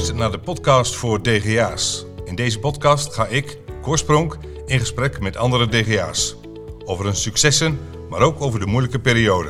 luistert 0.00 0.22
naar 0.22 0.38
de 0.38 0.44
podcast 0.44 0.94
voor 0.94 1.22
DGA's. 1.22 2.04
In 2.24 2.34
deze 2.34 2.58
podcast 2.58 3.14
ga 3.14 3.26
ik, 3.26 3.58
Korspronk, 3.82 4.38
in 4.66 4.78
gesprek 4.78 5.20
met 5.20 5.36
andere 5.36 5.68
DGA's. 5.68 6.36
Over 6.84 7.04
hun 7.04 7.16
successen, 7.16 7.78
maar 8.08 8.20
ook 8.20 8.40
over 8.40 8.60
de 8.60 8.66
moeilijke 8.66 8.98
periode. 8.98 9.48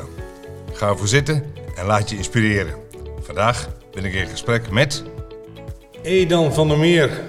Ga 0.73 0.89
ervoor 0.89 1.09
zitten 1.09 1.45
en 1.77 1.86
laat 1.86 2.11
je 2.11 2.16
inspireren. 2.16 2.75
Vandaag 3.21 3.68
ben 3.93 4.05
ik 4.05 4.14
in 4.14 4.27
gesprek 4.27 4.71
met... 4.71 5.05
Edan 6.02 6.53
van 6.53 6.69
der 6.69 6.79
Meer. 6.79 7.21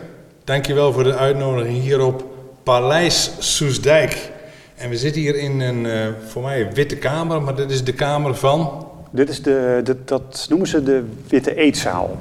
Dankjewel 0.43 0.93
voor 0.93 1.03
de 1.03 1.15
uitnodiging 1.15 1.81
hier 1.81 2.01
op 2.01 2.25
Paleis 2.63 3.31
Soesdijk. 3.39 4.31
En 4.75 4.89
we 4.89 4.97
zitten 4.97 5.21
hier 5.21 5.35
in 5.35 5.59
een, 5.59 5.85
uh, 5.85 6.07
voor 6.27 6.41
mij, 6.41 6.73
witte 6.73 6.97
kamer, 6.97 7.41
maar 7.41 7.55
dit 7.55 7.71
is 7.71 7.83
de 7.83 7.93
kamer 7.93 8.35
van... 8.35 8.87
Dit 9.11 9.29
is 9.29 9.41
de, 9.41 9.81
de, 9.83 9.97
dat 10.05 10.45
noemen 10.49 10.67
ze 10.67 10.83
de 10.83 11.03
witte 11.27 11.55
eetzaal. 11.55 12.17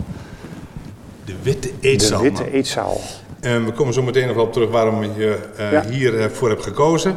De 1.24 1.34
witte 1.42 1.70
eetzaal. 1.80 2.23
De 2.23 2.24
witte 2.24 2.51
eetzaal. 2.51 3.01
En 3.41 3.65
we 3.65 3.73
komen 3.73 3.95
zo 3.95 4.02
meteen 4.02 4.27
nog 4.27 4.37
op 4.37 4.52
terug 4.52 4.70
waarom 4.70 5.02
je 5.02 5.38
uh, 5.59 5.73
ja. 5.73 5.84
hiervoor 5.88 6.48
hebt 6.48 6.62
gekozen. 6.62 7.16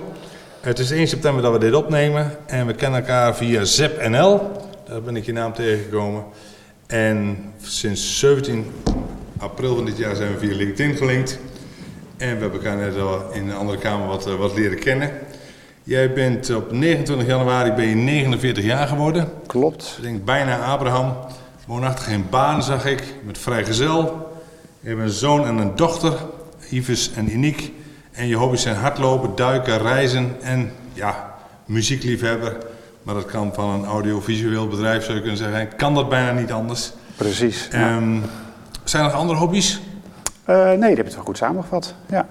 Het 0.62 0.80
is 0.80 0.92
1 0.92 1.08
september 1.08 1.44
dat 1.44 1.52
we 1.52 1.60
dit 1.60 1.74
opnemen 1.74 2.38
en 2.46 2.68
we 2.68 2.74
kennen 2.74 3.00
elkaar 3.00 3.36
via 3.36 3.64
ZepNL. 3.64 4.42
Daar 4.88 5.02
ben 5.02 5.16
ik 5.16 5.26
je 5.26 5.34
naam 5.34 5.54
tegengekomen. 5.54 6.24
En 6.88 7.38
sinds 7.62 8.20
17 8.20 8.72
april 9.38 9.76
van 9.76 9.86
dit 9.86 9.98
jaar 9.98 10.16
zijn 10.16 10.32
we 10.32 10.40
via 10.40 10.56
LinkedIn 10.56 10.96
gelinkt. 10.96 11.40
En 12.18 12.36
we 12.36 12.42
hebben 12.42 12.52
elkaar 12.52 12.78
net 12.78 13.00
al 13.00 13.32
in 13.32 13.50
een 13.50 13.56
andere 13.56 13.78
kamer 13.78 14.08
wat, 14.08 14.26
wat 14.26 14.56
leren 14.56 14.80
kennen. 14.80 15.12
Jij 15.84 16.14
bent 16.14 16.56
op 16.56 16.72
29 16.72 17.28
januari 17.28 17.72
ben 17.72 17.88
je 17.88 17.96
49 17.96 18.64
jaar 18.64 18.88
geworden. 18.88 19.30
Klopt. 19.48 19.94
Ik 19.98 20.04
denk 20.04 20.26
bijna 20.26 20.66
Abraham. 20.66 21.16
Woonachtig 21.66 22.08
in 22.08 22.26
Baan 22.30 22.64
zag 22.64 22.86
ik, 22.86 23.04
met 23.26 23.38
vrijgezel. 23.38 24.32
Je 24.80 24.90
hebt 24.90 25.02
een 25.02 25.10
zoon 25.10 25.46
en 25.46 25.58
een 25.58 25.76
dochter, 25.76 26.14
Yves 26.70 27.12
en 27.14 27.30
Iniek. 27.32 27.72
En 28.12 28.28
je 28.28 28.36
hobby's 28.36 28.62
zijn 28.62 28.76
hardlopen, 28.76 29.36
duiken, 29.36 29.78
reizen 29.78 30.36
en 30.42 30.72
ja, 30.94 31.36
muziekliefhebber. 31.66 32.58
Maar 33.04 33.16
dat 33.16 33.26
kan 33.26 33.54
van 33.54 33.70
een 33.70 33.86
audiovisueel 33.86 34.68
bedrijf, 34.68 35.04
zou 35.04 35.14
je 35.16 35.22
kunnen 35.22 35.38
zeggen. 35.38 35.76
Kan 35.76 35.94
dat 35.94 36.10
bijna 36.10 36.32
niet 36.32 36.52
anders. 36.52 36.92
Precies. 37.16 37.70
Um, 37.74 38.24
Zijn 38.84 39.04
er 39.04 39.10
nog 39.10 39.20
andere 39.20 39.40
hobby's? 39.40 39.82
Uh, 40.50 40.68
nee, 40.68 40.78
die 40.78 40.88
heb 40.88 40.98
je 40.98 41.04
het 41.04 41.16
wel 41.16 41.24
goed 41.24 41.38
samengevat. 41.38 41.94
Ja. 42.10 42.28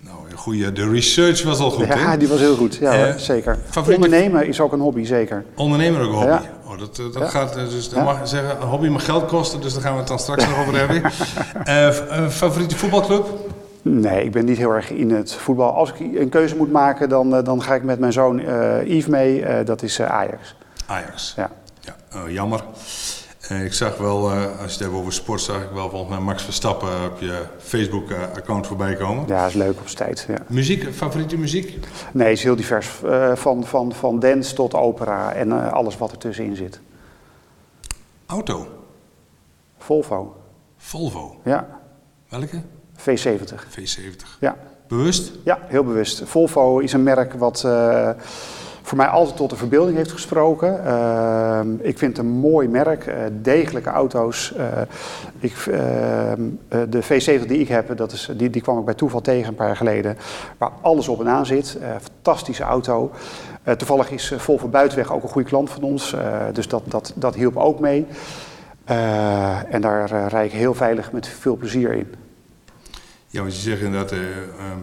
Nou, 0.00 0.16
goeie, 0.34 0.72
de 0.72 0.90
research 0.90 1.42
was 1.42 1.58
al 1.58 1.70
goed. 1.70 1.86
Ja, 1.86 2.16
die 2.16 2.28
was 2.28 2.38
heel 2.38 2.56
goed. 2.56 2.74
Ja, 2.74 3.08
uh, 3.08 3.14
zeker. 3.14 3.58
Favoriete... 3.70 4.04
Ondernemen 4.04 4.46
is 4.46 4.60
ook 4.60 4.72
een 4.72 4.80
hobby, 4.80 5.04
zeker. 5.04 5.44
Ondernemen 5.54 6.00
ook 6.00 6.08
een 6.08 6.14
hobby. 6.14 6.30
Ja. 6.30 6.50
Oh, 6.74 6.80
dat 6.80 6.96
dat 6.96 7.22
ja. 7.22 7.28
gaat, 7.28 7.54
dus 7.54 7.88
dat 7.88 7.98
ja. 7.98 8.04
mag 8.04 8.28
zeggen, 8.28 8.60
een 8.60 8.68
hobby 8.68 8.88
mag 8.88 9.04
geld 9.04 9.26
kosten, 9.26 9.60
dus 9.60 9.72
daar 9.72 9.82
gaan 9.82 9.92
we 9.92 9.98
het 9.98 10.08
dan 10.08 10.18
straks 10.18 10.46
nog 10.46 10.58
over 10.58 10.78
hebben. 10.78 11.02
Uh, 11.68 12.28
favoriete 12.28 12.76
voetbalclub? 12.76 13.26
Nee, 13.82 14.24
ik 14.24 14.32
ben 14.32 14.44
niet 14.44 14.56
heel 14.56 14.70
erg 14.70 14.90
in 14.90 15.10
het 15.10 15.32
voetbal. 15.34 15.74
Als 15.74 15.92
ik 15.92 15.98
een 16.00 16.28
keuze 16.28 16.56
moet 16.56 16.72
maken, 16.72 17.08
dan, 17.08 17.44
dan 17.44 17.62
ga 17.62 17.74
ik 17.74 17.82
met 17.82 17.98
mijn 17.98 18.12
zoon 18.12 18.38
Yves 18.84 19.06
mee. 19.06 19.64
dat 19.64 19.82
is 19.82 20.00
Ajax. 20.00 20.54
Ajax. 20.86 21.34
Ja. 21.36 21.50
ja 21.80 21.94
jammer. 22.28 22.64
Ik 23.48 23.72
zag 23.72 23.96
wel, 23.96 24.30
als 24.30 24.56
je 24.56 24.62
het 24.62 24.78
hebt 24.78 24.92
over 24.92 25.12
sport, 25.12 25.40
zag 25.40 25.62
ik 25.62 25.70
wel 25.72 25.90
volgens 25.90 26.10
mij 26.10 26.20
Max 26.20 26.42
Verstappen 26.42 27.04
op 27.04 27.20
je 27.20 27.42
Facebook-account 27.58 28.66
voorbij 28.66 28.94
komen. 28.94 29.26
Ja, 29.26 29.46
is 29.46 29.54
leuk 29.54 29.78
op 29.78 29.86
tijd. 29.86 30.24
Ja. 30.28 30.38
Muziek, 30.48 30.94
favoriete 30.94 31.36
muziek? 31.36 31.78
Nee, 32.12 32.32
is 32.32 32.42
heel 32.42 32.56
divers. 32.56 32.88
van, 33.34 33.64
van, 33.64 33.92
van 33.92 34.18
dance 34.18 34.54
tot 34.54 34.74
opera 34.74 35.32
en 35.32 35.72
alles 35.72 35.96
wat 35.96 36.10
ertussenin 36.10 36.56
zit. 36.56 36.80
Auto? 38.26 38.68
Volvo. 39.78 40.36
Volvo? 40.76 41.40
Ja. 41.44 41.80
Welke? 42.28 42.62
V70. 42.98 43.64
V70. 43.68 44.38
Ja. 44.40 44.56
Bewust? 44.88 45.32
Ja, 45.44 45.58
heel 45.66 45.84
bewust. 45.84 46.22
Volvo 46.24 46.78
is 46.78 46.92
een 46.92 47.02
merk 47.02 47.32
wat 47.32 47.62
uh, 47.66 48.10
voor 48.86 48.96
mij 48.96 49.06
altijd 49.06 49.36
tot 49.36 49.50
de 49.50 49.56
verbeelding 49.56 49.96
heeft 49.96 50.12
gesproken. 50.12 50.80
Uh, 50.86 51.60
ik 51.80 51.98
vind 51.98 52.16
het 52.16 52.26
een 52.26 52.32
mooi 52.32 52.68
merk, 52.68 53.06
uh, 53.06 53.14
degelijke 53.42 53.90
auto's. 53.90 54.54
ik, 55.38 55.54
de 56.88 57.02
V70 57.02 57.46
die 57.46 57.58
ik 57.58 57.68
heb, 57.68 57.96
dat 57.96 58.12
is, 58.12 58.30
die, 58.36 58.50
die 58.50 58.62
kwam 58.62 58.78
ik 58.78 58.84
bij 58.84 58.94
toeval 58.94 59.20
tegen 59.20 59.48
een 59.48 59.54
paar 59.54 59.66
jaar 59.66 59.76
geleden. 59.76 60.16
Waar 60.58 60.70
alles 60.80 61.08
op 61.08 61.20
en 61.20 61.28
aan 61.28 61.46
zit. 61.46 61.78
fantastische 62.00 62.62
auto. 62.62 63.10
toevallig 63.76 64.10
is 64.10 64.32
Volvo 64.36 64.68
Buitenweg 64.68 65.12
ook 65.12 65.22
een 65.22 65.28
goede 65.28 65.48
klant 65.48 65.70
van 65.70 65.82
ons. 65.82 66.16
dus 66.52 66.68
dat, 66.68 66.82
dat, 66.86 67.12
dat 67.14 67.34
hielp 67.34 67.56
ook 67.56 67.80
mee. 67.80 68.06
en 69.70 69.80
daar 69.80 70.28
rijd 70.28 70.52
ik 70.52 70.58
heel 70.58 70.74
veilig 70.74 71.12
met 71.12 71.28
veel 71.28 71.56
plezier 71.56 71.92
in. 71.92 72.06
Ja, 73.28 73.40
want 73.40 73.54
je 73.54 73.60
zegt 73.60 73.80
inderdaad, 73.80 74.12
uh, 74.12 74.20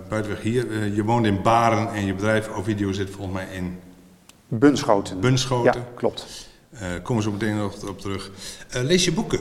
buitenweg 0.09 0.41
hier, 0.41 0.87
je 0.93 1.03
woont 1.03 1.25
in 1.25 1.41
Baren 1.41 1.93
en 1.93 2.05
je 2.05 2.13
bedrijf 2.13 2.49
Ovidio 2.49 2.91
zit 2.91 3.09
volgens 3.09 3.33
mij 3.35 3.47
in... 3.51 3.79
Bunschoten. 4.53 5.19
Bunschoten. 5.19 5.73
Ja, 5.73 5.85
klopt. 5.95 6.49
komen 7.03 7.23
we 7.23 7.29
zo 7.29 7.31
meteen 7.31 7.57
nog 7.57 7.87
op 7.89 7.99
terug. 7.99 8.31
lees 8.71 9.05
je 9.05 9.13
boeken? 9.13 9.39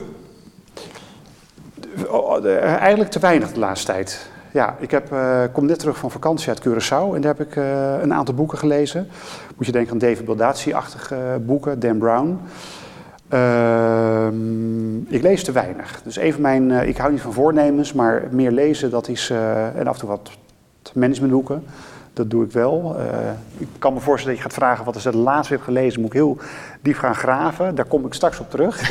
Eigenlijk 2.79 3.11
te 3.11 3.19
weinig 3.19 3.51
de 3.51 3.59
laatste 3.59 3.91
tijd. 3.91 4.29
Ja, 4.53 4.75
ik 4.79 4.91
heb, 4.91 5.15
kom 5.53 5.65
net 5.65 5.79
terug 5.79 5.97
van 5.97 6.11
vakantie 6.11 6.49
uit 6.49 6.61
Curaçao 6.67 7.15
en 7.15 7.21
daar 7.21 7.35
heb 7.37 7.47
ik 7.47 7.55
een 8.01 8.13
aantal 8.13 8.35
boeken 8.35 8.57
gelezen. 8.57 9.07
Moet 9.55 9.65
je 9.65 9.71
denken 9.71 9.91
aan 9.91 9.97
David 9.97 10.25
Baldacci-achtige 10.25 11.41
boeken, 11.45 11.79
Dan 11.79 11.97
Brown... 11.97 12.39
Uh, 13.33 14.27
ik 15.07 15.21
lees 15.21 15.43
te 15.43 15.51
weinig. 15.51 16.01
Dus 16.03 16.15
even 16.15 16.41
mijn, 16.41 16.69
uh, 16.69 16.87
ik 16.87 16.97
hou 16.97 17.11
niet 17.11 17.21
van 17.21 17.33
voornemens, 17.33 17.93
maar 17.93 18.27
meer 18.31 18.51
lezen, 18.51 18.89
dat 18.89 19.07
is, 19.07 19.29
uh, 19.29 19.75
en 19.75 19.87
af 19.87 19.93
en 19.93 19.99
toe 19.99 20.09
wat 20.09 20.31
managementboeken, 20.93 21.63
dat 22.13 22.29
doe 22.29 22.45
ik 22.45 22.51
wel. 22.51 22.95
ik 23.57 23.67
kan 23.79 23.93
me 23.93 23.99
voorstellen 23.99 24.35
dat 24.35 24.43
je 24.43 24.49
gaat 24.49 24.59
vragen 24.59 24.85
wat 24.85 24.95
is 24.95 25.03
het 25.03 25.13
laatste 25.13 25.53
heb 25.53 25.63
gelezen, 25.63 26.01
moet 26.01 26.09
ik 26.09 26.15
heel 26.15 26.37
diep 26.81 26.97
gaan 26.97 27.15
graven. 27.15 27.75
Daar 27.75 27.85
kom 27.85 28.05
ik 28.05 28.13
straks 28.13 28.39
op 28.39 28.49
terug. 28.49 28.87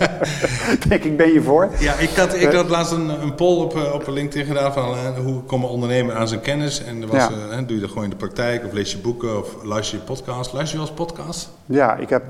Denk 0.88 1.04
ik, 1.04 1.16
ben 1.16 1.32
je 1.32 1.42
voor. 1.42 1.68
Ja, 1.78 1.94
ik 1.94 2.10
had, 2.10 2.34
ik 2.34 2.52
had 2.52 2.68
laatst 2.68 2.92
een, 2.92 3.08
een 3.08 3.34
poll 3.34 3.62
op, 3.62 3.76
op 3.92 4.08
LinkedIn 4.08 4.46
gedaan 4.46 4.72
van 4.72 5.16
hoe 5.24 5.42
komt 5.42 5.62
een 5.62 5.68
ondernemer 5.68 6.14
aan 6.14 6.28
zijn 6.28 6.40
kennis. 6.40 6.84
En 6.84 7.02
er 7.02 7.08
was, 7.08 7.28
ja. 7.50 7.62
doe 7.62 7.74
je 7.74 7.80
dat 7.80 7.88
gewoon 7.88 8.04
in 8.04 8.10
de 8.10 8.16
praktijk 8.16 8.64
of 8.64 8.72
lees 8.72 8.92
je 8.92 8.98
boeken 8.98 9.38
of 9.38 9.64
luister 9.64 9.98
je 9.98 10.04
podcast. 10.04 10.52
Luister 10.52 10.78
je 10.78 10.84
wel 10.84 10.94
eens 10.94 11.06
podcast? 11.06 11.50
Ja, 11.66 11.96
ik 11.96 12.08
heb 12.08 12.22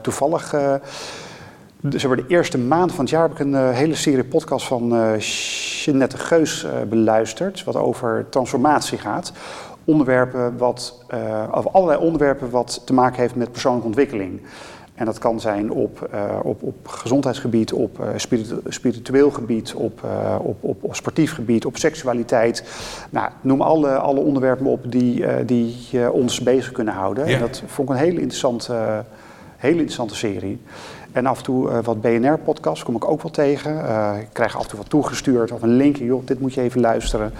toevallig, 0.00 0.54
dus 1.90 2.02
de 2.02 2.24
eerste 2.26 2.58
maand 2.58 2.92
van 2.92 3.00
het 3.04 3.10
jaar 3.10 3.22
heb 3.22 3.32
ik 3.32 3.38
een 3.38 3.52
uh, 3.52 3.70
hele 3.70 3.94
serie 3.94 4.24
podcast 4.24 4.66
van 4.66 4.94
uh, 4.94 5.18
Jeanette 5.84 6.16
Geus 6.18 6.66
beluisterd, 6.88 7.64
wat 7.64 7.76
over 7.76 8.26
transformatie 8.28 8.98
gaat. 8.98 9.32
Onderwerpen 9.84 10.56
wat, 10.56 11.04
of 11.52 11.66
allerlei 11.66 12.00
onderwerpen 12.00 12.50
wat 12.50 12.82
te 12.84 12.92
maken 12.92 13.20
heeft 13.20 13.34
met 13.34 13.52
persoonlijke 13.52 13.86
ontwikkeling. 13.86 14.40
En 14.94 15.04
dat 15.04 15.18
kan 15.18 15.40
zijn 15.40 15.70
op, 15.70 16.08
op, 16.42 16.62
op 16.62 16.88
gezondheidsgebied, 16.88 17.72
op 17.72 18.04
spiritu 18.16 18.56
spiritueel 18.68 19.30
gebied, 19.30 19.74
op, 19.74 20.00
op, 20.42 20.56
op, 20.60 20.82
op, 20.82 20.94
sportief 20.94 21.34
gebied, 21.34 21.64
op 21.64 21.76
seksualiteit. 21.76 22.64
Nou, 23.10 23.30
noem 23.40 23.60
alle, 23.62 23.90
alle 23.96 24.20
onderwerpen 24.20 24.66
op 24.66 24.92
die, 24.92 25.44
die 25.44 26.10
ons 26.12 26.40
bezig 26.40 26.72
kunnen 26.72 26.94
houden. 26.94 27.26
Ja. 27.26 27.34
En 27.34 27.40
dat 27.40 27.62
vond 27.66 27.88
ik 27.88 27.94
een 27.94 28.00
hele 28.00 28.20
interessante, 28.20 29.04
hele 29.62 29.76
interessante 29.76 30.14
serie. 30.14 30.60
En 31.12 31.26
af 31.26 31.38
en 31.38 31.44
toe 31.44 31.82
wat 31.82 32.00
BNR-podcasts 32.00 32.84
kom 32.84 32.96
ik 32.96 33.08
ook 33.08 33.22
wel 33.22 33.30
tegen. 33.30 33.76
ik 34.20 34.28
krijg 34.32 34.56
af 34.56 34.62
en 34.62 34.68
toe 34.68 34.78
wat 34.78 34.90
toegestuurd 34.90 35.52
of 35.52 35.62
een 35.62 35.76
linkje, 35.76 36.04
joh, 36.04 36.26
dit 36.26 36.40
moet 36.40 36.54
je 36.54 36.60
even 36.60 36.80
luisteren. 36.80 37.32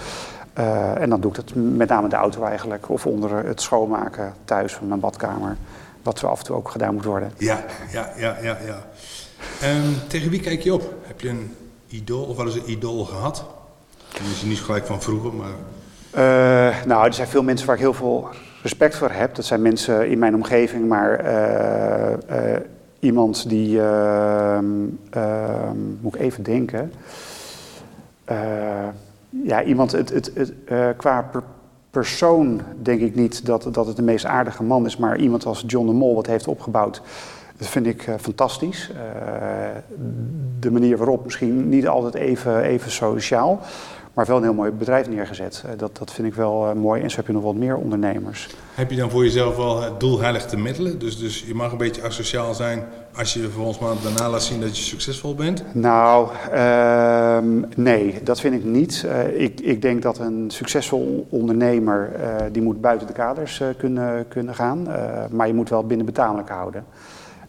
en 0.98 1.10
dan 1.10 1.20
doe 1.20 1.30
ik 1.30 1.36
dat 1.36 1.54
met 1.54 1.88
name 1.88 2.08
de 2.08 2.16
auto 2.16 2.42
eigenlijk, 2.44 2.90
of 2.90 3.06
onder 3.06 3.46
het 3.46 3.60
schoonmaken 3.60 4.34
thuis 4.44 4.74
van 4.74 4.88
mijn 4.88 5.00
badkamer 5.00 5.56
wat 6.02 6.24
af 6.24 6.38
en 6.38 6.44
toe 6.44 6.56
ook 6.56 6.68
gedaan 6.70 6.94
moet 6.94 7.04
worden. 7.04 7.32
Ja, 7.36 7.64
ja, 7.92 8.12
ja, 8.16 8.36
ja. 8.42 8.58
ja. 8.66 8.86
Um, 9.68 9.94
tegen 10.08 10.30
wie 10.30 10.40
kijk 10.40 10.62
je 10.62 10.74
op? 10.74 10.94
Heb 11.02 11.20
je 11.20 11.28
een 11.28 11.56
idool 11.88 12.24
of 12.24 12.36
wel 12.36 12.46
eens 12.46 12.54
een 12.54 12.70
idool 12.70 13.04
gehad? 13.04 13.44
Misschien 14.22 14.48
niet 14.48 14.60
gelijk 14.60 14.86
van 14.86 15.02
vroeger, 15.02 15.32
maar... 15.32 15.52
Nou, 16.86 17.06
er 17.06 17.14
zijn 17.14 17.28
veel 17.28 17.42
mensen 17.42 17.66
waar 17.66 17.76
ik 17.76 17.82
heel 17.82 17.94
veel 17.94 18.28
respect 18.62 18.96
voor 18.96 19.10
heb. 19.10 19.34
Dat 19.34 19.44
zijn 19.44 19.62
mensen 19.62 20.08
in 20.08 20.18
mijn 20.18 20.34
omgeving, 20.34 20.88
maar 20.88 21.24
uh, 21.24 22.10
uh, 22.30 22.56
iemand 22.98 23.48
die... 23.48 23.80
Ehm, 23.80 24.64
ehm, 25.10 25.76
moet 26.00 26.14
ik 26.14 26.20
even 26.20 26.42
denken... 26.42 26.92
ja, 29.44 29.62
iemand 29.62 29.92
het, 29.92 30.10
het, 30.10 30.30
het, 30.34 30.52
qua 30.96 31.22
per 31.22 31.42
persoon 31.90 32.60
denk 32.82 33.00
ik 33.00 33.14
niet 33.14 33.46
dat, 33.46 33.68
dat 33.72 33.86
het 33.86 33.96
de 33.96 34.02
meest 34.02 34.24
aardige 34.24 34.62
man 34.62 34.86
is, 34.86 34.96
maar 34.96 35.18
iemand 35.18 35.46
als 35.46 35.64
John 35.66 35.86
de 35.86 35.92
Mol 35.92 36.14
wat 36.14 36.26
heeft 36.26 36.48
opgebouwd, 36.48 37.02
dat 37.56 37.68
vind 37.68 37.86
ik 37.86 38.08
fantastisch. 38.20 38.90
De 40.60 40.70
manier 40.70 40.96
waarop 40.96 41.24
misschien 41.24 41.68
niet 41.68 41.88
altijd 41.88 42.14
even, 42.14 42.62
even 42.62 42.90
sociaal, 42.90 43.60
maar 44.14 44.26
wel 44.26 44.36
een 44.36 44.42
heel 44.42 44.54
mooi 44.54 44.70
bedrijf 44.70 45.08
neergezet. 45.08 45.62
Eh, 45.66 45.72
dat, 45.76 45.96
dat 45.96 46.12
vind 46.12 46.28
ik 46.28 46.34
wel 46.34 46.68
eh, 46.68 46.74
mooi. 46.74 47.02
En 47.02 47.10
zo 47.10 47.16
heb 47.16 47.26
je 47.26 47.32
nog 47.32 47.42
wat 47.42 47.54
meer 47.54 47.76
ondernemers. 47.76 48.48
Heb 48.74 48.90
je 48.90 48.96
dan 48.96 49.10
voor 49.10 49.24
jezelf 49.24 49.56
wel 49.56 49.82
het 49.82 50.00
doel 50.00 50.20
heilig 50.20 50.46
te 50.46 50.56
middelen? 50.56 50.98
Dus, 50.98 51.18
dus 51.18 51.44
je 51.46 51.54
mag 51.54 51.72
een 51.72 51.78
beetje 51.78 52.02
asociaal 52.02 52.54
zijn 52.54 52.84
als 53.14 53.34
je 53.34 53.40
vervolgens 53.40 53.78
maar 53.78 53.94
daarna 54.02 54.30
laat 54.30 54.42
zien 54.42 54.60
dat 54.60 54.76
je 54.76 54.82
succesvol 54.82 55.34
bent? 55.34 55.64
Nou, 55.74 56.28
ehm, 56.52 57.62
nee, 57.76 58.22
dat 58.22 58.40
vind 58.40 58.54
ik 58.54 58.64
niet. 58.64 59.02
Uh, 59.06 59.40
ik, 59.40 59.60
ik 59.60 59.82
denk 59.82 60.02
dat 60.02 60.18
een 60.18 60.50
succesvol 60.50 61.26
ondernemer, 61.30 62.10
uh, 62.20 62.36
die 62.52 62.62
moet 62.62 62.80
buiten 62.80 63.06
de 63.06 63.12
kaders 63.12 63.62
kunnen, 63.78 64.28
kunnen 64.28 64.54
gaan. 64.54 64.88
maar 65.30 65.46
je 65.46 65.54
moet 65.54 65.68
wel 65.68 65.86
binnen 65.86 66.06
betamelijk 66.06 66.48
houden. 66.48 66.84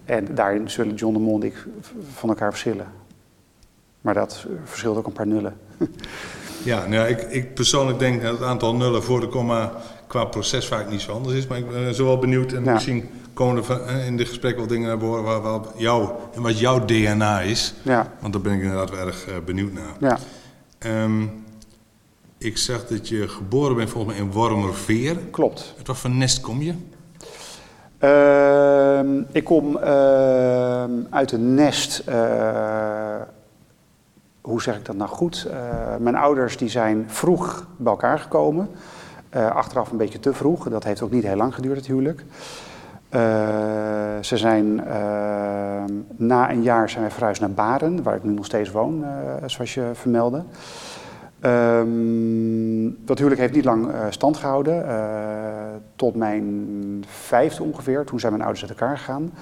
En 0.06 0.28
daarin 0.36 0.70
zullen 0.70 0.96
John 0.96 1.14
de 1.14 1.20
Mol 1.20 1.36
en 1.36 1.44
ik 1.44 1.68
van 2.14 2.30
elkaar 2.30 2.50
verschillen. 2.50 2.88
Maar 4.02 4.14
dat 4.14 4.46
verschilt 4.64 4.98
ook 4.98 5.08
een 5.08 5.14
paar 5.14 5.28
nullen. 5.28 5.56
Ja, 6.64 6.86
nou, 6.86 7.08
ik, 7.08 7.22
ik 7.22 7.54
persoonlijk 7.54 8.00
denk 8.00 8.22
dat 8.22 8.32
het 8.32 8.48
aantal 8.48 8.76
nullen 8.76 9.04
voor 9.04 9.20
de 9.20 9.28
komma 9.28 9.72
qua 10.08 10.26
proces 10.26 10.68
vaak 10.68 10.90
niet 10.90 11.02
zo 11.02 11.12
anders 11.12 11.36
is. 11.36 11.48
Maar 11.48 11.58
ik 11.58 11.70
ben 11.70 11.96
zo 11.96 12.06
wel 12.06 12.20
benieuwd 12.20 12.52
en 12.52 12.64
ja. 12.64 12.74
misschien 12.74 13.10
komen 13.34 13.64
er 13.64 13.82
eh, 13.82 14.06
in 14.06 14.18
dit 14.18 14.28
gesprek 14.28 14.56
wel 14.56 14.68
dingen 14.68 14.88
naar 14.88 15.00
voren 15.00 15.24
waar, 15.24 15.42
waar 15.42 15.60
jou, 15.76 16.10
en 16.34 16.42
wat 16.42 16.60
jouw 16.60 16.86
DNA 16.86 17.42
is. 17.42 17.74
Ja. 17.82 18.12
Want 18.20 18.34
daar 18.34 18.42
ben 18.42 18.54
ik 18.54 18.62
inderdaad 18.62 18.90
wel 18.90 19.06
erg 19.06 19.28
uh, 19.28 19.34
benieuwd 19.46 19.74
naar. 19.74 19.96
Ja. 20.00 20.18
Um, 21.04 21.44
ik 22.38 22.58
zag 22.58 22.88
dat 22.88 23.08
je 23.08 23.28
geboren 23.28 23.76
bent 23.76 23.90
volgens 23.90 24.16
mij 24.16 24.26
in 24.26 24.32
Wormerveer. 24.32 25.18
Klopt. 25.32 25.74
Uit 25.78 25.88
wat 25.88 25.98
voor 25.98 26.10
nest 26.10 26.42
kom 26.42 26.62
je? 26.62 26.74
Uh, 28.04 29.22
ik 29.32 29.44
kom 29.44 29.78
uh, 29.78 30.84
uit 31.10 31.32
een 31.32 31.54
nest 31.54 32.04
uh, 32.10 33.16
hoe 34.44 34.62
zeg 34.62 34.76
ik 34.76 34.86
dat 34.86 34.96
nou 34.96 35.10
goed? 35.10 35.48
Uh, 35.50 35.54
mijn 36.00 36.16
ouders 36.16 36.58
die 36.58 36.70
zijn 36.70 37.04
vroeg 37.08 37.68
bij 37.78 37.92
elkaar 37.92 38.20
gekomen. 38.20 38.70
Uh, 39.36 39.52
achteraf 39.52 39.92
een 39.92 39.98
beetje 39.98 40.20
te 40.20 40.34
vroeg. 40.34 40.70
Dat 40.70 40.84
heeft 40.84 41.02
ook 41.02 41.12
niet 41.12 41.24
heel 41.24 41.36
lang 41.36 41.56
geduurd, 41.56 41.78
het 41.78 41.88
huwelijk. 41.88 42.20
Uh, 42.20 43.20
ze 44.22 44.38
zijn 44.38 44.76
na 46.16 46.52
een 46.52 46.62
jaar 46.62 46.90
zijn 46.90 47.02
wij 47.02 47.12
verhuisd 47.12 47.42
naar 47.42 47.52
Baren, 47.52 48.04
waar 48.04 48.16
ik 48.16 48.24
nu 48.24 48.34
nog 48.34 48.46
steeds 48.46 48.72
woon, 48.72 49.06
zoals 49.46 49.74
je 49.74 49.90
vermeldde. 49.94 50.44
Um, 51.46 52.98
dat 53.06 53.18
huwelijk 53.18 53.42
heeft 53.42 53.54
niet 53.54 53.66
lang 53.66 53.88
uh, 53.88 54.06
stand 54.10 54.38
gehouden. 54.38 54.86
Uh, 54.86 54.94
tot 55.96 56.16
mijn 56.16 57.04
vijfde 57.08 57.64
ongeveer. 57.64 58.06
Toen 58.06 58.20
zijn 58.20 58.32
mijn 58.32 58.44
ouders 58.44 58.70
uit 58.70 58.80
elkaar 58.80 58.98
gegaan. 58.98 59.34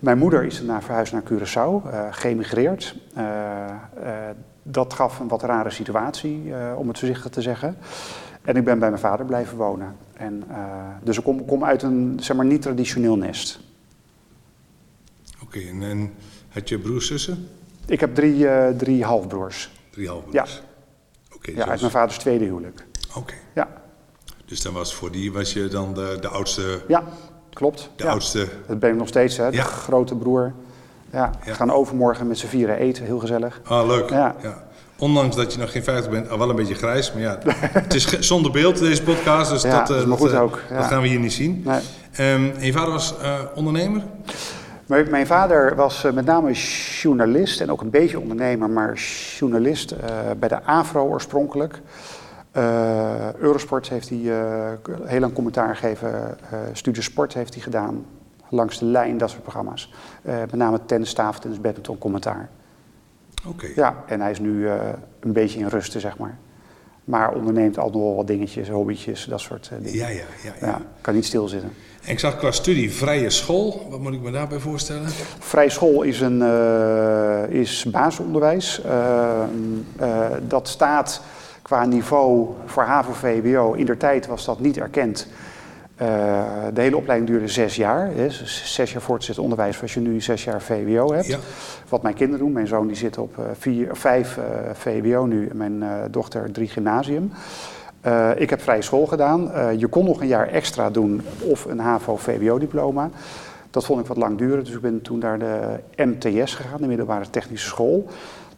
Mijn 0.00 0.18
moeder 0.18 0.44
is 0.44 0.56
daarna 0.56 0.82
verhuisd 0.82 1.12
naar 1.12 1.22
Curaçao, 1.22 1.86
uh, 1.86 2.06
geëmigreerd. 2.10 2.96
dat 4.62 4.92
gaf 4.92 5.18
een 5.18 5.28
wat 5.28 5.42
rare 5.42 5.70
situatie, 5.70 6.52
om 6.76 6.88
het 6.88 6.98
voorzichtig 6.98 7.30
te 7.30 7.42
zeggen. 7.42 7.76
En 8.42 8.56
ik 8.56 8.64
ben 8.64 8.78
bij 8.78 8.88
mijn 8.88 9.00
vader 9.00 9.26
blijven 9.26 9.56
wonen. 9.56 9.96
En, 10.12 10.44
dus 11.02 11.18
ik 11.18 11.24
kom, 11.24 11.44
kom, 11.44 11.64
uit 11.64 11.82
een 11.82 12.18
zeg 12.20 12.36
maar, 12.36 12.46
niet 12.46 12.62
traditioneel 12.62 13.16
nest. 13.16 13.60
Oké, 15.42 15.58
okay, 15.58 15.90
en 15.90 16.12
had 16.48 16.68
je 16.68 16.78
broers, 16.78 17.06
zussen? 17.06 17.48
Ik 17.86 18.00
heb 18.00 18.14
drie, 18.14 18.46
drie 18.76 19.04
halfbroers. 19.04 19.72
Drie 19.90 20.08
halfbroers? 20.08 20.34
Ja. 20.34 20.70
Okay, 21.42 21.54
ja, 21.54 21.66
uit 21.66 21.80
mijn 21.80 21.92
vaders 21.92 22.18
tweede 22.18 22.44
huwelijk. 22.44 22.84
Oké. 23.08 23.18
Okay. 23.18 23.36
Ja. 23.54 23.68
Dus 24.44 24.60
dan 24.60 24.72
was 24.72 24.94
voor 24.94 25.10
die 25.10 25.32
was 25.32 25.52
je 25.52 25.68
dan 25.68 25.94
de, 25.94 26.16
de 26.20 26.28
oudste? 26.28 26.82
Ja, 26.88 27.04
klopt. 27.52 27.90
De 27.96 28.04
ja. 28.04 28.10
oudste? 28.10 28.48
Dat 28.66 28.78
ben 28.78 28.90
ik 28.90 28.96
nog 28.96 29.08
steeds, 29.08 29.36
hè. 29.36 29.50
De 29.50 29.56
ja. 29.56 29.62
grote 29.62 30.14
broer. 30.14 30.52
Ja, 31.12 31.30
we 31.44 31.54
gaan 31.54 31.72
overmorgen 31.72 32.26
met 32.26 32.38
z'n 32.38 32.46
vieren 32.46 32.76
eten, 32.76 33.04
heel 33.04 33.18
gezellig. 33.18 33.60
Ah, 33.64 33.86
leuk. 33.86 34.10
Ja. 34.10 34.36
ja. 34.42 34.64
Ondanks 34.98 35.36
dat 35.36 35.52
je 35.52 35.58
nog 35.58 35.72
geen 35.72 35.82
50 35.84 36.10
bent, 36.10 36.30
al 36.30 36.38
wel 36.38 36.50
een 36.50 36.56
beetje 36.56 36.74
grijs. 36.74 37.12
Maar 37.12 37.22
ja, 37.22 37.38
het 37.60 37.94
is 37.94 38.20
zonder 38.20 38.50
beeld 38.50 38.78
deze 38.78 39.02
podcast, 39.02 39.50
dus 39.50 39.62
ja, 39.62 39.84
dat, 39.84 40.18
goed 40.18 40.30
dat, 40.30 40.40
ook. 40.40 40.60
dat 40.68 40.84
gaan 40.84 41.02
we 41.02 41.08
hier 41.08 41.18
niet 41.18 41.32
zien. 41.32 41.64
Nee. 41.64 42.34
Um, 42.34 42.52
en 42.56 42.64
je 42.64 42.72
vader 42.72 42.92
was 42.92 43.14
uh, 43.22 43.40
ondernemer? 43.54 44.02
Mijn 44.92 45.26
vader 45.26 45.74
was 45.74 46.04
uh, 46.04 46.12
met 46.12 46.24
name 46.24 46.52
journalist 47.00 47.60
en 47.60 47.70
ook 47.70 47.80
een 47.80 47.90
beetje 47.90 48.20
ondernemer, 48.20 48.70
maar 48.70 48.94
journalist 49.38 49.92
uh, 49.92 49.98
bij 50.38 50.48
de 50.48 50.62
AVRO 50.62 51.08
oorspronkelijk. 51.08 51.80
Uh, 52.56 53.34
Eurosport 53.34 53.88
heeft 53.88 54.08
hij 54.08 54.18
heel 55.04 55.20
lang 55.20 55.32
commentaar 55.32 55.76
gegeven. 55.76 56.38
Studie 56.72 57.02
Sport 57.02 57.34
heeft 57.34 57.54
hij 57.54 57.62
gedaan. 57.62 58.06
Langs 58.48 58.78
de 58.78 58.84
lijn, 58.84 59.18
dat 59.18 59.30
soort 59.30 59.42
programma's. 59.42 59.94
met 60.22 60.54
name 60.54 60.84
tennis, 60.86 61.12
tafeltennis, 61.12 61.60
badminton, 61.60 61.98
commentaar. 61.98 62.48
Oké. 63.46 63.64
Okay. 63.64 63.72
Ja, 63.74 64.04
en 64.06 64.20
hij 64.20 64.30
is 64.30 64.40
nu 64.40 64.68
een 65.20 65.32
beetje 65.32 65.58
in 65.58 65.66
rusten, 65.66 66.00
zeg 66.00 66.18
maar. 66.18 66.38
Maar 67.04 67.34
onderneemt 67.34 67.78
al 67.78 67.90
nog 67.90 68.02
wel 68.02 68.14
wat 68.14 68.26
dingetjes, 68.26 68.68
hobbytjes, 68.68 69.24
dat 69.24 69.40
soort 69.40 69.70
dingen. 69.78 69.98
Ja, 69.98 70.08
ja, 70.08 70.24
ja. 70.44 70.52
ja. 70.60 70.66
ja 70.66 70.82
kan 71.00 71.14
niet 71.14 71.24
stilzitten. 71.24 71.72
En 72.02 72.12
ik 72.12 72.18
zag 72.18 72.36
qua 72.36 72.50
studie 72.50 72.92
vrije 72.92 73.30
school. 73.30 73.86
Wat 73.90 74.00
moet 74.00 74.12
ik 74.12 74.20
me 74.20 74.30
daarbij 74.30 74.58
voorstellen? 74.58 75.08
Vrije 75.38 75.70
school 75.70 76.02
is, 76.02 76.20
een, 76.20 76.40
uh, 76.40 77.42
is 77.48 77.84
basisonderwijs. 77.90 78.80
Uh, 78.86 79.42
uh, 80.00 80.26
dat 80.48 80.68
staat 80.68 81.22
qua 81.62 81.84
niveau 81.84 82.48
voor 82.66 82.82
HAVO-VWO. 82.82 83.72
In 83.72 83.86
der 83.86 83.96
tijd 83.96 84.26
was 84.26 84.44
dat 84.44 84.60
niet 84.60 84.76
erkend. 84.76 85.26
De 85.96 86.80
hele 86.80 86.96
opleiding 86.96 87.30
duurde 87.30 87.48
zes 87.48 87.76
jaar. 87.76 88.10
Hè. 88.14 88.30
Zes 88.64 88.92
jaar 88.92 89.02
voortgezet 89.02 89.38
onderwijs 89.38 89.82
als 89.82 89.94
je 89.94 90.00
nu 90.00 90.20
zes 90.20 90.44
jaar 90.44 90.62
VWO 90.62 91.12
hebt. 91.12 91.26
Ja. 91.26 91.38
Wat 91.88 92.02
mijn 92.02 92.14
kinderen 92.14 92.44
doen. 92.44 92.52
Mijn 92.52 92.66
zoon 92.66 92.86
die 92.86 92.96
zit 92.96 93.18
op 93.18 93.34
vier, 93.58 93.88
vijf 93.92 94.38
VWO 94.72 95.26
nu. 95.26 95.48
En 95.48 95.56
mijn 95.56 95.82
dochter 96.10 96.52
drie 96.52 96.68
gymnasium. 96.68 97.32
Uh, 98.06 98.30
ik 98.36 98.50
heb 98.50 98.60
vrije 98.60 98.82
school 98.82 99.06
gedaan. 99.06 99.50
Uh, 99.50 99.78
je 99.78 99.86
kon 99.86 100.04
nog 100.04 100.20
een 100.20 100.26
jaar 100.26 100.48
extra 100.48 100.90
doen 100.90 101.22
of 101.40 101.64
een 101.64 101.78
HAVO-VWO-diploma. 101.78 103.10
Dat 103.70 103.84
vond 103.84 104.00
ik 104.00 104.06
wat 104.06 104.16
lang 104.16 104.38
duren, 104.38 104.64
dus 104.64 104.74
ik 104.74 104.80
ben 104.80 105.02
toen 105.02 105.18
naar 105.18 105.38
de 105.38 105.78
MTS 105.96 106.54
gegaan, 106.54 106.80
de 106.80 106.86
middelbare 106.86 107.30
technische 107.30 107.68
school. 107.68 108.06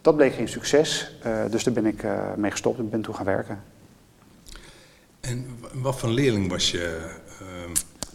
Dat 0.01 0.17
bleek 0.17 0.33
geen 0.33 0.49
succes, 0.49 1.17
uh, 1.27 1.33
dus 1.51 1.65
daar 1.65 1.75
ben 1.75 1.87
ik 1.87 2.05
mee 2.37 2.51
gestopt 2.51 2.79
en 2.79 2.91
ben 2.91 3.03
toen 3.03 3.15
gaan 3.15 3.25
werken. 3.25 3.63
En 5.21 5.47
wat 5.73 5.99
voor 5.99 6.09
leerling 6.09 6.51
was 6.51 6.71
je? 6.71 7.01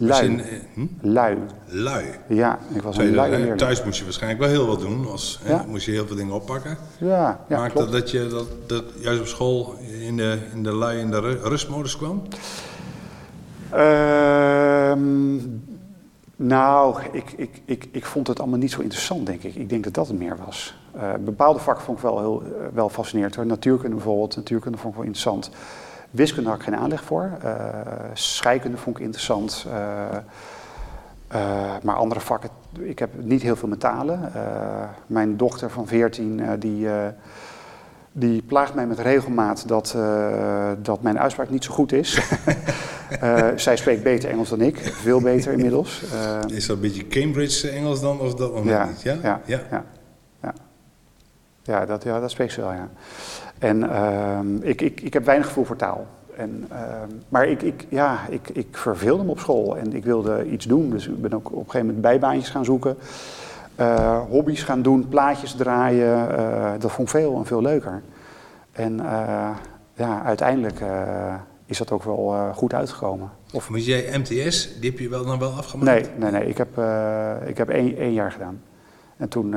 Lui. 0.01 0.25
In, 0.25 0.41
hm? 0.73 0.85
Lui. 1.01 1.37
Lui. 1.65 2.05
Ja, 2.27 2.59
ik 2.73 2.81
was 2.81 2.97
een 2.97 3.15
lui 3.15 3.29
leerling. 3.29 3.57
Thuis 3.57 3.83
moest 3.83 3.97
je 3.97 4.03
waarschijnlijk 4.03 4.41
wel 4.41 4.49
heel 4.49 4.67
wat 4.67 4.79
doen. 4.79 5.07
Ja. 5.45 5.57
hè, 5.57 5.67
moest 5.67 5.85
je 5.85 5.91
heel 5.91 6.07
veel 6.07 6.15
dingen 6.15 6.33
oppakken. 6.33 6.77
Ja, 6.99 7.45
ja 7.49 7.57
Maakte 7.57 7.77
dat 7.77 7.91
dat 7.91 8.11
je 8.11 8.27
dat, 8.27 8.47
dat 8.67 8.83
juist 8.99 9.19
op 9.19 9.27
school 9.27 9.75
in 10.01 10.17
de, 10.17 10.37
in 10.53 10.63
de 10.63 10.71
lui 10.71 10.99
in 10.99 11.11
de 11.11 11.19
rustmodus 11.43 11.97
kwam? 11.97 12.21
Um, 13.75 15.63
nou, 16.35 17.01
ik, 17.11 17.31
ik, 17.35 17.61
ik, 17.65 17.87
ik 17.91 18.05
vond 18.05 18.27
het 18.27 18.39
allemaal 18.39 18.59
niet 18.59 18.71
zo 18.71 18.81
interessant, 18.81 19.25
denk 19.25 19.43
ik. 19.43 19.55
Ik 19.55 19.69
denk 19.69 19.83
dat 19.83 19.93
dat 19.93 20.07
het 20.07 20.17
meer 20.17 20.37
was. 20.45 20.75
Uh, 20.95 21.13
bepaalde 21.19 21.59
vakken 21.59 21.83
vond 21.83 21.97
ik 21.97 22.03
wel, 22.03 22.19
heel, 22.19 22.43
wel 22.73 22.89
fascinerend. 22.89 23.35
Hoor. 23.35 23.45
Natuurkunde 23.45 23.95
bijvoorbeeld, 23.95 24.35
natuurkunde 24.35 24.77
vond 24.77 24.93
ik 24.93 24.99
wel 24.99 25.07
interessant. 25.07 25.49
Wiskunde 26.11 26.49
had 26.49 26.57
ik 26.57 26.63
geen 26.63 26.75
aanleg 26.75 27.03
voor. 27.03 27.31
Uh, 27.43 27.51
scheikunde 28.13 28.77
vond 28.77 28.97
ik 28.97 29.03
interessant. 29.03 29.65
Uh, 29.67 29.73
uh, 31.33 31.75
maar 31.83 31.95
andere 31.95 32.19
vakken, 32.19 32.49
ik 32.79 32.99
heb 32.99 33.09
niet 33.17 33.41
heel 33.41 33.55
veel 33.55 33.67
met 33.67 33.79
talen. 33.79 34.31
mijn 35.07 35.37
dochter 35.37 35.69
van 35.69 35.87
14, 35.87 36.41
die, 36.59 36.87
die 38.11 38.41
plaagt 38.41 38.73
mij 38.73 38.87
met 38.87 38.99
regelmaat 38.99 39.67
dat, 39.67 39.97
dat 40.81 41.01
mijn 41.01 41.19
uitspraak 41.19 41.49
niet 41.49 41.63
zo 41.63 41.73
goed 41.73 41.91
is. 41.91 42.21
zij 43.55 43.77
spreekt 43.77 44.03
beter 44.03 44.29
Engels 44.29 44.49
dan 44.49 44.61
ik, 44.61 44.77
veel 44.77 45.21
beter 45.21 45.51
inmiddels. 45.51 46.01
is 46.47 46.65
dat 46.65 46.75
een 46.75 46.81
beetje 46.81 47.07
Cambridge 47.07 47.69
Engels 47.69 48.01
dan 48.01 48.19
of 48.19 48.35
dat 48.35 48.51
ja, 48.63 48.85
niet? 48.85 49.01
Ja, 49.01 49.17
ja, 49.23 49.41
ja. 49.45 49.61
ja, 49.71 49.85
ja. 50.41 50.53
ja 51.63 51.85
dat, 51.85 52.03
ja, 52.03 52.19
dat 52.19 52.31
spreekt 52.31 52.53
ze 52.53 52.61
wel, 52.61 52.71
ja. 52.71 52.89
En 53.59 53.83
uh, 53.83 54.39
ik, 54.61 54.81
ik, 54.81 55.01
ik 55.01 55.13
heb 55.13 55.25
weinig 55.25 55.47
gevoel 55.47 55.65
voor 55.65 55.75
taal. 55.75 56.07
En, 56.35 56.67
uh, 56.71 56.77
maar 57.29 57.47
ik, 57.47 57.61
ik, 57.61 57.85
ja, 57.89 58.19
ik, 58.29 58.49
ik 58.49 58.67
verveelde 58.71 59.23
me 59.23 59.29
op 59.29 59.39
school 59.39 59.77
en 59.77 59.93
ik 59.93 60.03
wilde 60.03 60.49
iets 60.49 60.65
doen. 60.65 60.89
Dus 60.89 61.07
ik 61.07 61.21
ben 61.21 61.33
ook 61.33 61.47
op 61.47 61.53
een 61.53 61.59
gegeven 61.59 61.85
moment 61.85 62.01
bijbaantjes 62.01 62.49
gaan 62.49 62.65
zoeken. 62.65 62.97
Uh, 63.79 64.19
hobby's 64.29 64.63
gaan 64.63 64.81
doen, 64.81 65.07
plaatjes 65.07 65.53
draaien. 65.53 66.31
Uh, 66.31 66.71
dat 66.79 66.91
vond 66.91 67.07
ik 67.07 67.13
veel 67.19 67.37
en 67.37 67.45
veel 67.45 67.61
leuker. 67.61 68.01
En 68.71 68.97
ja, 69.93 70.23
uiteindelijk 70.23 70.81
is 71.65 71.77
dat 71.77 71.91
ook 71.91 72.03
wel 72.03 72.51
goed 72.55 72.73
uitgekomen. 72.73 73.29
Of 73.53 73.69
moet 73.69 73.85
jij 73.85 74.17
MTS, 74.17 74.79
die 74.79 74.89
heb 74.89 74.99
je 74.99 75.09
wel 75.09 75.25
dan 75.25 75.39
wel 75.39 75.51
afgemaakt? 75.51 75.91
Nee, 75.91 76.31
nee, 76.31 76.31
nee. 76.31 76.49
ik 76.49 76.57
heb, 76.57 76.69
ik 77.45 77.57
heb 77.57 77.69
één, 77.69 77.97
één 77.97 78.13
jaar 78.13 78.31
gedaan. 78.31 78.61
En 79.17 79.29
toen, 79.29 79.55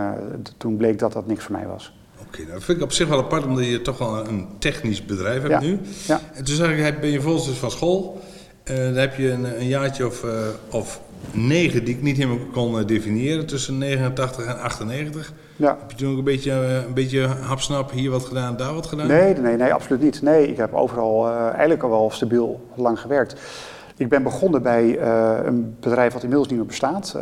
toen 0.57 0.77
bleek 0.77 0.99
dat 0.99 1.13
dat 1.13 1.27
niks 1.27 1.45
voor 1.45 1.57
mij 1.57 1.67
was. 1.67 2.02
Oké, 2.33 2.41
okay, 2.41 2.51
nou, 2.51 2.59
dat 2.59 2.65
vind 2.65 2.79
ik 2.79 2.85
op 2.85 2.93
zich 2.93 3.09
wel 3.09 3.19
apart, 3.19 3.45
omdat 3.45 3.65
je 3.65 3.83
toch 3.83 3.99
wel 3.99 4.29
een 4.29 4.47
technisch 4.59 5.05
bedrijf 5.05 5.43
hebt 5.43 5.53
ja. 5.53 5.61
nu. 5.61 5.79
Ja. 6.07 6.21
En 6.33 6.45
toen 6.45 6.55
zag 6.55 6.71
ik, 6.71 7.01
ben 7.01 7.11
je 7.11 7.21
volgens 7.21 7.47
dus 7.47 7.57
van 7.57 7.71
school. 7.71 8.21
Uh, 8.71 8.77
dan 8.77 8.95
heb 8.95 9.17
je 9.17 9.31
een, 9.31 9.61
een 9.61 9.67
jaartje 9.67 10.07
of, 10.07 10.25
uh, 10.25 10.31
of 10.71 11.01
negen 11.31 11.85
die 11.85 11.95
ik 11.95 12.03
niet 12.03 12.17
helemaal 12.17 12.47
kon 12.53 12.79
eh, 12.79 12.87
definiëren 12.87 13.47
tussen 13.47 13.79
89 13.79 14.45
en 14.45 14.59
98. 14.59 15.33
Ja. 15.57 15.77
Heb 15.81 15.91
je 15.91 15.97
toen 15.97 16.13
ook 16.13 16.19
een 16.19 16.25
beetje, 16.25 16.51
eh, 16.51 16.75
een 16.75 16.95
beetje 16.95 17.27
hapsnap 17.27 17.91
hier 17.91 18.11
wat 18.11 18.25
gedaan, 18.25 18.57
daar 18.57 18.75
wat 18.75 18.87
gedaan? 18.87 19.07
Nee, 19.07 19.35
nee, 19.35 19.57
nee, 19.57 19.75
absoluut 19.75 20.03
niet. 20.03 20.23
Nee, 20.23 20.49
ik 20.49 20.57
heb 20.57 20.75
overal 20.75 21.29
uh, 21.29 21.47
eigenlijk 21.47 21.83
al 21.83 21.91
wel 21.91 22.11
stabiel 22.11 22.69
lang 22.75 23.01
gewerkt. 23.01 23.41
Ik 23.97 24.09
ben 24.09 24.23
begonnen 24.23 24.63
bij 24.63 25.01
een 25.45 25.77
bedrijf 25.81 26.13
wat 26.13 26.23
inmiddels 26.23 26.49
niet 26.49 26.59
meer 26.59 26.67
bestaat, 26.67 27.17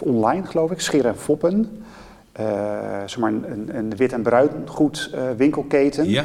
online 0.00 0.46
geloof 0.46 0.70
ik, 0.70 0.80
Scheer 0.80 1.06
en 1.06 1.16
Foppen. 1.16 1.82
Zeg 3.06 3.18
maar 3.18 3.32
een, 3.32 3.70
een 3.76 3.96
wit- 3.96 4.12
en 4.12 4.22
bruingoed 4.22 5.14
winkelketen. 5.36 6.08
Ja. 6.08 6.24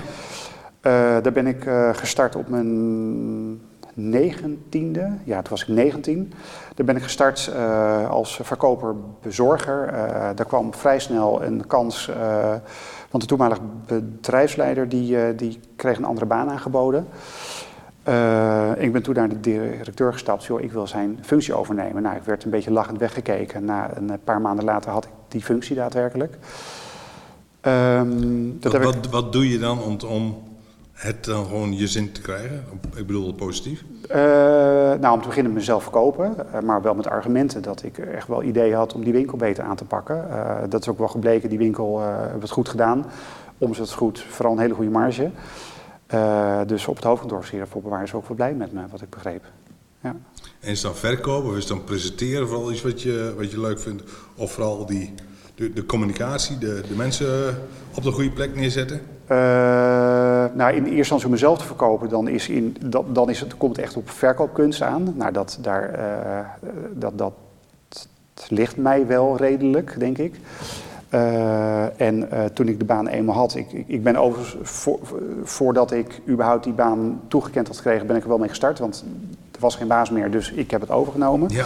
daar 1.22 1.32
ben 1.32 1.48
ik 1.48 1.70
gestart 1.94 2.36
op 2.36 2.50
mijn 2.50 3.60
negentiende. 3.94 5.12
Ja, 5.24 5.42
toen 5.42 5.50
was 5.50 5.62
ik 5.62 5.68
19. 5.68 6.34
Daar 6.76 6.86
ben 6.86 6.96
ik 6.96 7.04
gestart 7.04 7.52
uh, 7.56 8.10
als 8.10 8.40
verkoper-bezorger. 8.44 9.88
Uh, 9.88 9.94
daar 10.36 10.46
kwam 10.46 10.74
vrij 10.74 11.00
snel 11.00 11.44
een 11.44 11.68
kans, 11.68 12.10
uh, 12.10 12.50
want 13.10 13.24
de 13.24 13.26
toenmalige 13.26 13.62
bedrijfsleider 13.88 14.90
die, 14.90 15.36
die 15.36 15.60
kreeg 15.76 15.98
een 15.98 16.06
andere 16.06 16.26
baan 16.26 16.50
aangeboden. 16.50 17.08
ik 18.78 18.92
ben 18.94 19.02
toen 19.02 19.16
naar 19.16 19.30
de 19.30 19.40
directeur 19.40 20.14
gestapt, 20.14 20.46
joh, 20.46 20.62
ik 20.62 20.72
wil 20.72 20.88
zijn 20.88 21.20
functie 21.22 21.54
overnemen. 21.54 22.02
Nou, 22.02 22.16
ik 22.16 22.24
werd 22.24 22.44
een 22.44 22.50
beetje 22.50 22.72
lachend 22.72 22.98
weggekeken. 22.98 23.66
Na 23.66 23.98
een 23.98 24.20
paar 24.24 24.42
maanden 24.42 24.66
later 24.66 24.92
had 24.92 25.06
ik 25.06 25.12
die 25.32 25.42
functie 25.42 25.76
daadwerkelijk. 25.76 26.38
Um, 27.62 28.60
dat 28.60 28.72
wat, 28.78 28.96
ik... 28.96 29.12
wat, 29.12 29.34
doe 29.34 29.50
je 29.50 29.60
dan 29.60 29.82
om, 29.82 29.98
om 30.08 30.38
het 30.92 31.26
dan 31.26 31.46
gewoon 31.46 31.74
je 31.74 31.88
zin 31.88 32.12
te 32.12 32.22
krijgen? 32.22 32.64
Ik 32.96 33.08
bedoel 33.08 33.34
positief. 33.34 33.84
Uh, 34.10 34.16
nou, 35.00 35.14
om 35.14 35.22
te 35.22 35.28
beginnen 35.28 35.54
mezelf 35.54 35.84
verkopen, 35.84 36.36
uh, 36.54 36.60
maar 36.62 36.82
wel 36.82 36.96
met 36.96 37.08
argumenten 37.08 37.62
dat 37.62 37.84
ik 37.84 37.98
echt 37.98 38.28
wel 38.28 38.44
ideeën 38.44 38.76
had 38.76 38.94
om 38.94 39.04
die 39.04 39.14
winkel 39.14 39.38
beter 39.38 39.64
aan 39.64 39.76
te 39.76 39.86
pakken. 39.86 40.26
Uh, 40.30 40.58
dat 40.70 40.82
is 40.82 40.88
ook 40.88 40.98
wel 40.98 41.08
gebleken, 41.08 41.50
die 41.50 41.58
winkel 41.58 42.00
hebben 42.00 42.42
het 42.42 42.52
goed 42.52 42.70
gedaan. 42.70 43.06
Omzet 43.58 43.92
goed, 43.92 44.20
vooral 44.20 44.54
een 44.54 44.60
hele 44.60 44.74
goede 44.74 44.92
marge. 44.92 45.32
dus 46.66 46.88
op 46.88 46.96
het 46.96 47.06
hoofdkantoor 47.06 47.46
waren 47.84 48.08
ze 48.08 48.16
ook 48.16 48.28
wel 48.28 48.38
blij 48.38 48.54
met 48.54 48.74
me, 48.74 48.82
wat 48.92 49.02
ik 49.02 49.10
begreep. 49.10 49.44
Ja. 50.02 50.16
En 50.62 50.70
is 50.70 50.82
dan 50.82 50.96
verkopen 50.96 51.50
of 51.50 51.58
is 51.58 51.68
dan 51.68 51.84
presenteren 51.84 52.48
vooral 52.48 52.72
iets 52.72 52.82
wat 52.82 53.02
je, 53.02 53.34
wat 53.38 53.52
je 53.52 53.60
leuk 53.60 53.80
vindt? 53.80 54.04
Of 54.36 54.52
vooral 54.52 54.86
die, 54.86 55.14
de, 55.56 55.74
de 55.74 55.86
communicatie, 55.86 56.58
de, 56.58 56.82
de 56.88 56.96
mensen 56.96 57.58
op 57.96 58.04
de 58.04 58.12
goede 58.12 58.32
plek 58.32 58.56
neerzetten? 58.56 59.02
Uh, 59.32 59.38
nou, 60.54 60.74
in 60.74 60.84
eerste 60.84 60.96
instantie 60.96 61.26
om 61.26 61.32
mezelf 61.32 61.58
te 61.58 61.66
verkopen, 61.66 62.10
dan, 62.10 62.28
is 62.28 62.50
in, 62.50 62.76
dat, 62.86 63.16
dan 63.16 63.30
is 63.30 63.40
het, 63.40 63.58
komt 63.58 63.76
het 63.76 63.86
echt 63.86 63.98
op 63.98 64.10
verkoopkunst 64.10 64.82
aan. 64.82 65.14
Nou, 65.18 65.32
dat, 65.32 65.58
daar, 65.62 66.00
uh, 66.00 66.70
dat, 66.94 67.18
dat 67.18 67.34
ligt 68.48 68.78
mij 68.78 69.08
wel 69.08 69.38
redelijk, 69.38 69.96
denk 70.00 70.18
ik. 70.18 70.36
En 71.98 72.30
toen 72.54 72.68
ik 72.68 72.80
de 72.80 72.86
baan 72.86 73.08
eenmaal 73.08 73.36
had, 73.36 73.56
ik, 73.56 73.72
ik 73.88 74.04
ben 74.04 74.16
overigens, 74.16 74.56
voor, 74.62 75.00
voordat 75.44 75.92
ik 75.92 76.22
überhaupt 76.28 76.64
die 76.64 76.74
baan 76.74 77.22
toegekend 77.28 77.68
had 77.68 77.76
gekregen, 77.76 78.08
ben 78.08 78.16
ik 78.16 78.22
er 78.22 78.30
wel 78.30 78.38
mee 78.38 78.50
gestart. 78.50 78.80
Want 78.80 79.04
was 79.62 79.76
geen 79.76 79.88
baas 79.88 80.10
meer, 80.10 80.32
dus 80.32 80.52
ik 80.52 80.72
heb 80.72 80.82
het 80.82 80.90
overgenomen. 80.90 81.50
Ja. 81.50 81.66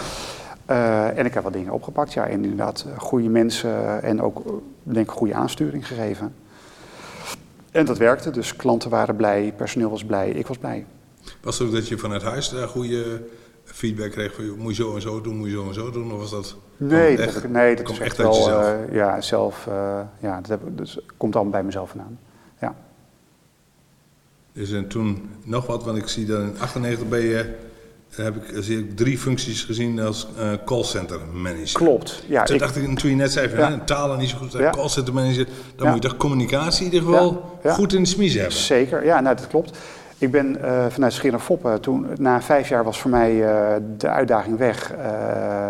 Uh, 0.70 1.18
en 1.18 1.26
ik 1.26 1.34
heb 1.34 1.42
wat 1.42 1.52
dingen 1.52 1.72
opgepakt, 1.72 2.12
ja. 2.12 2.26
En 2.26 2.42
inderdaad, 2.42 2.86
goede 2.96 3.28
mensen 3.28 4.02
en 4.02 4.22
ook, 4.22 4.42
denk 4.82 5.06
ik, 5.06 5.12
goede 5.12 5.34
aansturing 5.34 5.86
gegeven. 5.86 6.34
En 7.70 7.84
dat 7.84 7.98
werkte, 7.98 8.30
dus 8.30 8.56
klanten 8.56 8.90
waren 8.90 9.16
blij, 9.16 9.52
personeel 9.56 9.90
was 9.90 10.04
blij, 10.04 10.30
ik 10.30 10.46
was 10.46 10.58
blij. 10.58 10.86
Was 11.40 11.58
het 11.58 11.68
ook 11.68 11.74
dat 11.74 11.88
je 11.88 11.98
vanuit 11.98 12.22
huis 12.22 12.48
daar 12.48 12.68
goede 12.68 13.22
feedback 13.64 14.10
kreeg 14.10 14.34
van 14.34 14.58
moet 14.58 14.76
je 14.76 14.82
zo 14.82 14.94
en 14.94 15.00
zo 15.00 15.20
doen, 15.20 15.36
moet 15.36 15.48
je 15.48 15.54
zo 15.54 15.68
en 15.68 15.74
zo 15.74 15.90
doen? 15.90 16.12
Of 16.12 16.18
was 16.18 16.30
dat 16.30 16.56
Nee, 16.76 17.16
dat, 17.16 17.26
echt, 17.26 17.48
nee, 17.48 17.76
dat 17.76 17.88
is 17.88 17.98
echt, 17.98 18.16
wel, 18.16 18.34
jezelf? 18.34 18.74
Uh, 18.88 18.94
ja, 18.94 19.20
zelf, 19.20 19.66
uh, 19.68 20.00
ja, 20.18 20.40
dat 20.40 20.48
heb, 20.48 20.60
komt 21.16 21.34
allemaal 21.34 21.52
bij 21.52 21.62
mezelf 21.62 21.90
vandaan. 21.90 22.18
Ja. 22.60 22.74
Dus 24.52 24.72
en 24.72 24.88
toen 24.88 25.30
nog 25.42 25.66
wat, 25.66 25.84
want 25.84 25.98
ik 25.98 26.08
zie 26.08 26.26
dat 26.26 26.40
in 26.40 26.54
98 26.58 27.08
ben 27.08 27.20
je 27.20 27.54
heb 28.14 28.36
ik, 28.36 28.62
zie 28.62 28.78
ik 28.78 28.96
drie 28.96 29.18
functies 29.18 29.62
gezien 29.62 30.00
als 30.00 30.28
uh, 30.38 30.52
callcenter 30.64 31.20
manager. 31.32 31.72
Klopt. 31.72 32.22
Ja, 32.28 32.42
toen 32.42 32.54
ik, 32.54 32.60
dacht 32.60 32.76
ik, 32.76 32.98
toen 32.98 33.10
je 33.10 33.16
net 33.16 33.32
zei 33.32 33.48
van 33.48 33.58
ja. 33.58 33.78
talen 33.84 34.18
niet 34.18 34.28
zo 34.28 34.36
goed, 34.36 34.52
ja. 34.52 34.70
callcenter 34.70 35.14
manager, 35.14 35.46
dan 35.76 35.86
moet 35.86 36.02
je 36.02 36.08
toch 36.08 36.18
communicatie 36.18 36.86
in 36.86 36.92
ieder 36.92 37.08
geval 37.08 37.58
goed 37.66 37.92
in 37.92 38.02
de 38.02 38.08
smies 38.08 38.34
hebben. 38.34 38.52
Zeker, 38.52 39.04
ja, 39.04 39.20
nou, 39.20 39.36
dat 39.36 39.46
klopt. 39.46 39.78
Ik 40.18 40.30
ben 40.30 40.58
uh, 40.60 40.86
vanuit 40.88 41.20
Foppen, 41.38 41.80
toen, 41.80 42.06
na 42.16 42.42
vijf 42.42 42.68
jaar 42.68 42.84
was 42.84 43.00
voor 43.00 43.10
mij 43.10 43.34
uh, 43.34 43.74
de 43.96 44.08
uitdaging 44.08 44.58
weg. 44.58 44.94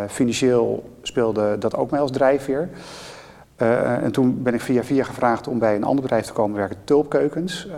financieel 0.09 0.91
speelde 1.03 1.57
dat 1.59 1.77
ook 1.77 1.91
mij 1.91 2.01
als 2.01 2.11
drijfveer. 2.11 2.69
en 3.57 4.11
toen 4.13 4.43
ben 4.43 4.55
ik 4.55 4.61
via 4.61 4.85
via 4.85 5.05
gevraagd 5.05 5.49
om 5.49 5.59
bij 5.59 5.75
een 5.75 5.85
ander 5.85 6.03
bedrijf 6.03 6.27
te 6.27 6.33
komen 6.33 6.57
werken, 6.57 6.77
Tulpkeukens 6.85 7.69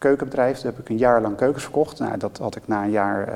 keukenbedrijf. 0.00 0.56
Daar 0.56 0.72
heb 0.72 0.80
ik 0.80 0.88
een 0.88 0.96
jaar 0.96 1.20
lang 1.20 1.36
keukens 1.36 1.62
verkocht. 1.62 1.98
Nou, 1.98 2.18
dat 2.18 2.38
had 2.38 2.56
ik 2.56 2.68
na 2.68 2.84
een 2.84 2.90
jaar 2.90 3.28
uh, 3.28 3.34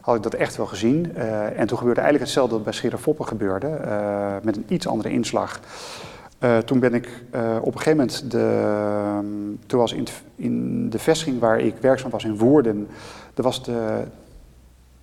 had 0.00 0.16
ik 0.16 0.22
dat 0.22 0.34
echt 0.34 0.56
wel 0.56 0.66
gezien. 0.66 1.12
Uh, 1.16 1.58
en 1.58 1.66
toen 1.66 1.78
gebeurde 1.78 2.00
eigenlijk 2.00 2.20
hetzelfde 2.20 2.54
wat 2.54 2.64
bij 2.64 2.72
Scherafoppen 2.72 3.26
gebeurde, 3.26 3.78
uh, 3.84 4.34
met 4.42 4.56
een 4.56 4.64
iets 4.68 4.88
andere 4.88 5.10
inslag. 5.10 5.60
toen 6.64 6.78
ben 6.78 6.94
ik 6.94 7.08
op 7.60 7.74
een 7.74 7.80
gegeven 7.80 7.96
moment, 7.96 8.30
de, 8.30 9.58
toen 9.66 9.78
was 9.78 9.92
in, 9.92 10.06
in, 10.34 10.90
de 10.90 10.98
vestiging 10.98 11.40
waar 11.40 11.60
ik 11.60 11.74
werkzaam 11.80 12.10
was 12.10 12.24
in 12.24 12.38
Woerden, 12.38 12.88
er 13.34 13.42
was 13.42 13.64
de 13.64 14.02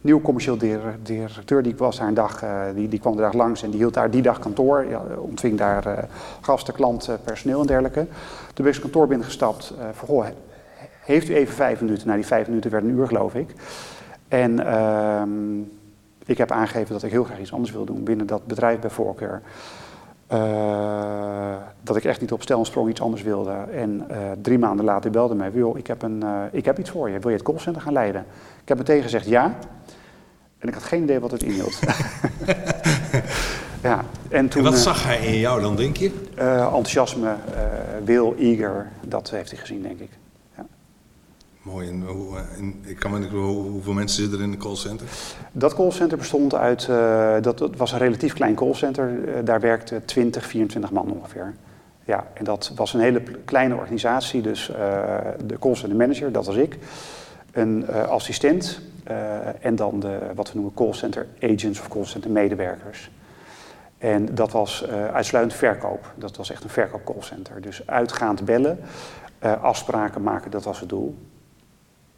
nieuwe 0.01 0.21
commercieel 0.21 0.57
directeur, 1.01 1.63
die 1.63 1.75
was 1.75 1.97
daar 1.97 2.07
een 2.07 2.13
dag, 2.13 2.43
die, 2.75 2.87
die 2.87 2.99
kwam 2.99 3.15
de 3.15 3.21
dag 3.21 3.33
langs 3.33 3.63
en 3.63 3.69
die 3.69 3.79
hield 3.79 3.93
daar 3.93 4.11
die 4.11 4.21
dag 4.21 4.39
kantoor, 4.39 4.85
ja, 4.89 5.01
ontving 5.17 5.57
daar 5.57 6.07
gasten, 6.41 6.73
klanten, 6.73 7.19
personeel 7.23 7.61
en 7.61 7.67
dergelijke. 7.67 8.05
Toen 8.53 8.65
ben 8.65 8.67
ik 8.67 8.73
zijn 8.73 8.81
kantoor 8.81 9.07
binnengestapt, 9.07 9.73
van 9.93 10.25
heeft 11.07 11.29
u 11.29 11.35
even 11.35 11.55
vijf 11.55 11.81
minuten? 11.81 12.05
Nou, 12.05 12.19
die 12.19 12.27
vijf 12.27 12.47
minuten 12.47 12.71
werden 12.71 12.89
een 12.89 12.97
uur, 12.97 13.07
geloof 13.07 13.35
ik. 13.35 13.53
En 14.27 14.59
uh, 14.59 15.21
ik 16.25 16.37
heb 16.37 16.51
aangegeven 16.51 16.93
dat 16.93 17.03
ik 17.03 17.11
heel 17.11 17.23
graag 17.23 17.39
iets 17.39 17.53
anders 17.53 17.71
wil 17.71 17.85
doen 17.85 18.03
binnen 18.03 18.27
dat 18.27 18.45
bedrijf 18.45 18.79
bij 18.79 18.89
voorkeur. 18.89 19.41
Uh, 20.33 21.55
dat 21.81 21.95
ik 21.95 22.03
echt 22.03 22.21
niet 22.21 22.31
op 22.31 22.41
stel 22.41 22.59
en 22.59 22.65
sprong 22.65 22.89
iets 22.89 23.01
anders 23.01 23.21
wilde. 23.21 23.51
En 23.51 24.05
uh, 24.11 24.17
drie 24.41 24.59
maanden 24.59 24.85
later 24.85 25.11
belde 25.11 25.35
mij, 25.35 25.51
joh, 25.53 25.77
ik 25.77 25.87
heb, 25.87 26.01
een, 26.01 26.23
uh, 26.23 26.41
ik 26.51 26.65
heb 26.65 26.79
iets 26.79 26.89
voor 26.89 27.09
je. 27.09 27.19
Wil 27.19 27.29
je 27.29 27.35
het 27.35 27.45
callcenter 27.45 27.81
gaan 27.81 27.93
leiden? 27.93 28.25
Ik 28.61 28.67
heb 28.67 28.77
meteen 28.77 29.01
gezegd 29.01 29.25
ja. 29.25 29.55
En 30.57 30.67
ik 30.67 30.73
had 30.73 30.83
geen 30.83 31.03
idee 31.03 31.19
wat 31.19 31.31
het 31.31 31.43
inhield. 31.43 31.79
ja, 33.83 34.03
en, 34.29 34.47
toen, 34.47 34.65
en 34.65 34.71
wat 34.71 34.79
zag 34.79 35.03
hij 35.03 35.17
in 35.17 35.39
jou 35.39 35.61
dan, 35.61 35.75
denk 35.75 35.97
je? 35.97 36.11
enthousiasme, 36.35 37.35
wil, 38.03 38.35
eager, 38.39 38.87
dat 39.01 39.29
heeft 39.29 39.51
hij 39.51 39.59
gezien, 39.59 39.81
denk 39.81 39.99
ik. 39.99 40.09
Mooi. 41.67 41.87
En, 41.89 42.01
hoe, 42.01 42.37
eh, 42.37 42.89
ik 42.89 42.99
kan 42.99 43.11
me 43.11 43.19
niet 43.19 43.29
hoeveel 43.29 43.93
mensen 43.93 44.21
zitten 44.21 44.39
er 44.39 44.43
in 44.43 44.51
de 44.51 44.57
callcenter? 44.57 45.07
Dat 45.51 45.73
callcenter 45.73 46.17
bestond 46.17 46.55
uit, 46.55 46.87
uh, 46.89 47.35
dat, 47.41 47.69
was 47.77 47.91
een 47.91 47.97
relatief 47.97 48.33
klein 48.33 48.55
callcenter. 48.55 49.09
Uh, 49.09 49.33
daar 49.43 49.59
werkten 49.59 50.05
20, 50.05 50.45
24 50.45 50.91
man 50.91 51.11
ongeveer. 51.11 51.53
Ja, 52.05 52.27
en 52.33 52.43
dat 52.43 52.71
was 52.75 52.93
een 52.93 52.99
hele 52.99 53.21
kleine 53.45 53.75
organisatie. 53.75 54.41
Dus 54.41 54.69
uh, 54.69 54.75
de 55.45 55.59
callcenter 55.59 55.97
manager, 55.97 56.31
dat 56.31 56.45
was 56.45 56.55
ik. 56.55 56.77
Een 57.51 57.87
assistent 57.89 58.81
en 59.61 59.75
dan 59.75 59.99
de, 59.99 60.19
wat 60.35 60.47
we 60.47 60.53
noemen 60.53 60.73
callcenter 60.73 61.27
agents 61.41 61.79
of 61.79 61.87
callcenter 61.87 62.31
medewerkers. 62.31 63.11
En 63.97 64.35
dat 64.35 64.51
was 64.51 64.87
uitsluitend 65.13 65.57
verkoop. 65.57 66.13
Dat 66.15 66.37
was 66.37 66.51
echt 66.51 66.63
een 66.63 66.69
verkoop 66.69 67.05
callcenter. 67.05 67.61
Dus 67.61 67.87
uitgaand 67.87 68.45
bellen, 68.45 68.79
afspraken 69.61 70.23
maken, 70.23 70.51
dat 70.51 70.63
was 70.63 70.79
het 70.79 70.89
doel. 70.89 71.15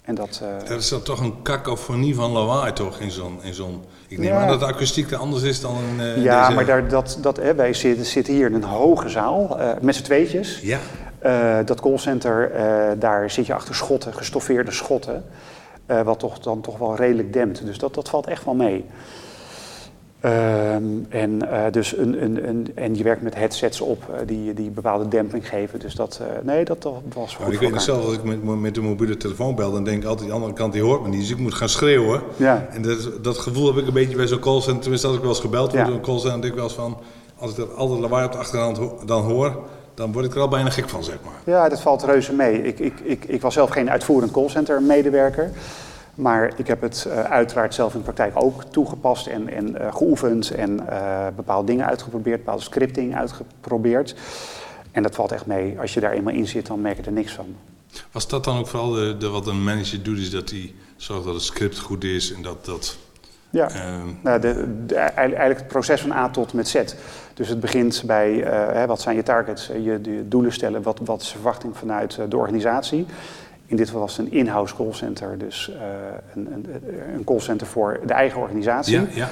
En 0.09 0.15
dat, 0.15 0.41
uh... 0.43 0.69
Er 0.69 0.77
is 0.77 0.89
dan 0.89 1.01
toch 1.01 1.19
een 1.19 1.41
kakofonie 1.41 2.15
van 2.15 2.31
lawaai 2.31 2.73
toch 2.73 2.99
in 2.99 3.11
zo'n... 3.11 3.39
In 3.41 3.53
zo'n 3.53 3.83
ik 4.07 4.17
neem 4.17 4.27
ja. 4.27 4.41
aan 4.41 4.47
dat 4.47 4.59
de 4.59 4.65
akoestiek 4.65 5.11
er 5.11 5.17
anders 5.17 5.43
is 5.43 5.61
dan 5.61 5.75
in 5.75 6.05
uh, 6.05 6.23
Ja, 6.23 6.41
deze... 6.41 6.55
maar 6.55 6.65
daar, 6.65 6.87
dat, 6.87 7.17
dat, 7.21 7.37
hè, 7.37 7.55
wij 7.55 7.73
zitten, 7.73 8.05
zitten 8.05 8.33
hier 8.33 8.47
in 8.47 8.53
een 8.53 8.63
hoge 8.63 9.09
zaal 9.09 9.57
uh, 9.59 9.69
met 9.81 9.95
z'n 9.95 10.03
tweetjes. 10.03 10.61
Ja. 10.61 10.79
dat 11.63 11.81
callcenter, 11.81 12.51
daar 12.99 13.29
zit 13.29 13.45
je 13.45 13.53
achter 13.53 13.75
schotten, 13.75 14.13
gestoffeerde 14.13 14.71
schotten. 14.71 15.23
wat 16.03 16.19
toch, 16.19 16.39
dan 16.39 16.61
toch 16.61 16.77
wel 16.77 16.95
redelijk 16.95 17.33
dempt. 17.33 17.65
Dus 17.65 17.77
dat, 17.77 17.93
dat 17.93 18.09
valt 18.09 18.27
echt 18.27 18.45
wel 18.45 18.53
mee. 18.53 18.85
Um, 20.25 21.05
en, 21.09 21.39
uh, 21.43 21.63
dus 21.71 21.97
een, 21.97 22.23
een, 22.23 22.47
een, 22.47 22.67
en 22.75 22.95
je 22.95 23.03
werkt 23.03 23.21
met 23.21 23.35
headsets 23.35 23.81
op 23.81 24.03
uh, 24.09 24.15
die, 24.25 24.53
die 24.53 24.69
bepaalde 24.69 25.07
demping 25.07 25.49
geven. 25.49 25.79
Dus 25.79 25.95
dat, 25.95 26.19
uh, 26.21 26.27
nee, 26.43 26.65
dat, 26.65 26.89
was 27.13 27.35
goed. 27.35 27.45
Maar 27.45 27.53
ik 27.53 27.59
weet 27.59 27.71
nog 27.71 27.81
zelf, 27.81 28.05
als 28.05 28.13
ik 28.13 28.23
met, 28.23 28.59
met 28.59 28.75
de 28.75 28.81
mobiele 28.81 29.17
telefoon 29.17 29.55
bel, 29.55 29.71
dan 29.71 29.83
denk 29.83 30.01
ik 30.01 30.07
altijd, 30.07 30.27
de 30.27 30.33
andere 30.33 30.53
kant 30.53 30.73
die 30.73 30.81
hoort 30.81 31.01
me 31.01 31.07
niet. 31.07 31.19
Dus 31.19 31.29
ik 31.29 31.38
moet 31.38 31.53
gaan 31.53 31.69
schreeuwen. 31.69 32.21
Ja. 32.35 32.67
En 32.71 32.81
dat, 32.81 33.09
dat 33.21 33.38
gevoel 33.38 33.67
heb 33.67 33.77
ik 33.77 33.88
een 33.88 33.93
beetje 33.93 34.15
bij 34.15 34.27
zo'n 34.27 34.39
callcenter. 34.39 34.81
Tenminste, 34.81 35.07
als 35.07 35.15
ik 35.15 35.21
wel 35.21 35.31
eens 35.31 35.39
gebeld 35.39 35.71
word 35.71 35.81
ja. 35.81 35.85
door 35.85 35.95
een 35.95 36.01
callcenter, 36.01 36.41
denk 36.41 36.53
ik 36.53 36.59
wel 36.59 36.67
eens 36.67 36.73
van, 36.73 36.97
als 37.38 37.51
ik 37.51 37.57
dat 37.57 37.75
altijd 37.75 37.99
lawaai 37.99 38.25
op 38.25 38.31
de 38.31 38.38
achtergrond 38.38 39.07
dan 39.07 39.21
hoor, 39.21 39.59
dan 39.93 40.11
word 40.11 40.25
ik 40.25 40.35
er 40.35 40.41
al 40.41 40.47
bijna 40.47 40.69
gek 40.69 40.89
van, 40.89 41.03
zeg 41.03 41.17
maar. 41.23 41.55
Ja, 41.55 41.69
dat 41.69 41.81
valt 41.81 42.03
reuze 42.03 42.33
mee. 42.33 42.63
Ik, 42.63 42.79
ik, 42.79 42.99
ik, 42.99 43.25
ik 43.25 43.41
was 43.41 43.53
zelf 43.53 43.69
geen 43.69 43.89
uitvoerend 43.89 44.31
callcenter 44.31 44.81
medewerker. 44.81 45.51
Maar 46.19 46.51
ik 46.55 46.67
heb 46.67 46.81
het 46.81 47.05
uh, 47.07 47.23
uiteraard 47.23 47.73
zelf 47.73 47.93
in 47.93 47.97
de 47.97 48.03
praktijk 48.03 48.31
ook 48.35 48.63
toegepast 48.63 49.27
en, 49.27 49.49
en 49.49 49.69
uh, 49.69 49.95
geoefend 49.95 50.51
en 50.51 50.79
uh, 50.89 51.27
bepaalde 51.35 51.67
dingen 51.67 51.85
uitgeprobeerd, 51.85 52.38
bepaalde 52.38 52.63
scripting 52.63 53.15
uitgeprobeerd. 53.15 54.15
En 54.91 55.03
dat 55.03 55.15
valt 55.15 55.31
echt 55.31 55.45
mee. 55.45 55.79
Als 55.79 55.93
je 55.93 55.99
daar 55.99 56.11
eenmaal 56.11 56.33
in 56.33 56.47
zit, 56.47 56.67
dan 56.67 56.81
merk 56.81 56.97
je 56.97 57.03
er 57.03 57.11
niks 57.11 57.33
van. 57.33 57.55
Was 58.11 58.27
dat 58.27 58.43
dan 58.43 58.57
ook 58.57 58.67
vooral 58.67 58.89
de, 58.89 59.17
de, 59.17 59.29
wat 59.29 59.47
een 59.47 59.63
manager 59.63 60.03
doet, 60.03 60.17
is 60.17 60.31
dat 60.31 60.49
hij 60.49 60.73
zorgt 60.95 61.25
dat 61.25 61.33
het 61.33 61.43
script 61.43 61.79
goed 61.79 62.03
is 62.03 62.33
en 62.33 62.41
dat... 62.41 62.65
dat 62.65 62.97
ja, 63.51 63.69
nou, 64.23 64.39
de, 64.39 64.85
de, 64.85 64.95
eigenlijk 64.95 65.59
het 65.59 65.67
proces 65.67 66.01
van 66.01 66.11
A 66.11 66.29
tot 66.29 66.53
met 66.53 66.67
Z. 66.67 66.83
Dus 67.33 67.47
het 67.47 67.59
begint 67.59 68.03
bij 68.05 68.33
hè, 68.73 68.85
wat 68.85 69.01
zijn 69.01 69.15
je 69.15 69.23
targets, 69.23 69.67
je, 69.67 69.99
je 70.03 70.23
doelen 70.27 70.53
stellen, 70.53 70.81
wat, 70.81 70.99
wat 71.05 71.21
is 71.21 71.27
de 71.27 71.33
verwachting 71.33 71.77
vanuit 71.77 72.19
de 72.29 72.38
organisatie. 72.38 73.05
In 73.69 73.75
dit 73.75 73.85
geval 73.85 74.01
was 74.01 74.17
het 74.17 74.25
een 74.25 74.31
in-house 74.31 74.75
callcenter, 74.75 75.38
dus 75.38 75.71
uh, 75.73 75.77
een, 76.35 76.53
een, 76.53 76.65
een 77.15 77.23
callcenter 77.23 77.67
voor 77.67 77.99
de 78.05 78.13
eigen 78.13 78.41
organisatie. 78.41 79.01
Ja, 79.01 79.07
ja. 79.13 79.27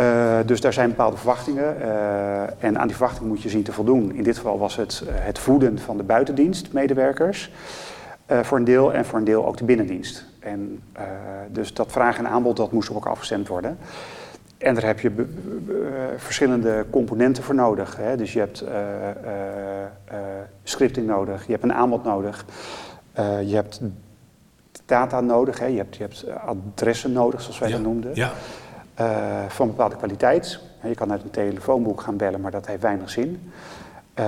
Uh, 0.00 0.46
dus 0.46 0.60
daar 0.60 0.72
zijn 0.72 0.88
bepaalde 0.88 1.16
verwachtingen 1.16 1.76
uh, 1.80 2.64
en 2.64 2.78
aan 2.78 2.86
die 2.86 2.96
verwachtingen 2.96 3.28
moet 3.28 3.42
je 3.42 3.48
zien 3.48 3.62
te 3.62 3.72
voldoen. 3.72 4.14
In 4.14 4.22
dit 4.22 4.36
geval 4.36 4.58
was 4.58 4.76
het 4.76 5.02
het 5.10 5.38
voeden 5.38 5.78
van 5.78 5.96
de 5.96 6.02
buitendienstmedewerkers 6.02 7.50
voor 8.42 8.58
een 8.58 8.64
deel 8.64 8.92
en 8.92 9.04
voor 9.04 9.18
een 9.18 9.24
deel 9.24 9.46
ook 9.46 9.56
de 9.56 9.64
binnendienst. 9.64 10.24
En, 10.38 10.82
dus 11.48 11.74
dat 11.74 11.92
vraag 11.92 12.18
en 12.18 12.28
aanbod 12.28 12.56
dat 12.56 12.72
moest 12.72 12.94
ook 12.94 13.06
afgestemd 13.06 13.48
worden. 13.48 13.78
En 14.58 14.74
daar 14.74 14.84
heb 14.84 15.00
je 15.00 15.26
verschillende 16.16 16.84
componenten 16.90 17.42
voor 17.42 17.54
nodig. 17.54 17.96
Hè? 17.96 18.16
Dus 18.16 18.32
je 18.32 18.38
hebt 18.38 18.64
scripting 20.62 21.06
nodig, 21.06 21.46
je 21.46 21.52
hebt 21.52 21.64
een 21.64 21.74
aanbod 21.74 22.04
nodig. 22.04 22.44
Uh, 23.18 23.48
je 23.48 23.54
hebt 23.54 23.80
data 24.86 25.20
nodig, 25.20 25.58
hè? 25.58 25.66
Je, 25.66 25.76
hebt, 25.76 25.96
je 25.96 26.02
hebt 26.02 26.26
adressen 26.46 27.12
nodig, 27.12 27.40
zoals 27.40 27.58
wij 27.58 27.68
ja. 27.68 27.74
dat 27.74 27.84
noemden. 27.84 28.10
Ja. 28.14 28.32
Uh, 29.00 29.48
van 29.48 29.66
bepaalde 29.66 29.96
kwaliteit. 29.96 30.60
Je 30.82 30.94
kan 30.94 31.10
uit 31.10 31.22
een 31.22 31.30
telefoonboek 31.30 32.00
gaan 32.00 32.16
bellen, 32.16 32.40
maar 32.40 32.50
dat 32.50 32.66
heeft 32.66 32.82
weinig 32.82 33.10
zin. 33.10 33.52
Uh, 34.18 34.24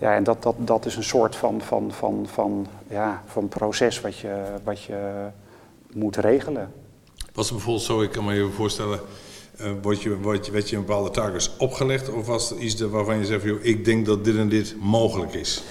ja, 0.00 0.14
en 0.14 0.24
dat, 0.24 0.42
dat, 0.42 0.54
dat 0.58 0.86
is 0.86 0.96
een 0.96 1.04
soort 1.04 1.36
van, 1.36 1.60
van, 1.60 1.92
van, 1.92 2.26
van, 2.28 2.66
ja, 2.88 3.22
van 3.26 3.48
proces 3.48 4.00
wat 4.00 4.18
je, 4.18 4.42
wat 4.64 4.82
je 4.82 5.26
moet 5.92 6.16
regelen. 6.16 6.72
Was 7.32 7.44
het 7.44 7.54
bijvoorbeeld 7.54 7.86
zo, 7.86 8.02
ik 8.02 8.10
kan 8.10 8.24
me 8.24 8.32
even 8.34 8.52
voorstellen, 8.52 9.00
uh, 9.60 9.66
word 9.82 10.02
je, 10.02 10.18
word 10.20 10.46
je, 10.46 10.52
werd 10.52 10.70
je 10.70 10.76
een 10.76 10.84
bepaalde 10.84 11.10
targets 11.10 11.56
opgelegd 11.56 12.10
of 12.10 12.26
was 12.26 12.50
het 12.50 12.58
iets 12.58 12.80
waarvan 12.80 13.18
je 13.18 13.24
zegt, 13.24 13.42
joh, 13.42 13.64
ik 13.64 13.84
denk 13.84 14.06
dat 14.06 14.24
dit 14.24 14.36
en 14.36 14.48
dit 14.48 14.76
mogelijk 14.80 15.34
is? 15.34 15.62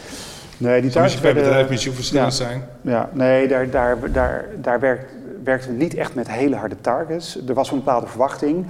Nee, 0.58 0.82
die 0.82 0.92
targets 0.92 1.22
per 1.22 1.34
bedrijf 1.34 1.70
misschien 1.70 1.94
verschillend 1.94 2.38
ja, 2.38 2.46
zijn? 2.46 2.64
Ja, 2.82 3.10
nee, 3.12 3.48
daar, 3.48 3.70
daar, 3.70 4.12
daar, 4.12 4.46
daar 4.62 4.80
werkt, 4.80 5.12
werkten 5.44 5.72
we 5.72 5.78
niet 5.78 5.94
echt 5.94 6.16
met 6.16 6.32
hele 6.32 6.56
harde 6.56 6.82
targets. 6.82 7.48
Er 7.48 7.54
was 7.54 7.72
een 7.72 7.78
bepaalde 7.78 8.08
verwachting, 8.08 8.66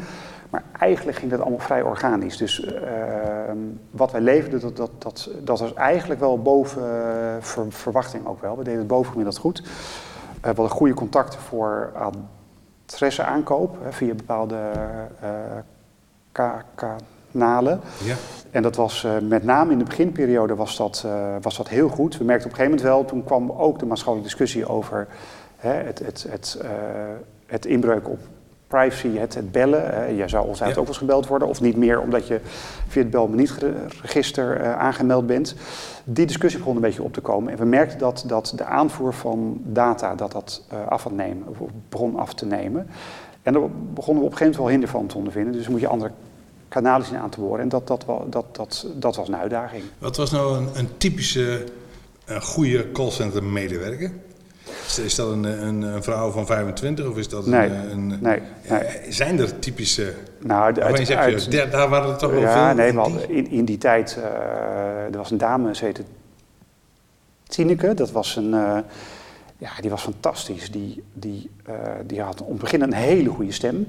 maar 0.50 0.64
eigenlijk 0.80 1.18
ging 1.18 1.32
dat 1.32 1.40
allemaal 1.40 1.60
vrij 1.60 1.82
organisch. 1.82 2.38
Dus 2.38 2.60
uh, 2.60 2.72
wat 3.92 4.12
wij 4.12 4.22
leverden, 4.22 4.60
dat, 4.60 4.78
dat, 4.78 4.92
dat, 4.98 5.30
dat 5.40 5.60
was 5.60 5.74
eigenlijk 5.74 6.20
wel 6.20 6.42
boven 6.42 6.82
uh, 6.82 6.90
ver, 7.40 7.66
verwachting 7.70 8.26
ook 8.26 8.42
wel. 8.42 8.58
We 8.58 8.64
deden 8.64 8.80
het 8.80 8.88
bovengemiddeld 8.88 9.38
goed. 9.38 9.60
Uh, 9.60 9.68
we 10.42 10.48
hadden 10.48 10.70
goede 10.70 10.94
contacten 10.94 11.40
voor 11.40 11.92
adressenaankoop 12.86 13.78
via 13.90 14.14
bepaalde 14.14 14.58
kanalen. 17.34 17.80
Ja. 18.04 18.16
En 18.52 18.62
dat 18.62 18.76
was 18.76 19.04
uh, 19.04 19.12
met 19.22 19.44
name 19.44 19.72
in 19.72 19.78
de 19.78 19.84
beginperiode 19.84 20.56
was 20.56 20.78
dat, 20.78 21.04
uh, 21.06 21.36
was 21.42 21.58
dat 21.58 21.70
heel 21.70 21.90
goed. 21.90 22.18
We 22.18 22.24
merkten 22.24 22.50
op 22.50 22.58
een 22.58 22.64
gegeven 22.64 22.86
moment 22.86 22.96
wel, 22.96 23.06
toen 23.06 23.24
kwam 23.24 23.52
ook 23.52 23.80
de 23.80 23.86
maatschappelijke 23.86 24.30
discussie 24.30 24.68
over 24.68 25.08
hè, 25.58 25.74
het, 25.74 26.00
het, 26.00 26.26
het, 26.30 26.60
uh, 26.64 26.70
het 27.46 27.66
inbreuk 27.66 28.10
op 28.10 28.20
privacy, 28.68 29.18
het, 29.18 29.34
het 29.34 29.52
bellen. 29.52 30.16
je 30.16 30.28
zou 30.28 30.48
altijd 30.48 30.60
ja. 30.60 30.70
ook 30.70 30.76
wel 30.76 30.86
eens 30.88 30.98
gebeld 30.98 31.28
worden, 31.28 31.48
of 31.48 31.62
niet 31.62 31.78
meer 31.78 32.02
omdat 32.02 32.28
je 32.28 32.40
via 32.88 33.02
het 33.02 33.12
bel 33.12 33.28
niet 33.28 33.58
register 34.02 34.76
aangemeld 34.76 35.28
bent. 35.28 35.56
Die 36.04 36.26
discussie 36.26 36.60
begon 36.60 36.76
een 36.76 36.82
beetje 36.82 37.04
op 37.04 37.14
te 37.14 37.22
komen. 37.22 37.52
En 37.52 37.58
we 37.58 37.66
merkten 37.66 37.98
dat, 37.98 38.24
dat 38.28 38.54
de 38.56 38.64
aanvoer 38.64 39.14
van 39.14 39.62
data 39.64 40.16
dat 40.16 40.32
dat 40.32 40.64
af, 40.88 41.04
had 41.04 41.12
nemen, 41.12 41.46
begon 41.90 42.16
af 42.16 42.34
te 42.34 42.46
nemen. 42.46 42.88
En 43.42 43.54
daar 43.54 43.62
begonnen 43.94 44.24
we 44.24 44.30
op 44.30 44.32
een 44.32 44.38
gegeven 44.38 44.46
moment 44.46 44.58
wel 44.58 44.68
hinder 44.68 44.90
van 44.90 45.08
te 45.08 45.18
ondervinden. 45.18 45.54
Dus 45.54 45.68
moet 45.68 45.80
je 45.80 45.88
andere 45.88 46.12
kanalen 46.74 47.06
zien 47.06 47.18
aan 47.18 47.30
te 47.30 47.40
boren. 47.40 47.62
En 47.62 47.70
dat, 47.70 47.88
dat, 47.88 48.06
dat, 48.30 48.56
dat, 48.56 48.88
dat 48.96 49.16
was 49.16 49.28
een 49.28 49.36
uitdaging. 49.36 49.84
Wat 49.98 50.18
was 50.18 50.32
nou 50.32 50.58
een, 50.58 50.70
een 50.74 50.90
typische 50.98 51.64
een 52.26 52.42
goede 52.42 52.92
callcenter 52.92 53.44
medewerker? 53.44 54.12
Is, 55.04 55.16
dat 55.16 55.32
een, 55.32 55.44
een, 55.44 55.82
een, 55.82 56.04
vrouw 56.04 56.32
van 56.32 56.46
25 56.46 57.06
of 57.06 57.18
is 57.18 57.30
dat 57.30 57.46
nee, 57.46 57.70
een... 57.70 57.92
een 57.92 58.08
nee, 58.22 58.42
nee. 58.70 58.82
Zijn 59.10 59.40
er 59.40 59.60
typische... 59.60 60.14
Nou, 60.40 60.80
uit, 60.82 60.98
je 60.98 61.06
zegt, 61.06 61.20
uit, 61.20 61.52
daar, 61.52 61.70
daar 61.70 61.90
waren 61.90 62.10
er 62.10 62.18
toch 62.18 62.32
wel 62.32 62.42
ja, 62.42 62.68
veel... 62.68 62.76
Nee, 62.76 62.94
maar 62.94 63.30
in, 63.30 63.50
in 63.50 63.66
die 63.66 63.78
tijd, 63.78 64.18
uh, 64.20 64.24
er 65.04 65.18
was 65.18 65.32
een 65.32 65.38
dame, 65.38 65.76
ze 65.76 65.86
heette 65.86 66.04
Tineke. 67.44 67.94
Dat 67.94 68.12
was 68.12 68.36
een... 68.36 68.54
Uh, 68.54 68.78
ja, 69.58 69.70
die 69.82 69.90
was 69.90 70.02
fantastisch. 70.02 70.72
Die, 70.72 71.04
die, 71.14 71.50
uh, 71.70 71.76
die 72.06 72.22
had 72.22 72.42
om 72.42 72.52
het 72.52 72.62
begin 72.62 72.82
een 72.82 72.94
hele 72.94 73.30
goede 73.30 73.52
stem. 73.52 73.88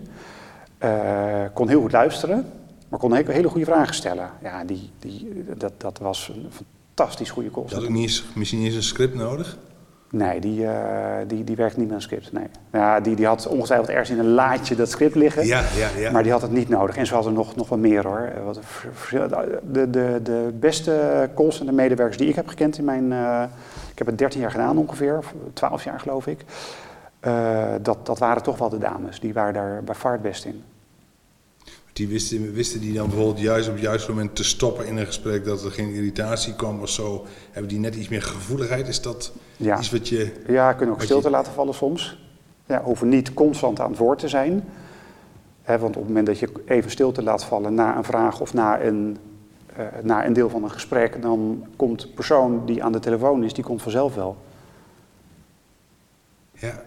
kon 1.52 1.68
heel 1.68 1.80
goed 1.80 1.92
luisteren. 1.92 2.52
Maar 2.94 3.02
kon 3.02 3.14
hele, 3.14 3.32
hele 3.32 3.48
goede 3.48 3.64
vragen 3.64 3.94
stellen. 3.94 4.30
Ja, 4.42 4.64
die, 4.64 4.90
die, 4.98 5.44
dat, 5.56 5.72
dat 5.76 5.98
was 5.98 6.32
een 6.34 6.50
fantastisch 6.50 7.30
goede 7.30 7.50
call. 7.50 7.64
Had 7.68 7.82
ook 7.82 7.88
niet 7.88 8.02
eens, 8.02 8.24
misschien 8.34 8.58
niet 8.58 8.68
eens 8.68 8.76
een 8.76 8.82
script 8.82 9.14
nodig? 9.14 9.58
Nee, 10.10 10.40
die, 10.40 10.60
uh, 10.60 10.72
die, 11.26 11.44
die 11.44 11.56
werkt 11.56 11.76
niet 11.76 11.86
met 11.86 11.96
een 11.96 12.02
script. 12.02 12.32
Nee. 12.32 12.46
Ja, 12.72 13.00
die, 13.00 13.16
die 13.16 13.26
had 13.26 13.46
ongetwijfeld 13.46 13.88
ergens 13.88 14.10
in 14.10 14.18
een 14.18 14.30
laadje 14.30 14.74
dat 14.74 14.90
script 14.90 15.14
liggen. 15.14 15.46
Ja, 15.46 15.62
ja, 15.76 15.88
ja. 15.96 16.10
Maar 16.10 16.22
die 16.22 16.32
had 16.32 16.42
het 16.42 16.50
niet 16.50 16.68
nodig. 16.68 16.96
En 16.96 17.06
ze 17.06 17.14
hadden 17.14 17.32
nog, 17.32 17.56
nog 17.56 17.68
wat 17.68 17.78
meer 17.78 18.06
hoor. 18.06 18.32
De, 19.72 19.90
de, 19.90 20.20
de 20.22 20.50
beste 20.58 21.30
callcenter 21.34 21.74
medewerkers 21.74 22.18
die 22.18 22.28
ik 22.28 22.34
heb 22.34 22.48
gekend 22.48 22.78
in 22.78 22.84
mijn... 22.84 23.10
Uh, 23.10 23.42
ik 23.90 23.98
heb 23.98 24.06
het 24.06 24.18
13 24.18 24.40
jaar 24.40 24.50
gedaan 24.50 24.78
ongeveer, 24.78 25.18
of 25.18 25.34
12 25.52 25.84
jaar 25.84 26.00
geloof 26.00 26.26
ik. 26.26 26.44
Uh, 27.26 27.74
dat, 27.82 28.06
dat 28.06 28.18
waren 28.18 28.42
toch 28.42 28.58
wel 28.58 28.68
de 28.68 28.78
dames. 28.78 29.20
Die 29.20 29.32
waren 29.32 29.54
daar 29.54 29.84
bij 29.84 29.94
far 29.94 30.12
het 30.12 30.22
best 30.22 30.44
in. 30.44 30.62
Die 31.94 32.08
wisten, 32.08 32.52
wisten 32.52 32.80
die 32.80 32.92
dan 32.92 33.08
bijvoorbeeld 33.08 33.40
juist 33.40 33.68
op 33.68 33.74
het 33.74 33.82
juiste 33.82 34.10
moment 34.10 34.36
te 34.36 34.44
stoppen 34.44 34.86
in 34.86 34.96
een 34.96 35.06
gesprek, 35.06 35.44
dat 35.44 35.64
er 35.64 35.70
geen 35.70 35.94
irritatie 35.94 36.54
kwam 36.54 36.80
of 36.80 36.88
zo? 36.88 37.26
Hebben 37.50 37.70
die 37.70 37.78
net 37.78 37.94
iets 37.94 38.08
meer 38.08 38.22
gevoeligheid? 38.22 38.88
Is 38.88 39.02
dat 39.02 39.32
ja. 39.56 39.78
iets 39.78 39.90
wat 39.90 40.08
je... 40.08 40.32
Ja, 40.46 40.72
kunnen 40.72 40.94
ook 40.94 41.02
stilte 41.02 41.26
je... 41.26 41.30
laten 41.30 41.52
vallen 41.52 41.74
soms. 41.74 42.18
Ja, 42.66 42.82
hoeven 42.82 43.08
niet 43.08 43.34
constant 43.34 43.80
aan 43.80 43.90
het 43.90 43.98
woord 43.98 44.18
te 44.18 44.28
zijn. 44.28 44.64
He, 45.62 45.78
want 45.78 45.96
op 45.96 46.02
het 46.02 46.08
moment 46.08 46.26
dat 46.26 46.38
je 46.38 46.52
even 46.66 46.90
stilte 46.90 47.22
laat 47.22 47.44
vallen 47.44 47.74
na 47.74 47.96
een 47.96 48.04
vraag 48.04 48.40
of 48.40 48.54
na 48.54 48.80
een, 48.80 49.16
uh, 49.78 49.86
na 50.02 50.26
een 50.26 50.32
deel 50.32 50.50
van 50.50 50.64
een 50.64 50.70
gesprek, 50.70 51.22
dan 51.22 51.66
komt 51.76 52.00
de 52.00 52.08
persoon 52.08 52.66
die 52.66 52.84
aan 52.84 52.92
de 52.92 53.00
telefoon 53.00 53.44
is, 53.44 53.52
die 53.54 53.64
komt 53.64 53.82
vanzelf 53.82 54.14
wel. 54.14 54.36
Ja. 56.52 56.82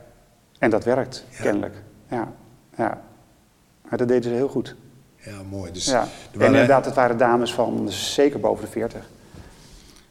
En 0.60 0.70
dat 0.70 0.84
werkt, 0.84 1.26
ja. 1.30 1.42
kennelijk. 1.42 1.76
Ja. 2.10 2.34
ja. 2.76 3.02
Maar 3.90 3.98
dat 3.98 4.08
deden 4.08 4.24
ze 4.24 4.30
heel 4.30 4.50
goed. 4.50 4.76
Ja, 5.28 5.44
mooi. 5.50 5.72
Dus 5.72 5.86
ja. 5.86 6.08
En 6.38 6.46
inderdaad, 6.46 6.86
het 6.86 6.96
waren 6.96 7.18
dames 7.18 7.54
van 7.54 7.86
zeker 7.90 8.40
boven 8.40 8.66
de 8.66 8.72
40. 8.72 9.02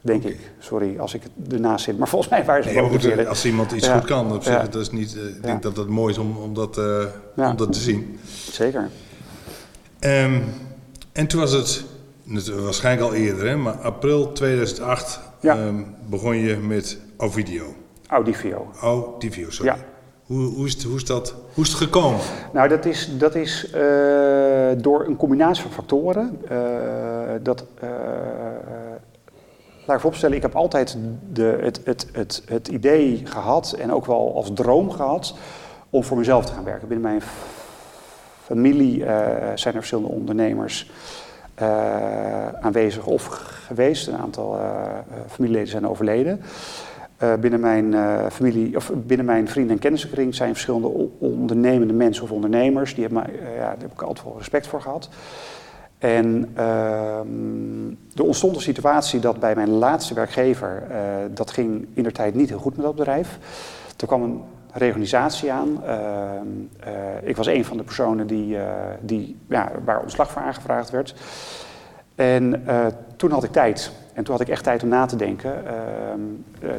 Denk 0.01 0.21
okay. 0.21 0.33
ik. 0.33 0.41
Sorry 0.59 0.99
als 0.99 1.15
ik 1.15 1.23
ernaast 1.51 1.85
zit. 1.85 1.99
Maar 1.99 2.09
volgens 2.09 2.31
mij 2.31 2.45
waren 2.45 2.63
ze 2.63 2.71
nee, 2.71 2.81
boven 2.81 3.01
de 3.01 3.07
40. 3.07 3.27
Als 3.27 3.45
iemand 3.45 3.73
iets 3.73 3.87
ja. 3.87 3.99
goed 3.99 4.07
kan, 4.07 4.35
op 4.35 4.43
zich, 4.43 4.53
ja. 4.53 4.63
dat 4.63 4.81
is 4.81 4.91
niet, 4.91 5.15
uh, 5.15 5.27
ik 5.27 5.43
denk 5.43 5.63
dat 5.63 5.77
het 5.77 5.89
mooi 5.89 6.13
is 6.13 6.19
om, 6.19 6.37
om, 6.37 6.55
dat, 6.55 6.79
uh, 6.79 7.05
om 7.37 7.57
dat 7.57 7.73
te 7.73 7.79
zien. 7.79 8.19
Zeker. 8.51 8.89
Um, 10.01 10.45
en 11.13 11.27
toen 11.27 11.41
was 11.41 11.53
het, 11.53 11.85
waarschijnlijk 12.63 13.11
al 13.11 13.15
eerder, 13.15 13.49
hè, 13.49 13.57
maar 13.57 13.75
april 13.75 14.33
2008 14.33 15.21
um, 15.43 15.95
begon 16.07 16.37
je 16.37 16.57
met 16.57 16.99
Ovidio. 17.17 17.75
Audivio. 18.07 18.71
Audivio, 18.81 19.51
sorry. 19.51 19.73
Ja. 19.73 19.96
Hoe, 20.27 20.45
hoe, 20.45 20.67
is 20.67 20.73
het, 20.73 20.83
hoe, 20.83 20.97
is 20.97 21.05
dat, 21.05 21.35
hoe 21.55 21.65
is 21.65 21.71
het 21.71 21.79
gekomen? 21.79 22.21
Nou, 22.53 22.69
dat 22.69 22.85
is, 22.85 23.19
dat 23.19 23.35
is 23.35 23.67
uh, 23.67 23.73
door 24.77 25.07
een 25.07 25.17
combinatie 25.17 25.63
van 25.63 25.73
factoren. 25.73 26.39
Uh, 26.51 26.59
dat, 27.43 27.65
uh, 27.83 27.91
laat 29.85 29.95
ik 29.95 30.01
vooropstellen, 30.01 30.37
ik 30.37 30.43
heb 30.43 30.55
altijd 30.55 30.99
de, 31.33 31.59
het, 31.61 31.81
het, 31.85 32.09
het, 32.13 32.43
het 32.47 32.69
idee 32.69 33.23
gehad 33.25 33.73
en 33.73 33.93
ook 33.93 34.07
wel 34.07 34.35
als 34.35 34.51
droom 34.55 34.91
gehad 34.91 35.35
om 35.91 36.05
voor 36.05 36.17
mezelf 36.17 36.45
te 36.45 36.53
gaan 36.53 36.65
werken. 36.65 36.89
Binnen 36.89 37.09
mijn 37.09 37.23
familie 38.43 38.99
zijn 39.55 39.75
er 39.75 39.81
verschillende 39.81 40.13
ondernemers 40.13 40.91
aanwezig 42.61 43.07
of 43.07 43.25
geweest. 43.67 44.07
Een 44.07 44.17
aantal 44.17 44.61
familieleden 45.29 45.71
zijn 45.71 45.89
overleden. 45.89 46.43
Uh, 47.23 47.35
binnen 47.35 47.61
mijn 47.61 47.93
uh, 47.93 48.27
familie, 48.31 48.77
of 48.77 48.93
binnen 48.95 49.27
mijn 49.27 49.49
vrienden- 49.49 49.75
en 49.75 49.81
kennissenkring 49.81 50.35
zijn 50.35 50.53
verschillende 50.53 51.09
ondernemende 51.19 51.93
mensen 51.93 52.25
of 52.25 52.31
ondernemers. 52.31 52.95
Die 52.95 53.09
uh, 53.09 53.11
ja, 53.11 53.21
daar 53.57 53.77
heb 53.79 53.93
ik 53.93 54.03
altijd 54.03 54.27
wel 54.27 54.39
respect 54.39 54.67
voor 54.67 54.81
gehad. 54.81 55.09
En 55.99 56.51
ehm, 56.55 57.89
er 58.15 58.25
ontstond 58.25 58.57
een 58.57 58.63
situatie 58.63 59.21
dat 59.21 59.41
bij 59.41 59.55
mijn 59.55 59.69
laatste 59.69 60.15
werkgever, 60.15 60.83
dat 61.35 61.51
ging 61.51 61.87
in 61.95 62.03
de 62.03 62.13
tijd 62.13 62.35
niet 62.35 62.49
heel 62.49 62.59
goed 62.59 62.77
met 62.77 62.85
dat 62.85 62.95
bedrijf. 62.95 63.39
Er 63.97 64.07
kwam 64.07 64.23
een 64.23 64.43
reorganisatie 64.73 65.53
aan. 65.53 65.85
Ehm, 65.85 66.47
eh, 66.81 67.29
ik 67.29 67.37
was 67.37 67.47
een 67.47 67.65
van 67.65 67.77
de 67.77 67.83
personen 67.83 68.27
die, 68.27 68.59
eh, 68.59 68.65
die, 69.01 69.37
ja, 69.49 69.71
waar 69.85 70.01
ontslag 70.01 70.31
voor 70.31 70.43
aangevraagd 70.43 70.91
werd. 70.91 71.15
En 72.15 72.65
toen 73.17 73.31
had 73.31 73.45
ik 73.45 73.53
tijd. 73.53 73.93
En 74.17 74.25
toen 74.25 74.35
had 74.35 74.41
ik 74.41 74.49
echt 74.49 74.65
tijd 74.65 74.83
om 74.83 74.89
na 74.89 75.07
te 75.07 75.17
denken. 75.17 75.67
Ehm, 75.67 76.21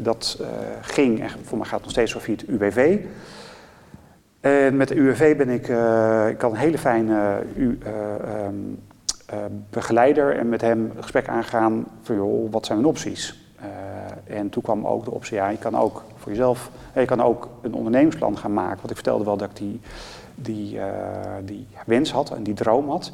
dat 0.03 0.41
ging, 0.81 1.21
en 1.21 1.29
voor 1.43 1.57
mij 1.57 1.67
gaat 1.67 1.81
nog 1.81 1.91
steeds 1.91 2.11
zo 2.11 2.19
via 2.19 2.35
het 2.35 2.47
UWV. 2.47 2.99
En 4.39 4.77
met 4.77 4.87
de 4.87 4.95
UWV 4.95 5.37
ben 5.37 5.49
ik, 5.49 5.67
ik 6.33 6.41
had 6.41 6.51
een 6.51 6.57
hele 6.57 6.77
fijne 6.77 7.43
ehm, 7.83 9.51
begeleider 9.69 10.37
en 10.37 10.49
met 10.49 10.61
hem 10.61 10.91
een 10.95 11.01
gesprek 11.01 11.27
aangaan 11.27 11.85
van 12.01 12.15
joh, 12.15 12.51
wat 12.51 12.65
zijn 12.65 12.77
mijn 12.77 12.89
opties? 12.89 13.45
en 14.23 14.49
toen 14.49 14.63
kwam 14.63 14.87
ook 14.87 15.03
de 15.03 15.11
optie, 15.11 15.35
ja, 15.35 15.49
je 15.49 15.57
kan 15.57 15.77
ook 15.77 16.03
voor 16.17 16.31
jezelf, 16.31 16.69
je 16.95 17.05
kan 17.05 17.21
ook 17.21 17.49
een 17.61 17.73
ondernemingsplan 17.73 18.37
gaan 18.37 18.53
maken. 18.53 18.77
Want 18.77 18.89
ik 18.89 18.95
vertelde 18.95 19.23
wel 19.23 19.37
dat 19.37 19.49
ik 19.49 19.55
die, 19.55 19.79
die, 20.35 20.79
die 21.43 21.67
wens 21.85 22.11
had 22.11 22.31
en 22.31 22.43
die 22.43 22.53
droom 22.53 22.89
had. 22.89 23.11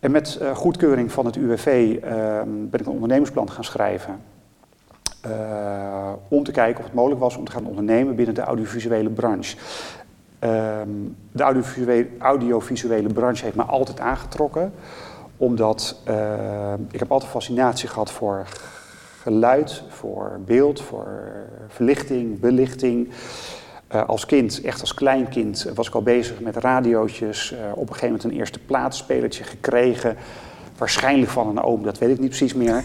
En 0.00 0.10
met 0.10 0.38
uh, 0.42 0.56
goedkeuring 0.56 1.12
van 1.12 1.26
het 1.26 1.36
UWV 1.36 1.66
uh, 1.66 2.10
ben 2.44 2.80
ik 2.80 2.86
een 2.86 2.92
ondernemingsplan 2.92 3.50
gaan 3.50 3.64
schrijven. 3.64 4.20
Uh, 5.26 6.12
om 6.28 6.44
te 6.44 6.52
kijken 6.52 6.78
of 6.78 6.84
het 6.84 6.94
mogelijk 6.94 7.20
was 7.20 7.36
om 7.36 7.44
te 7.44 7.52
gaan 7.52 7.66
ondernemen 7.66 8.16
binnen 8.16 8.34
de 8.34 8.40
audiovisuele 8.40 9.10
branche. 9.10 9.56
Ehm, 10.38 10.88
de 11.32 11.42
audiovisuele, 11.42 12.08
audiovisuele 12.18 13.12
branche 13.12 13.44
heeft 13.44 13.56
me 13.56 13.62
altijd 13.62 14.00
aangetrokken, 14.00 14.72
omdat 15.36 16.02
ik 16.90 16.98
heb 16.98 17.12
altijd 17.12 17.30
fascinatie 17.30 17.88
gehad 17.88 18.10
voor 18.10 18.46
geluid, 19.22 19.82
voor 19.88 20.40
beeld, 20.44 20.82
voor 20.82 21.06
verlichting, 21.68 22.40
belichting. 22.40 23.08
Uh, 23.94 24.08
als 24.08 24.26
kind, 24.26 24.60
echt 24.60 24.80
als 24.80 24.94
klein 24.94 25.28
kind, 25.28 25.70
was 25.74 25.88
ik 25.88 25.94
al 25.94 26.02
bezig 26.02 26.40
met 26.40 26.56
radiootjes. 26.56 27.52
Uh, 27.52 27.58
op 27.72 27.80
een 27.80 27.94
gegeven 27.94 28.06
moment 28.06 28.24
een 28.24 28.38
eerste 28.38 28.58
plaatspelertje 28.58 29.44
gekregen. 29.44 30.16
Waarschijnlijk 30.78 31.30
van 31.30 31.48
een 31.48 31.62
oom, 31.62 31.82
dat 31.82 31.98
weet 31.98 32.10
ik 32.10 32.18
niet 32.18 32.28
precies 32.28 32.54
meer. 32.54 32.82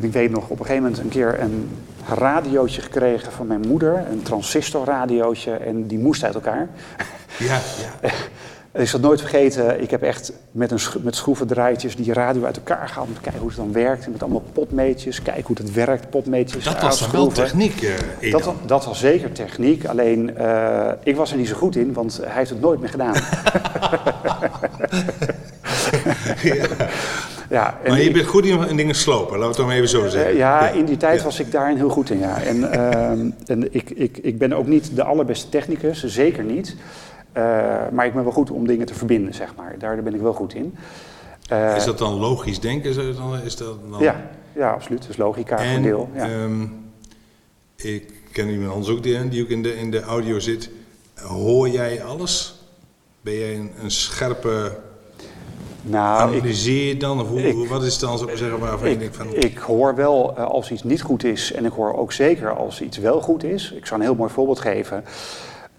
Ik 0.00 0.12
weet 0.12 0.30
nog 0.30 0.44
op 0.44 0.58
een 0.58 0.66
gegeven 0.66 0.82
moment 0.82 1.00
een 1.00 1.08
keer 1.08 1.40
een 1.40 1.70
radiootje 2.08 2.82
gekregen 2.82 3.32
van 3.32 3.46
mijn 3.46 3.66
moeder. 3.68 4.06
Een 4.10 4.22
transistorradiootje 4.22 5.52
en 5.52 5.86
die 5.86 5.98
moest 5.98 6.24
uit 6.24 6.34
elkaar. 6.34 6.68
Ja, 7.38 7.60
ja. 8.02 8.10
Ik 8.76 8.88
zal 8.88 9.00
nooit 9.00 9.20
vergeten, 9.20 9.82
ik 9.82 9.90
heb 9.90 10.02
echt 10.02 10.32
met, 10.50 10.70
een 10.70 10.80
met 11.02 11.16
schroevendraaitjes 11.16 11.96
die 11.96 12.12
radio 12.12 12.44
uit 12.44 12.56
elkaar 12.56 12.88
gehaald 12.88 13.08
om 13.08 13.14
te 13.14 13.20
kijken 13.20 13.40
hoe 13.40 13.48
het 13.48 13.58
dan 13.58 13.72
werkt. 13.72 14.08
met 14.08 14.22
allemaal 14.22 14.44
potmeetjes, 14.52 15.22
kijken 15.22 15.44
hoe 15.46 15.56
het 15.56 15.72
werkt, 15.72 16.10
potmeetjes. 16.10 16.64
Dat 16.64 16.80
was 16.80 17.10
wel 17.10 17.26
techniek, 17.28 17.82
uh, 18.20 18.32
dat, 18.32 18.52
dat, 18.66 18.84
was 18.84 18.98
zeker 18.98 19.32
techniek, 19.32 19.86
alleen 19.86 20.30
uh, 20.38 20.90
ik 21.02 21.16
was 21.16 21.30
er 21.30 21.36
niet 21.36 21.48
zo 21.48 21.56
goed 21.56 21.76
in, 21.76 21.92
want 21.92 22.20
hij 22.22 22.36
heeft 22.36 22.50
het 22.50 22.60
nooit 22.60 22.80
meer 22.80 22.88
gedaan. 22.88 23.14
ja. 26.42 26.66
Ja, 27.50 27.78
maar 27.86 28.00
je 28.00 28.10
bent 28.10 28.26
goed 28.26 28.44
in, 28.44 28.76
dingen 28.76 28.94
slopen, 28.94 29.38
laten 29.38 29.40
we 29.40 29.46
het 29.46 29.56
dan 29.56 29.70
even 29.70 29.88
zo 29.88 30.08
zeggen. 30.08 30.32
Uh, 30.32 30.38
ja, 30.38 30.68
in 30.68 30.84
die 30.84 30.96
tijd 30.96 31.22
was 31.22 31.40
ik 31.40 31.50
daarin 31.50 31.76
heel 31.76 31.88
goed 31.88 32.10
in, 32.10 32.18
ja. 32.18 32.42
En, 32.42 32.56
uh, 32.56 33.10
en 33.56 33.74
ik, 33.74 33.90
ik, 33.90 34.18
ik 34.22 34.38
ben 34.38 34.52
ook 34.52 34.66
niet 34.66 34.96
de 34.96 35.02
allerbeste 35.02 35.48
technicus, 35.48 36.04
zeker 36.04 36.44
niet. 36.44 36.76
Uh, 37.36 37.42
maar 37.92 38.06
ik 38.06 38.14
ben 38.14 38.22
wel 38.22 38.32
goed 38.32 38.50
om 38.50 38.66
dingen 38.66 38.86
te 38.86 38.94
verbinden, 38.94 39.34
zeg 39.34 39.54
maar. 39.56 39.74
Daar 39.78 40.02
ben 40.02 40.14
ik 40.14 40.20
wel 40.20 40.32
goed 40.32 40.54
in. 40.54 40.76
Uh, 41.52 41.76
is 41.76 41.84
dat 41.84 41.98
dan 41.98 42.12
logisch 42.12 42.60
denken? 42.60 42.90
Is 43.44 43.56
dat 43.56 43.78
dan... 43.90 44.02
Ja, 44.02 44.30
ja, 44.52 44.70
absoluut. 44.70 45.06
Dus 45.06 45.16
logica 45.16 45.58
en, 45.58 45.76
een 45.76 45.82
deel. 45.82 46.08
Ja. 46.14 46.42
Um, 46.42 46.90
ik 47.76 48.12
ken 48.32 48.48
iemand 48.48 48.72
anders 48.72 48.96
ook 48.96 49.02
die, 49.02 49.28
die 49.28 49.42
ook 49.42 49.48
in 49.48 49.62
de, 49.62 49.76
in 49.76 49.90
de 49.90 50.02
audio 50.02 50.38
zit. 50.38 50.70
Hoor 51.14 51.68
jij 51.68 52.04
alles? 52.04 52.60
Ben 53.20 53.34
jij 53.34 53.54
een, 53.54 53.70
een 53.82 53.90
scherpe 53.90 54.78
nou, 55.82 56.20
Analyseer 56.20 56.86
je 56.86 56.96
dan? 56.96 57.20
Of 57.20 57.28
hoe, 57.28 57.42
ik, 57.42 57.68
wat 57.68 57.82
is 57.82 57.98
dan 57.98 58.18
zo 58.18 58.28
zeggen 58.34 58.58
waarvan 58.58 58.88
ik, 58.88 58.98
denk 58.98 59.14
van... 59.14 59.34
Ik 59.34 59.58
hoor 59.58 59.94
wel 59.94 60.34
uh, 60.38 60.44
als 60.44 60.70
iets 60.70 60.82
niet 60.82 61.02
goed 61.02 61.24
is 61.24 61.52
en 61.52 61.64
ik 61.64 61.72
hoor 61.72 61.96
ook 61.96 62.12
zeker 62.12 62.56
als 62.56 62.80
iets 62.80 62.98
wel 62.98 63.20
goed 63.20 63.44
is. 63.44 63.72
Ik 63.72 63.86
zal 63.86 63.96
een 63.96 64.02
heel 64.02 64.14
mooi 64.14 64.30
voorbeeld 64.30 64.60
geven. 64.60 65.04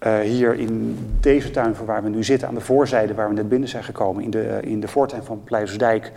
Uh, 0.06 0.18
hier 0.18 0.54
in 0.54 0.98
deze 1.20 1.50
tuin 1.50 1.74
waar 1.84 2.02
we 2.02 2.08
nu 2.08 2.24
zitten, 2.24 2.48
aan 2.48 2.54
de 2.54 2.60
voorzijde 2.60 3.14
waar 3.14 3.28
we 3.28 3.34
net 3.34 3.48
binnen 3.48 3.68
zijn 3.68 3.84
gekomen, 3.84 4.24
in 4.24 4.30
de, 4.30 4.58
in 4.62 4.80
de 4.80 4.88
voortuin 4.88 5.24
van 5.24 5.40
Pleijzersdijk, 5.44 6.12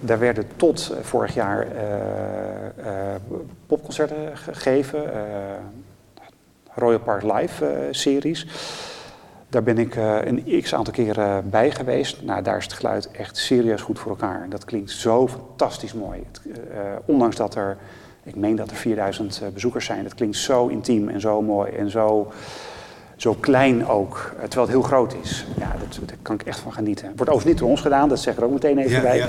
daar 0.00 0.18
werden 0.18 0.44
tot 0.56 0.90
uh, 0.92 0.98
vorig 1.02 1.34
jaar 1.34 1.66
popconcerten 3.66 4.36
gegeven, 4.36 5.02
Royal 6.74 7.00
Park 7.00 7.22
Live 7.22 7.88
series. 7.90 8.46
Daar 9.48 9.62
ben 9.62 9.78
ik 9.78 9.96
een 10.24 10.60
x 10.62 10.74
aantal 10.74 10.92
keren 10.92 11.50
bij 11.50 11.70
geweest. 11.70 12.22
Nou, 12.22 12.42
daar 12.42 12.56
is 12.56 12.64
het 12.64 12.72
geluid 12.72 13.10
echt 13.10 13.36
serieus 13.36 13.80
goed 13.80 13.98
voor 13.98 14.10
elkaar. 14.10 14.46
Dat 14.48 14.64
klinkt 14.64 14.90
zo 14.90 15.28
fantastisch 15.28 15.92
mooi. 15.92 16.22
Het, 16.32 16.40
ondanks 17.04 17.36
dat 17.36 17.54
er, 17.54 17.76
ik 18.22 18.36
meen 18.36 18.56
dat 18.56 18.70
er 18.70 18.76
4000 18.76 19.42
bezoekers 19.54 19.84
zijn, 19.84 20.02
dat 20.02 20.14
klinkt 20.14 20.36
zo 20.36 20.66
intiem 20.66 21.08
en 21.08 21.20
zo 21.20 21.42
mooi 21.42 21.72
en 21.72 21.90
zo 21.90 22.32
zo 23.20 23.34
klein 23.40 23.86
ook, 23.86 24.16
eh, 24.16 24.42
terwijl 24.42 24.66
het 24.66 24.76
heel 24.76 24.82
groot 24.82 25.14
is. 25.22 25.46
Ja, 25.58 25.74
dat, 25.78 26.08
daar 26.08 26.16
kan 26.22 26.34
ik 26.34 26.42
echt 26.42 26.58
van 26.58 26.72
genieten. 26.72 27.06
Het 27.06 27.16
wordt 27.16 27.32
overigens 27.32 27.52
niet 27.52 27.58
door 27.58 27.70
ons 27.70 27.80
gedaan, 27.80 28.08
dat 28.08 28.18
zeg 28.20 28.34
ik 28.34 28.40
er 28.40 28.46
ook 28.46 28.52
meteen 28.52 28.78
even 28.78 29.02
bij. 29.02 29.16
Ja. 29.16 29.28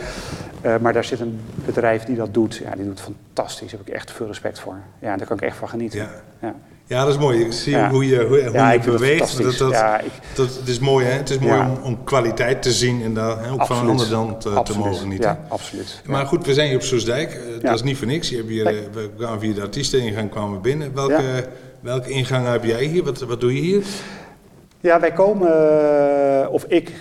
Uh, 0.65 0.78
maar 0.82 0.93
daar 0.93 1.04
zit 1.04 1.19
een 1.19 1.39
bedrijf 1.65 2.04
die 2.04 2.15
dat 2.15 2.34
doet. 2.34 2.56
Ja, 2.56 2.75
die 2.75 2.86
doet 2.86 3.02
fantastisch. 3.02 3.71
Daar 3.71 3.80
heb 3.80 3.88
ik 3.88 3.93
echt 3.93 4.12
veel 4.12 4.28
respect 4.28 4.60
voor. 4.60 4.75
Ja, 5.02 5.17
daar 5.17 5.28
kan 5.28 5.38
ik 5.38 5.43
echt 5.43 5.58
van 5.58 5.69
genieten. 5.69 6.10
Ja. 6.41 6.56
Ja, 6.89 7.06
dat 7.06 7.13
is 7.13 7.19
mooi. 7.19 7.45
Ik 7.45 7.52
zie 7.52 7.78
hoe 7.78 8.08
je, 8.08 8.25
hoe, 8.25 8.43
hoe 8.43 8.71
je 8.71 8.80
beweegt. 8.80 9.43
Dat, 9.43 9.58
dat, 9.58 9.73
ik, 10.04 10.12
dat, 10.36 10.56
het 10.56 10.67
is 10.67 10.80
mooi, 10.80 11.06
hè? 11.06 11.12
Het 11.12 11.30
is 11.30 11.39
mooi 11.39 11.60
om, 11.60 11.78
om, 11.84 12.04
kwaliteit 12.04 12.62
te 12.62 12.71
zien 12.71 13.04
en 13.04 13.13
daar 13.13 13.52
ook 13.52 13.65
van 13.65 13.78
een 13.78 13.89
ander 13.89 14.10
dan 14.10 14.39
te, 14.39 14.62
te, 14.63 14.78
mogen 14.78 14.95
genieten. 14.95 15.30
Ja, 15.30 15.45
absoluut. 15.47 16.02
Maar 16.06 16.25
goed, 16.25 16.45
we 16.45 16.54
zijn 16.54 16.67
hier 16.67 16.75
op 16.75 16.84
Soesdijk. 16.84 17.34
Uh, 17.34 17.63
dat 17.63 17.75
is 17.75 17.84
niet 17.84 17.97
voor 17.97 18.08
niks. 18.08 18.30
Je 18.30 18.36
hebt 18.36 18.49
hier, 18.49 18.63
nee. 18.63 18.88
we 18.93 19.10
kwamen 19.17 19.39
via 19.39 19.54
de 19.54 19.62
artiesteningang 19.62 20.30
kwamen 20.30 20.62
binnen. 20.62 20.93
Welke, 20.93 21.47
welke 21.81 22.09
ingang 22.09 22.47
heb 22.47 22.63
jij 22.63 22.83
hier? 22.83 23.03
Wat, 23.03 23.19
wat 23.19 23.41
doe 23.41 23.53
je 23.53 23.61
hier? 23.61 23.83
Ja, 24.79 24.99
wij 24.99 25.11
komen, 25.11 25.47
eh, 26.41 26.51
of 26.51 26.63
ik 26.63 26.91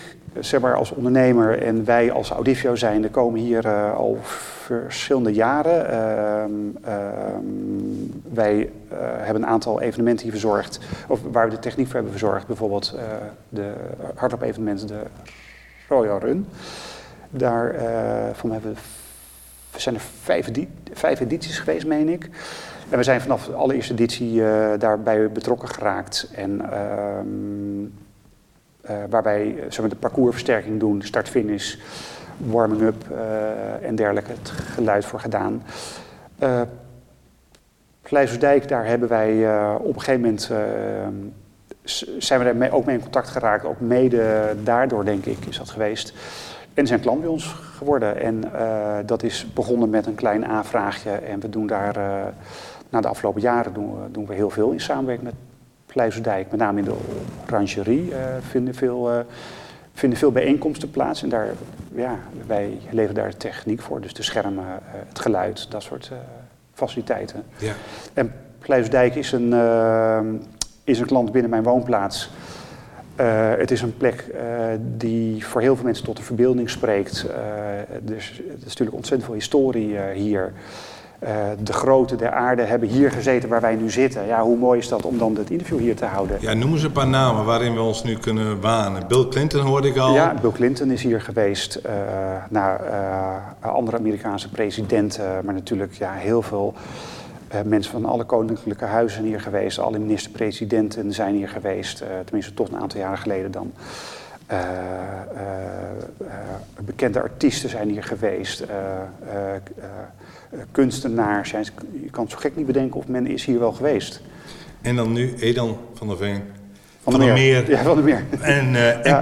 zeg 0.40 0.60
maar 0.60 0.76
als 0.76 0.90
ondernemer 0.90 1.62
en 1.62 1.84
wij 1.84 2.12
als 2.12 2.30
Audivio 2.30 2.74
zijn, 2.74 3.10
komen 3.10 3.40
hier 3.40 3.66
uh, 3.66 3.94
al 3.94 4.18
verschillende 4.22 5.32
jaren. 5.32 5.90
Uh, 5.90 6.92
uh, 6.92 6.98
wij 8.32 8.70
eh, 8.88 8.98
hebben 9.00 9.42
een 9.42 9.48
aantal 9.48 9.80
evenementen 9.80 10.22
hier 10.22 10.32
verzorgd, 10.32 10.78
of 11.08 11.20
waar 11.30 11.48
we 11.48 11.54
de 11.54 11.60
techniek 11.60 11.86
voor 11.86 11.94
hebben 11.94 12.12
verzorgd. 12.12 12.46
Bijvoorbeeld 12.46 12.94
de 13.48 13.72
hardloop 14.14 14.42
evenementen, 14.42 14.86
de 14.86 15.02
Royal 15.88 16.18
Run. 16.18 16.46
Daarvan 17.30 18.52
hebben 18.52 18.76
zijn 19.76 19.94
er 19.94 20.00
vijf, 20.22 20.50
vijf 20.92 21.20
edities 21.20 21.58
geweest, 21.58 21.86
meen 21.86 22.08
ik. 22.08 22.28
En 22.90 22.96
we 22.96 23.02
zijn 23.02 23.20
vanaf 23.20 23.46
de 23.46 23.52
allereerste 23.52 23.92
editie 23.92 24.32
uh, 24.32 24.68
daarbij 24.78 25.32
betrokken 25.32 25.68
geraakt. 25.68 26.30
En 26.34 26.60
uh, 26.60 26.70
uh, 28.90 28.96
waarbij 29.10 29.64
we 29.82 29.88
de 29.88 29.96
parcoursversterking 29.96 30.80
doen, 30.80 31.02
start-finish, 31.02 31.76
warming-up 32.36 33.04
en 33.82 33.94
dergelijke, 33.94 34.30
het 34.30 34.50
geluid 34.50 35.04
voor 35.04 35.20
gedaan. 35.20 35.62
Uh, 36.42 36.60
daar 38.68 38.86
hebben 38.86 39.08
wij 39.08 39.64
op 39.76 39.94
een 39.94 40.00
gegeven 40.00 40.20
moment 40.20 40.50
zijn 42.18 42.40
we 42.40 42.58
daar 42.58 42.72
ook 42.72 42.84
mee 42.84 42.96
in 42.96 43.02
contact 43.02 43.28
geraakt. 43.28 43.64
Ook 43.64 43.80
mede 43.80 44.54
daardoor, 44.62 45.04
denk 45.04 45.24
ik, 45.26 45.46
is 45.46 45.58
dat 45.58 45.70
geweest. 45.70 46.12
En 46.74 46.86
zijn 46.86 47.00
klant 47.00 47.20
bij 47.20 47.28
ons 47.28 47.56
geworden. 47.76 48.20
En 48.20 48.42
dat 49.06 49.22
is 49.22 49.46
begonnen 49.54 49.90
met 49.90 50.06
een 50.06 50.14
klein 50.14 50.46
aanvraagje. 50.46 51.10
En 51.10 51.40
we 51.40 51.48
doen 51.48 51.66
daar 51.66 51.96
nou, 52.90 53.02
de 53.02 53.08
afgelopen 53.08 53.40
jaren 53.40 53.72
doen 53.72 54.02
we, 54.02 54.10
doen 54.10 54.26
we 54.26 54.34
heel 54.34 54.50
veel 54.50 54.70
in 54.70 54.80
samenwerking 54.80 55.26
met 55.26 55.36
Pleizerdijk. 55.86 56.50
Met 56.50 56.60
name 56.60 56.78
in 56.78 56.84
de 56.84 56.96
rangerie 57.46 58.10
uh, 58.10 58.16
vinden, 58.40 58.74
veel, 58.74 59.12
uh, 59.12 59.18
vinden 59.92 60.18
veel 60.18 60.32
bijeenkomsten 60.32 60.90
plaats. 60.90 61.22
En 61.22 61.28
daar, 61.28 61.48
ja, 61.94 62.18
wij 62.46 62.78
leveren 62.90 63.14
daar 63.14 63.36
techniek 63.36 63.80
voor. 63.80 64.00
Dus 64.00 64.14
de 64.14 64.22
schermen, 64.22 64.64
uh, 64.64 64.70
het 65.08 65.18
geluid, 65.18 65.70
dat 65.70 65.82
soort 65.82 66.12
faciliteiten. 66.74 67.42
Ja. 67.56 67.72
En 68.14 68.32
Pleizerdijk 68.58 69.14
is 69.14 69.32
een, 69.32 69.52
is 70.84 70.98
een 70.98 71.06
klant 71.06 71.32
binnen 71.32 71.50
mijn 71.50 71.62
woonplaats. 71.62 72.30
Uh, 73.20 73.50
het 73.56 73.70
is 73.70 73.82
een 73.82 73.96
plek 73.96 74.24
die 74.96 75.46
voor 75.46 75.60
heel 75.60 75.76
veel 75.76 75.84
mensen 75.84 76.04
tot 76.04 76.16
de 76.16 76.22
verbeelding 76.22 76.70
spreekt. 76.70 77.26
Dus 78.02 78.38
er 78.38 78.44
is 78.56 78.64
natuurlijk 78.64 78.96
ontzettend 78.96 79.24
veel 79.24 79.34
historie 79.34 79.98
hier. 80.00 80.52
Uh, 81.22 81.30
de 81.62 81.72
grote 81.72 82.16
der 82.16 82.30
aarde 82.30 82.62
hebben 82.62 82.88
hier 82.88 83.10
gezeten 83.10 83.48
waar 83.48 83.60
wij 83.60 83.74
nu 83.74 83.90
zitten. 83.90 84.26
Ja, 84.26 84.42
hoe 84.42 84.56
mooi 84.56 84.78
is 84.78 84.88
dat 84.88 85.04
om 85.04 85.18
dan 85.18 85.34
dit 85.34 85.50
interview 85.50 85.78
hier 85.78 85.96
te 85.96 86.04
houden? 86.04 86.36
Ja, 86.40 86.54
noem 86.54 86.72
eens 86.72 86.82
een 86.82 86.92
paar 86.92 87.08
namen 87.08 87.44
waarin 87.44 87.74
we 87.74 87.80
ons 87.80 88.04
nu 88.04 88.16
kunnen 88.18 88.60
wanen. 88.60 89.06
Bill 89.08 89.28
Clinton 89.28 89.60
hoorde 89.60 89.88
ik 89.88 89.96
al. 89.96 90.14
Ja, 90.14 90.34
Bill 90.40 90.50
Clinton 90.50 90.90
is 90.90 91.02
hier 91.02 91.20
geweest. 91.20 91.80
Uh, 91.86 91.92
nou, 92.48 92.82
uh, 92.82 93.74
andere 93.74 93.96
Amerikaanse 93.96 94.50
presidenten, 94.50 95.44
maar 95.44 95.54
natuurlijk 95.54 95.92
ja, 95.92 96.12
heel 96.12 96.42
veel 96.42 96.74
Uh, 97.54 97.60
mensen 97.64 97.92
van 97.92 98.04
alle 98.04 98.24
koninklijke 98.24 98.84
huizen 98.84 99.16
zijn 99.16 99.26
hier 99.26 99.40
geweest. 99.40 99.78
Alle 99.78 99.98
minister-presidenten 99.98 101.12
zijn 101.12 101.34
hier 101.34 101.48
geweest. 101.48 102.02
Tenminste, 102.24 102.54
tot 102.54 102.68
een 102.68 102.78
aantal 102.78 103.00
jaren 103.00 103.18
geleden 103.18 103.50
dan. 103.50 103.72
Uh, 104.52 104.58
bekende 106.80 107.22
artiesten 107.22 107.68
zijn 107.68 107.88
hier 107.88 108.04
geweest. 108.04 108.64
Kunstenaars. 110.70 111.48
Zijn, 111.48 111.66
je 112.02 112.10
kan 112.10 112.22
het 112.22 112.32
zo 112.32 112.38
gek 112.38 112.56
niet 112.56 112.66
bedenken 112.66 113.00
of 113.00 113.06
men 113.06 113.26
is 113.26 113.44
hier 113.44 113.58
wel 113.58 113.72
geweest. 113.72 114.20
En 114.80 114.96
dan 114.96 115.12
nu 115.12 115.34
Edan 115.38 115.76
van 115.94 116.08
der 116.08 116.16
Veen. 116.16 116.42
Van, 117.02 117.12
van 117.12 117.20
der 117.20 117.32
Meer. 117.32 117.62
Meer. 117.62 117.70
Ja, 117.76 117.82
van 117.82 117.94
der 117.94 118.04
Meer. 118.04 118.24
En, 118.40 118.72
uh, 118.74 118.88
en 118.88 119.02
ja. 119.02 119.20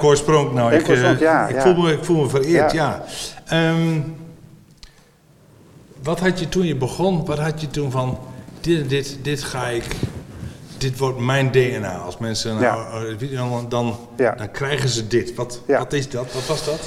Nou, 0.52 0.72
en 0.72 0.80
ik, 0.80 1.18
ja, 1.18 1.48
ik, 1.48 1.60
Voel 1.60 1.74
me, 1.74 1.92
ik 1.92 2.04
voel 2.04 2.22
me 2.22 2.28
vereerd, 2.28 2.72
ja. 2.72 3.04
Um, 3.52 4.16
wat 6.02 6.20
had 6.20 6.40
je 6.40 6.48
toen 6.48 6.66
je 6.66 6.76
begon, 6.76 7.24
wat 7.24 7.38
had 7.38 7.60
je 7.60 7.68
toen 7.68 7.90
van, 7.90 8.18
dit, 8.60 8.88
dit, 8.88 9.18
dit 9.22 9.42
ga 9.42 9.68
ik, 9.68 9.84
dit 10.78 10.98
wordt 10.98 11.18
mijn 11.18 11.50
DNA. 11.50 11.96
Als 11.96 12.18
mensen 12.18 12.60
nou, 12.60 13.16
ja. 13.18 13.36
dan, 13.36 13.66
dan, 13.68 13.96
ja. 14.16 14.34
dan 14.34 14.50
krijgen 14.50 14.88
ze 14.88 15.06
dit. 15.06 15.34
Wat, 15.34 15.60
wat 15.66 15.92
is 15.92 16.10
dat? 16.10 16.32
Wat 16.32 16.46
was 16.46 16.64
dat? 16.64 16.80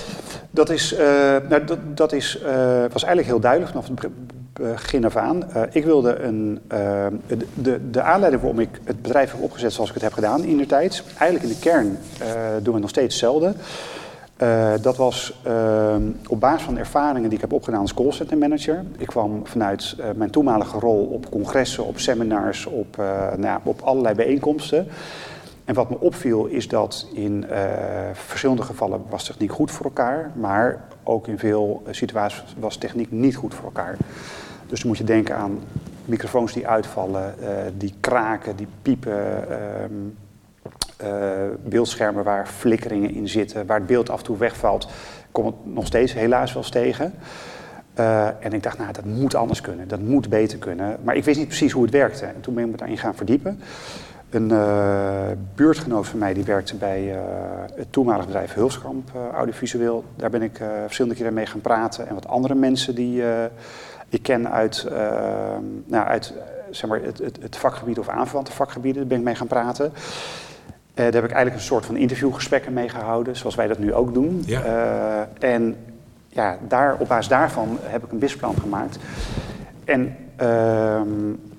Dat, 0.52 0.69
is, 0.69 0.93
uh, 0.93 0.99
nou, 1.49 1.63
dat, 1.65 1.78
dat 1.97 2.13
is, 2.13 2.38
uh, 2.43 2.49
was 2.91 3.04
eigenlijk 3.04 3.25
heel 3.25 3.39
duidelijk 3.39 3.71
vanaf 3.71 3.88
het 3.88 4.12
begin 4.54 5.06
af 5.06 5.15
aan. 5.15 5.43
Uh, 5.56 5.62
ik 5.71 5.86
wilde 5.86 6.19
een, 6.19 6.62
de, 7.54 7.89
de 7.91 8.02
aanleiding 8.02 8.41
waarom 8.41 8.60
ik 8.60 8.80
het 8.84 9.02
bedrijf 9.02 9.32
heb 9.32 9.41
opgezet 9.41 9.73
zoals 9.73 9.89
ik 9.89 9.95
het 9.95 10.04
heb 10.04 10.13
gedaan 10.13 10.43
in 10.43 10.58
de 10.58 10.65
tijd. 10.65 11.04
Eigenlijk 11.17 11.43
in 11.43 11.60
de 11.60 11.69
kern 11.69 11.97
doen 12.63 12.73
we 12.73 12.80
nog 12.80 12.89
steeds 12.89 13.13
hetzelfde. 13.13 13.54
Uh, 14.41 14.73
dat 14.82 14.97
was 14.97 15.39
uh, 15.47 15.95
op 16.28 16.39
basis 16.39 16.63
van 16.65 16.78
ervaringen 16.78 17.30
die 17.30 17.38
ik 17.38 17.41
heb 17.41 17.54
opgedaan 17.54 17.82
als 17.82 17.93
callcenter 17.93 18.38
manager. 18.38 18.84
Ik 18.97 19.08
kwam 19.08 19.41
vanuit 19.43 19.95
uh, 19.99 20.06
mijn 20.15 20.30
toenmalige 20.30 20.80
rol 20.80 21.06
op 21.06 21.32
congressen, 21.32 21.86
op 21.86 21.99
seminars, 21.99 22.65
op, 22.65 22.97
nou, 23.38 23.60
op 23.63 23.82
allerlei 23.82 24.15
bijeenkomsten. 24.15 24.88
En 25.65 25.73
wat 25.73 25.89
me 25.89 25.99
opviel 25.99 26.45
is 26.45 26.67
dat 26.67 27.08
in 27.13 27.45
verschillende 28.13 28.62
gevallen 28.62 29.02
was 29.10 29.23
techniek 29.23 29.52
goed 29.52 29.71
voor 29.71 29.86
elkaar, 29.86 30.32
maar 30.36 30.84
ook 31.04 31.28
in 31.28 31.39
veel 31.39 31.84
situaties 31.89 32.56
was 32.60 32.78
techniek 32.78 33.12
niet 33.12 33.36
goed 33.36 33.54
voor 33.54 33.65
elkaar. 33.65 33.97
Dus 34.67 34.80
dan 34.80 34.88
moet 34.88 34.97
je 34.97 35.04
denken 35.04 35.36
aan 35.36 35.60
microfoons 36.06 36.54
die 36.54 36.67
uitvallen, 36.67 37.36
die 37.78 37.93
kraken, 37.99 38.56
die 38.56 38.67
piepen. 38.82 39.49
Ehm, 39.49 39.93
beeldschermen 41.63 42.24
waar 42.24 42.48
flikkeringen 42.48 43.13
in 43.13 43.30
zitten, 43.30 43.65
waar 43.65 43.78
het 43.78 43.88
beeld 43.88 44.10
af 44.10 44.19
en 44.19 44.26
toe 44.26 44.38
wegvalt, 44.38 44.88
kom 45.32 45.45
het 45.45 45.56
nog 45.63 45.86
steeds 45.86 46.13
helaas 46.13 46.54
wel 46.54 46.62
eens 46.62 46.72
tegen. 46.72 47.13
Uh, 48.00 48.28
en 48.39 48.54
ik 48.54 48.63
dacht, 48.63 48.78
nou, 48.78 48.91
dat 48.91 49.06
moet 49.06 49.36
anders 49.36 49.62
kunnen, 49.62 49.88
dat 49.88 50.00
moet 50.00 50.30
beter 50.30 50.58
kunnen. 50.58 50.98
Maar 51.04 51.15
ik 51.15 51.24
wist 51.24 51.38
niet 51.38 51.48
precies 51.48 51.72
hoe 51.72 51.84
het 51.84 51.91
werkte. 51.91 52.26
En 52.26 52.41
toen 52.41 52.54
ben 52.54 52.63
ik 52.63 52.72
me 52.72 52.78
daarin 52.78 52.98
gaan 52.98 53.15
verdiepen. 53.15 53.60
Een 54.30 54.50
uh, 54.50 55.28
buurtgenoot 55.56 56.08
van 56.08 56.19
mij 56.19 56.34
die 56.34 56.43
werkte 56.43 56.76
bij 56.76 57.15
het 57.76 57.91
toenmalige 57.91 58.26
bedrijf 58.26 58.54
Hulskamp 58.54 59.12
Audiovisueel. 59.34 60.04
Daar 60.15 60.30
ben 60.30 60.41
ik 60.41 60.62
verschillende 60.84 61.17
keren 61.17 61.34
mee 61.34 61.45
gaan 61.45 61.62
praten. 61.62 62.08
En 62.08 62.13
wat 62.13 62.28
andere 62.28 62.56
mensen 62.56 62.95
die 62.95 63.24
ik 64.10 64.22
ken 64.22 64.52
uit, 64.52 64.88
nou, 65.86 66.08
uit 66.08 66.34
zeg 66.69 66.89
maar, 66.89 67.02
het, 67.02 67.17
het, 67.17 67.38
het 67.41 67.58
vakgebied 67.58 68.00
of 68.00 68.10
aanverwante 68.10 68.52
vakgebieden, 68.52 69.02
daar 69.02 69.10
ben 69.10 69.17
ik 69.17 69.24
mee 69.24 69.36
gaan 69.36 69.48
praten. 69.48 69.91
Uh, 71.00 71.06
daar 71.06 71.14
heb 71.14 71.24
ik 71.24 71.32
eigenlijk 71.32 71.56
een 71.56 71.68
soort 71.68 71.86
van 71.86 71.98
interviewgesprekken 71.98 72.74
mee 72.74 72.90
gehouden, 72.90 73.36
zoals 73.36 73.56
wij 73.56 73.68
dat 73.68 73.78
nu 73.78 73.94
ook 73.94 74.14
doen. 74.14 74.44
Ja. 74.46 74.66
Uh, 74.66 75.50
en 75.52 75.76
ja, 76.28 76.58
daar, 76.68 76.96
op 77.00 77.08
basis 77.08 77.28
daarvan 77.28 77.78
heb 77.82 78.04
ik 78.04 78.12
een 78.12 78.20
businessplan 78.20 78.56
gemaakt. 78.62 78.98
En 79.84 80.16
uh, 80.42 81.02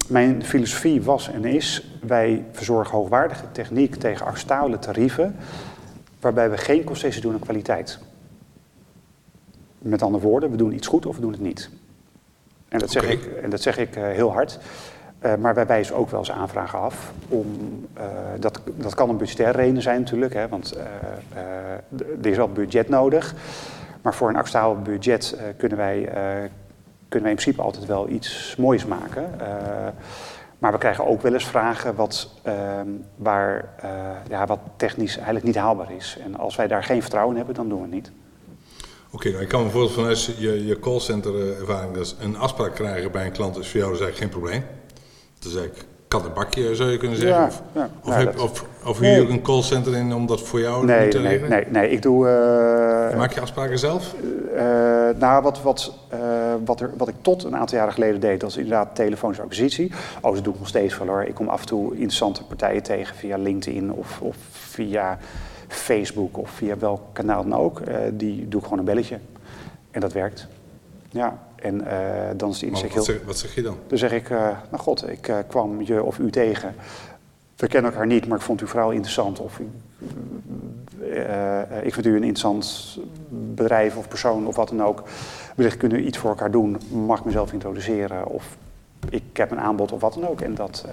mijn 0.08 0.44
filosofie 0.44 1.02
was 1.02 1.30
en 1.30 1.44
is, 1.44 1.98
wij 2.06 2.44
verzorgen 2.52 2.96
hoogwaardige 2.96 3.44
techniek 3.52 3.94
tegen 3.94 4.26
acceptabele 4.26 4.78
tarieven, 4.78 5.36
waarbij 6.20 6.50
we 6.50 6.56
geen 6.56 6.84
concessie 6.84 7.22
doen 7.22 7.32
aan 7.32 7.38
kwaliteit. 7.38 7.98
Met 9.78 10.02
andere 10.02 10.24
woorden, 10.24 10.50
we 10.50 10.56
doen 10.56 10.72
iets 10.72 10.86
goed 10.86 11.06
of 11.06 11.14
we 11.14 11.20
doen 11.20 11.32
het 11.32 11.40
niet. 11.40 11.70
En 12.68 12.78
dat 12.78 12.90
zeg 12.90 13.08
ik, 13.08 13.24
en 13.42 13.50
dat 13.50 13.60
zeg 13.60 13.78
ik 13.78 13.96
uh, 13.96 14.02
heel 14.02 14.32
hard. 14.32 14.58
Uh, 15.24 15.34
maar 15.34 15.54
wij 15.54 15.66
wijzen 15.66 15.96
ook 15.96 16.10
wel 16.10 16.20
eens 16.20 16.30
aanvragen 16.30 16.78
af. 16.78 17.12
Om, 17.28 17.46
uh, 17.98 18.04
dat, 18.38 18.60
dat 18.76 18.94
kan 18.94 19.08
een 19.08 19.16
budgetaire 19.16 19.58
reden 19.58 19.82
zijn 19.82 20.00
natuurlijk, 20.00 20.34
hè, 20.34 20.48
want 20.48 20.76
uh, 20.76 20.82
er 22.22 22.26
is 22.26 22.36
wel 22.36 22.48
budget 22.48 22.88
nodig. 22.88 23.34
Maar 24.02 24.14
voor 24.14 24.28
een 24.28 24.36
acceptabel 24.36 24.82
budget 24.82 25.36
kunnen, 25.56 25.78
wij, 25.78 26.00
kunnen 27.08 27.28
wij 27.28 27.30
in 27.30 27.36
principe 27.36 27.62
altijd 27.62 27.86
wel 27.86 28.08
iets 28.08 28.54
moois 28.58 28.86
maken. 28.86 29.30
maar 30.58 30.72
we 30.72 30.78
krijgen 30.78 31.06
ook 31.06 31.22
wel 31.22 31.32
eens 31.32 31.46
vragen 31.46 31.94
wat, 31.94 32.30
waar, 33.16 33.64
ja, 34.28 34.46
wat 34.46 34.58
technisch 34.76 35.16
eigenlijk 35.16 35.46
niet 35.46 35.56
haalbaar 35.56 35.92
is. 35.92 36.18
En 36.24 36.36
als 36.38 36.56
wij 36.56 36.66
daar 36.66 36.84
geen 36.84 37.00
vertrouwen 37.00 37.32
in 37.32 37.38
hebben, 37.38 37.56
dan 37.56 37.68
doen 37.68 37.78
we 37.78 37.84
het 37.84 37.94
niet. 37.94 38.10
Oké, 39.06 39.14
okay, 39.14 39.30
nou, 39.30 39.42
ik 39.42 39.48
kan 39.48 39.70
voorstellen 39.70 40.16
vanuit 40.16 40.38
je, 40.38 40.66
je 40.66 40.78
callcenter 40.78 41.58
ervaring 41.58 41.94
dat 41.94 42.16
een 42.20 42.36
afspraak 42.36 42.74
krijgen 42.74 43.12
bij 43.12 43.26
een 43.26 43.32
klant 43.32 43.56
is 43.58 43.68
voor 43.68 43.80
jou 43.80 43.92
dus 43.92 44.00
eigenlijk 44.00 44.32
geen 44.32 44.40
probleem. 44.40 44.79
Dus 45.40 45.54
ik 45.54 45.84
kat 46.08 46.24
een 46.24 46.32
bakje, 46.32 46.74
zou 46.74 46.90
je 46.90 46.96
kunnen 46.96 47.18
zeggen. 47.18 47.46
of, 47.46 47.62
ja, 47.72 47.90
of, 48.04 48.14
heb, 48.14 48.38
of, 48.38 48.64
of 48.84 48.98
huur 48.98 49.10
je 49.10 49.20
ook 49.20 49.28
een 49.28 49.42
callcenter 49.42 49.96
in 49.96 50.14
om 50.14 50.26
dat 50.26 50.40
voor 50.40 50.60
jou 50.60 50.86
nee, 50.86 51.08
te 51.08 51.18
nee, 51.18 51.28
regelen? 51.28 51.50
Nee, 51.50 51.64
nee, 51.68 51.90
ik 51.90 52.02
doe... 52.02 52.26
Uh, 52.26 53.18
Maak 53.18 53.32
je 53.32 53.40
afspraken 53.40 53.78
zelf? 53.78 54.14
Uh, 54.54 54.60
nou, 55.18 55.42
wat, 55.42 55.62
wat, 55.62 55.94
uh, 56.14 56.18
wat, 56.64 56.80
er, 56.80 56.90
wat 56.96 57.08
ik 57.08 57.14
tot 57.20 57.44
een 57.44 57.56
aantal 57.56 57.78
jaren 57.78 57.92
geleden 57.92 58.20
deed, 58.20 58.40
dat 58.40 58.50
is 58.50 58.56
inderdaad 58.56 58.94
telefonische 58.94 59.42
acquisitie. 59.42 59.92
Oh, 60.20 60.34
dat 60.34 60.44
doe 60.44 60.52
ik 60.52 60.58
nog 60.58 60.68
steeds 60.68 60.98
wel 60.98 61.06
hoor. 61.06 61.22
Ik 61.22 61.34
kom 61.34 61.48
af 61.48 61.60
en 61.60 61.66
toe 61.66 61.92
interessante 61.92 62.44
partijen 62.44 62.82
tegen 62.82 63.16
via 63.16 63.36
LinkedIn 63.36 63.92
of, 63.92 64.20
of 64.20 64.36
via 64.50 65.18
Facebook 65.68 66.38
of 66.38 66.50
via 66.50 66.78
welk 66.78 67.00
kanaal 67.12 67.48
dan 67.48 67.58
ook. 67.58 67.82
die 68.12 68.48
doe 68.48 68.60
ik 68.60 68.64
gewoon 68.66 68.78
een 68.78 68.84
belletje. 68.84 69.18
En 69.90 70.00
dat 70.00 70.12
werkt. 70.12 70.46
Ja. 71.10 71.38
En 71.60 71.80
uh, 71.80 71.90
dan 72.36 72.50
is 72.50 72.58
de 72.58 72.66
insteek 72.66 72.92
heel... 72.92 73.02
Zeg, 73.02 73.24
wat 73.24 73.38
zeg 73.38 73.54
je 73.54 73.62
dan? 73.62 73.76
Dan 73.86 73.98
zeg 73.98 74.12
ik, 74.12 74.30
uh, 74.30 74.38
nou 74.70 74.82
god, 74.82 75.08
ik 75.08 75.28
uh, 75.28 75.36
kwam 75.48 75.82
je 75.82 76.02
of 76.02 76.18
u 76.18 76.30
tegen. 76.30 76.74
We 77.56 77.66
kennen 77.66 77.90
elkaar 77.90 78.06
niet, 78.06 78.26
maar 78.26 78.38
ik 78.38 78.44
vond 78.44 78.60
uw 78.60 78.66
verhaal 78.66 78.90
interessant. 78.90 79.40
Of 79.40 79.60
ik 81.82 81.94
vind 81.94 82.06
u 82.06 82.16
een 82.16 82.24
interessant 82.24 82.98
bedrijf 83.28 83.96
of 83.96 84.08
persoon 84.08 84.46
of 84.46 84.56
wat 84.56 84.68
dan 84.68 84.82
ook. 84.82 85.02
Wellicht 85.56 85.76
kunnen 85.76 85.98
we 85.98 86.04
iets 86.04 86.18
voor 86.18 86.30
elkaar 86.30 86.50
doen. 86.50 86.76
Mag 87.04 87.18
ik 87.18 87.24
mezelf 87.24 87.52
introduceren? 87.52 88.26
Of 88.26 88.56
ik 89.08 89.36
heb 89.36 89.50
een 89.50 89.60
aanbod 89.60 89.92
of 89.92 90.00
wat 90.00 90.14
dan 90.14 90.28
ook. 90.28 90.40
En 90.40 90.54
dat, 90.54 90.84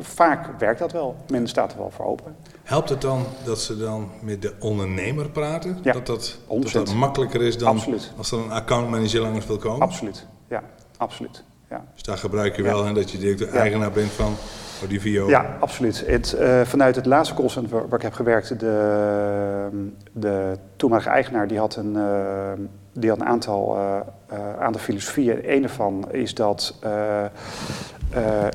vaak 0.00 0.58
werkt 0.58 0.78
dat 0.78 0.92
wel. 0.92 1.16
Men 1.28 1.48
staat 1.48 1.72
er 1.72 1.78
wel 1.78 1.90
voor 1.90 2.04
open. 2.04 2.36
Helpt 2.62 2.88
het 2.88 3.00
dan 3.00 3.24
dat 3.44 3.60
ze 3.60 3.76
dan 3.76 4.10
met 4.22 4.42
de 4.42 4.54
ondernemer 4.58 5.30
praten? 5.30 5.78
Ja, 5.82 5.92
dat, 5.92 6.06
dat, 6.06 6.38
dat, 6.48 6.72
dat 6.72 6.94
makkelijker 6.94 7.42
is 7.42 7.58
dan 7.58 7.68
absoluut. 7.76 8.12
als 8.16 8.32
er 8.32 8.38
een 8.38 8.50
accountmanager 8.50 9.20
langs 9.20 9.46
wil 9.46 9.56
komen? 9.58 9.80
Absoluut, 9.80 10.26
ja, 10.48 10.62
absoluut. 10.96 11.44
Ja. 11.70 11.84
Dus 11.94 12.02
daar 12.02 12.18
gebruik 12.18 12.56
je 12.56 12.62
wel 12.62 12.86
en 12.86 12.94
dat 12.94 13.10
je 13.10 13.18
direct 13.18 13.38
de 13.38 13.46
eigenaar 13.46 13.90
bent 13.90 14.10
van 14.10 14.34
Odivio? 14.84 15.28
Ja, 15.28 15.56
absoluut. 15.60 16.06
Het, 16.06 16.36
uh, 16.40 16.60
vanuit 16.60 16.96
het 16.96 17.06
laatste 17.06 17.34
callcenter 17.34 17.72
waar, 17.72 17.88
waar, 17.88 17.98
ik 17.98 18.04
heb 18.04 18.12
gewerkt, 18.12 18.60
de, 18.60 19.90
de 20.12 20.58
toenmalige 20.76 21.08
eigenaar 21.08 21.48
die 21.48 21.58
had 21.58 21.76
een, 21.76 21.94
uh, 21.94 22.52
had 23.06 23.20
een 23.20 23.26
aantal, 23.26 23.76
uh, 23.76 24.00
aantal 24.58 24.80
filosofieën. 24.80 25.52
Een 25.54 25.62
ervan 25.62 26.12
is 26.12 26.34
dat 26.34 26.74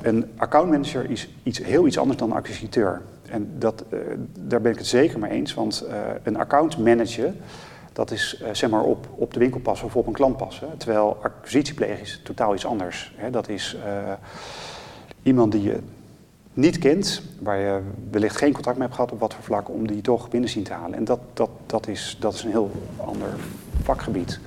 een 0.02 0.32
accountmanager 0.38 1.10
is 1.10 1.30
iets, 1.44 1.64
heel 1.64 1.88
iets 1.88 1.98
anders 1.98 2.18
dan 2.20 2.30
een 2.30 2.38
acquisiteur 2.38 3.02
en 3.30 3.52
dat, 3.58 3.84
daar 4.40 4.62
ben 4.62 4.72
ik 4.72 4.78
het 4.78 4.88
zeker 4.88 5.20
mee 5.20 5.32
eens, 5.32 5.54
want 5.54 5.86
een 6.24 6.38
account 6.38 6.78
manager, 6.78 7.34
dat 7.94 8.12
is 8.12 8.44
zeg 8.52 8.70
maar 8.70 8.84
op, 8.84 9.08
op 9.16 9.34
de 9.34 9.40
winkel 9.40 9.60
passen 9.60 9.88
of 9.88 9.96
op 9.96 10.08
een 10.08 10.14
klant 10.14 10.38
passen. 10.38 10.78
Terwijl 10.78 11.18
acquisitieplegen 11.22 12.00
is 12.00 12.22
totaal 12.24 12.54
iets 12.54 12.66
anders. 12.66 13.16
Dat 13.32 13.50
is 13.50 13.78
iemand 15.24 15.52
die 15.52 15.62
je 15.62 15.80
niet 16.54 16.78
kent, 16.78 17.22
waar 17.40 17.60
je 17.60 17.80
wellicht 18.12 18.38
geen 18.38 18.54
contact 18.54 18.78
mee 18.78 18.86
hebt 18.86 18.96
gehad 18.96 19.12
op 19.12 19.20
wat 19.20 19.34
voor 19.34 19.44
vlak, 19.44 19.70
om 19.70 19.88
die 19.88 20.02
toch 20.02 20.30
binnen 20.30 20.50
zien 20.50 20.64
te 20.64 20.74
halen. 20.74 20.98
En 20.98 21.04
dat, 21.04 21.20
dat, 21.34 21.50
dat, 21.66 21.88
is, 21.88 22.18
dat 22.20 22.34
is 22.34 22.44
een 22.44 22.50
heel 22.50 22.72
ander 22.98 23.30
vakgebied. 23.84 24.39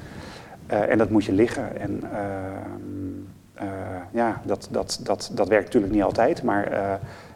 en 0.66 0.98
dat 0.98 1.10
moet 1.10 1.24
je 1.24 1.32
liggen. 1.32 1.80
En 1.80 2.02
ehm, 2.12 3.66
ja, 4.12 4.40
dat, 4.44 4.68
dat, 4.70 5.00
dat, 5.02 5.30
dat 5.32 5.48
werkt 5.48 5.64
natuurlijk 5.64 5.92
niet 5.92 6.02
altijd, 6.02 6.42
maar 6.42 6.70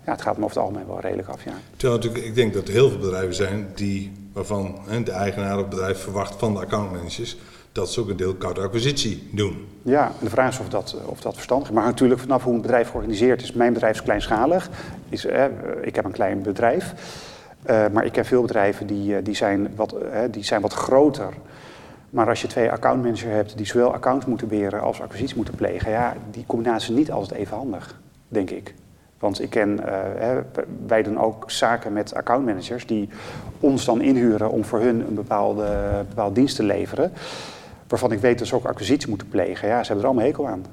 ja, 0.05 0.13
het 0.13 0.23
gaat 0.23 0.37
me 0.37 0.45
over 0.45 0.57
het 0.57 0.67
algemeen 0.67 0.87
wel 0.87 1.01
redelijk 1.01 1.29
af, 1.29 1.45
ja. 1.45 1.53
Terwijl 1.77 2.01
natuurlijk, 2.01 2.25
ik 2.25 2.35
denk 2.35 2.55
dat 2.55 2.69
er 2.69 2.73
heel 2.73 2.89
veel 2.89 2.99
bedrijven 2.99 3.35
zijn 3.35 3.69
die, 3.75 4.13
waarvan 4.33 4.79
hè, 4.87 5.03
de 5.03 5.13
eigenaar 5.13 5.55
of 5.55 5.61
het 5.61 5.69
bedrijf 5.69 5.99
verwacht 5.99 6.35
van 6.39 6.53
de 6.55 6.61
accountmanagers 6.61 7.37
dat 7.73 7.91
ze 7.91 8.01
ook 8.01 8.09
een 8.09 8.17
deel 8.17 8.35
koude 8.35 8.61
acquisitie 8.61 9.29
doen. 9.33 9.67
Ja, 9.83 10.07
en 10.07 10.25
de 10.25 10.31
vraag 10.31 10.53
is 10.53 10.59
of 10.59 10.69
dat, 10.69 10.97
of 11.05 11.21
dat 11.21 11.35
verstandig 11.35 11.69
is. 11.69 11.75
Maar 11.75 11.85
natuurlijk 11.85 12.21
vanaf 12.21 12.43
hoe 12.43 12.55
een 12.55 12.61
bedrijf 12.61 12.89
georganiseerd 12.89 13.43
is. 13.43 13.53
Mijn 13.53 13.73
bedrijf 13.73 13.95
is 13.95 14.03
kleinschalig. 14.03 14.71
Is, 15.09 15.25
eh, 15.25 15.45
ik 15.83 15.95
heb 15.95 16.05
een 16.05 16.13
klein 16.13 16.43
bedrijf. 16.43 16.95
Uh, 17.71 17.85
maar 17.93 18.05
ik 18.05 18.13
ken 18.13 18.25
veel 18.25 18.43
bedrijven 18.43 18.87
die, 18.87 19.23
die, 19.23 19.35
zijn, 19.35 19.69
wat, 19.77 19.95
uh, 19.95 20.19
die 20.31 20.45
zijn 20.45 20.61
wat 20.61 20.73
groter 20.73 21.33
Maar 22.11 22.29
als 22.29 22.43
je 22.43 22.49
twee 22.49 22.71
accountmanagers 22.71 23.33
hebt 23.33 23.57
die 23.57 23.67
zowel 23.67 23.95
accounts 23.95 24.27
moeten 24.27 24.49
beheren 24.49 24.81
als 24.81 25.01
acquisitie 25.01 25.37
moeten 25.37 25.55
plegen, 25.55 25.91
ja, 25.91 26.17
die 26.31 26.45
combinatie 26.47 26.93
is 26.93 26.99
niet 26.99 27.11
altijd 27.11 27.41
even 27.41 27.57
handig, 27.57 28.01
denk 28.29 28.51
ik. 28.51 28.75
Want 29.19 29.41
ik 29.43 29.51
ken, 29.51 29.87
eh, 29.87 30.37
wij 30.87 31.03
doen 31.03 31.19
ook 31.19 31.51
zaken 31.51 31.93
met 31.93 32.15
accountmanagers 32.15 32.87
die 32.87 33.09
ons 33.61 33.85
dan 33.85 34.01
inhuren 34.01 34.51
om 34.51 34.65
voor 34.65 34.81
hun 34.81 35.07
een 35.07 35.15
bepaalde, 35.15 35.67
bepaalde 36.09 36.35
dienst 36.35 36.57
te 36.57 36.63
leveren. 36.63 37.13
Waarvan 37.89 38.13
ik 38.13 38.19
weet 38.19 38.39
dat 38.39 38.49
ze 38.49 38.55
ook 38.55 38.65
acquisitie 38.65 39.09
moeten 39.09 39.29
plegen. 39.29 39.69
Ja, 39.69 39.81
ze 39.81 39.87
hebben 39.87 40.05
er 40.05 40.11
allemaal 40.11 40.27
hekel 40.27 40.49
aan. 40.49 40.65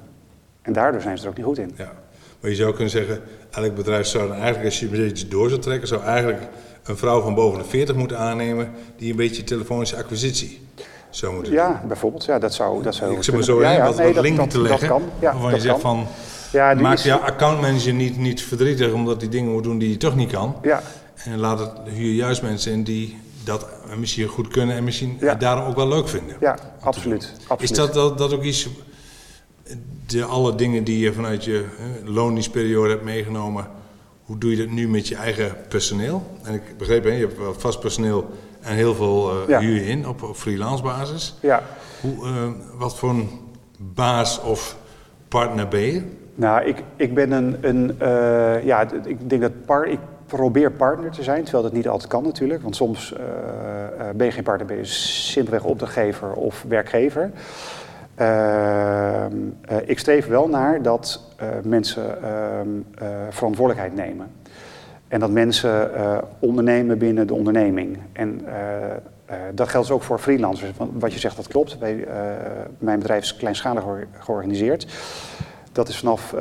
En 0.62 0.72
daardoor 0.72 1.00
zijn 1.00 1.18
ze 1.18 1.24
er 1.24 1.30
ook 1.30 1.36
niet 1.36 1.46
goed 1.46 1.58
in. 1.58 1.72
Ja. 1.76 1.92
Maar 2.40 2.50
je 2.50 2.56
zou 2.56 2.70
kunnen 2.70 2.90
zeggen, 2.90 3.20
elk 3.50 3.74
bedrijf 3.74 4.06
zou 4.06 4.32
eigenlijk, 4.32 4.64
als 4.64 4.80
je 4.80 4.88
beetje 4.88 5.28
door 5.28 5.48
zou 5.48 5.60
trekken, 5.60 5.88
zou 5.88 6.02
eigenlijk 6.02 6.42
een 6.84 6.96
vrouw 6.96 7.20
van 7.20 7.34
boven 7.34 7.58
de 7.58 7.64
40 7.64 7.96
moeten 7.96 8.18
aannemen 8.18 8.70
die 8.96 9.10
een 9.10 9.16
beetje 9.16 9.44
telefonische 9.44 9.96
acquisitie 9.96 10.60
zou 11.10 11.34
moeten 11.34 11.52
Ja, 11.52 11.82
bijvoorbeeld. 11.88 12.24
Ja, 12.24 12.38
dat 12.38 12.54
zou, 12.54 12.82
dat 12.82 12.94
zou 12.94 13.16
Ik 13.16 13.22
zeg 13.22 13.34
maar 13.34 13.44
zo, 13.44 13.60
Ja, 13.60 13.70
ja, 13.72 13.84
wat, 13.84 13.96
nee, 13.96 14.06
wat 14.06 14.14
dat- 14.14 14.24
link 14.24 14.36
dat- 14.36 14.50
te 14.50 14.60
leggen. 14.60 14.88
Dat 14.88 14.98
kan. 14.98 15.02
Ja, 15.20 15.32
waarvan 15.32 15.50
dat 15.50 15.62
je 15.62 15.68
zegt 15.68 15.80
van, 15.80 16.06
Ja, 16.52 16.74
maak 16.74 16.94
is- 16.94 17.02
je 17.02 17.18
accountmanager 17.18 17.92
niet, 17.92 18.16
niet 18.16 18.42
verdrietig 18.42 18.92
omdat 18.92 19.20
die 19.20 19.28
dingen 19.28 19.52
moet 19.52 19.62
doen 19.62 19.78
die 19.78 19.90
je 19.90 19.96
toch 19.96 20.16
niet 20.16 20.30
kan. 20.30 20.56
Ja, 20.62 20.82
En 21.24 21.38
laat 21.38 21.58
het, 21.58 21.70
huur 21.84 22.12
juist 22.12 22.42
mensen 22.42 22.72
in 22.72 22.82
die 22.82 23.18
dat 23.44 23.66
misschien 23.96 24.26
goed 24.28 24.48
kunnen 24.48 24.76
en 24.76 24.84
misschien 24.84 25.16
Ja. 25.20 25.34
daarom 25.34 25.66
ook 25.68 25.76
wel 25.76 25.88
leuk 25.88 26.08
vinden. 26.08 26.36
ja 26.40 26.56
absoluut, 26.80 27.32
absoluut. 27.46 27.70
Is 27.70 27.76
dat, 27.76 27.94
dat, 27.94 28.18
dat 28.18 28.32
ook 28.34 28.42
iets, 28.42 28.68
de 30.06 30.24
alle 30.24 30.54
dingen 30.54 30.84
die 30.84 30.98
je 30.98 31.12
vanuit 31.12 31.44
je 31.44 31.64
hè, 31.76 32.10
loningsperiode 32.10 32.88
hebt 32.90 33.04
meegenomen, 33.04 33.66
hoe 34.24 34.38
doe 34.38 34.50
je 34.50 34.56
dat 34.56 34.68
nu 34.68 34.88
met 34.88 35.08
je 35.08 35.14
eigen 35.14 35.56
personeel? 35.68 36.26
En 36.42 36.54
ik 36.54 36.62
begreep, 36.78 37.04
hè, 37.04 37.10
je 37.10 37.20
hebt 37.26 37.38
wel 37.38 37.54
vast 37.58 37.80
personeel 37.80 38.30
en 38.60 38.74
heel 38.74 38.94
veel 38.94 39.48
Ja. 39.48 39.60
huur 39.60 39.74
je 39.74 39.86
in 39.86 40.08
op, 40.08 40.22
op 40.22 40.36
freelance 40.36 40.82
basis. 40.82 41.36
Ja, 41.40 41.62
Hoe, 42.00 42.26
eh, 42.26 42.32
wat 42.78 42.96
voor 42.98 43.10
een 43.10 43.28
baas 43.78 44.40
of 44.40 44.76
partner 45.28 45.68
ben 45.68 45.80
je? 45.92 46.02
nou, 46.34 46.64
ik, 46.64 46.82
ik 46.96 47.14
ben 47.14 47.32
een, 47.32 47.56
een 47.60 48.00
eh, 48.00 48.64
ja, 48.64 48.86
ik 49.04 49.30
denk 49.30 49.42
dat 49.42 49.64
par, 49.66 49.86
ik 49.86 49.98
probeer 50.26 50.72
partner 50.72 51.10
te 51.10 51.22
zijn, 51.22 51.42
terwijl 51.42 51.62
dat 51.64 51.72
niet 51.72 51.88
altijd 51.88 52.10
kan 52.10 52.22
natuurlijk. 52.22 52.62
Want 52.62 52.76
soms 52.76 53.14
ben 54.16 54.26
je 54.26 54.32
geen 54.32 54.42
partner, 54.42 54.66
ben 54.66 54.76
je 54.76 54.84
simpelweg 54.84 55.64
opdrachtgever 55.64 56.32
of 56.32 56.64
werkgever. 56.68 57.30
Ehm, 58.18 59.32
eh, 59.64 59.76
ik 59.84 59.98
streef 59.98 60.26
wel 60.26 60.48
naar 60.48 60.82
dat 60.82 61.22
mensen 61.62 62.22
ehm, 62.22 62.68
eh, 62.94 63.08
verantwoordelijkheid 63.30 63.94
nemen. 64.08 64.30
En 65.08 65.20
dat 65.20 65.30
mensen 65.30 65.94
eh, 65.94 66.18
ondernemen 66.38 66.98
binnen 66.98 67.26
de 67.26 67.34
onderneming. 67.34 67.98
En 68.12 68.40
eh, 68.46 68.90
eh, 68.90 69.36
dat 69.54 69.68
geldt 69.68 69.86
dus 69.86 69.96
ook 69.96 70.02
voor 70.02 70.18
freelancers. 70.18 70.70
Wat 70.92 71.12
je 71.12 71.18
zegt, 71.18 71.36
dat 71.36 71.48
klopt. 71.48 71.78
Mijn 72.78 72.98
bedrijf 72.98 73.22
is 73.22 73.36
kleinschalig 73.36 73.82
geor- 73.82 74.06
georganiseerd. 74.18 74.86
Dat 75.72 75.88
is 75.88 75.98
vanaf 75.98 76.34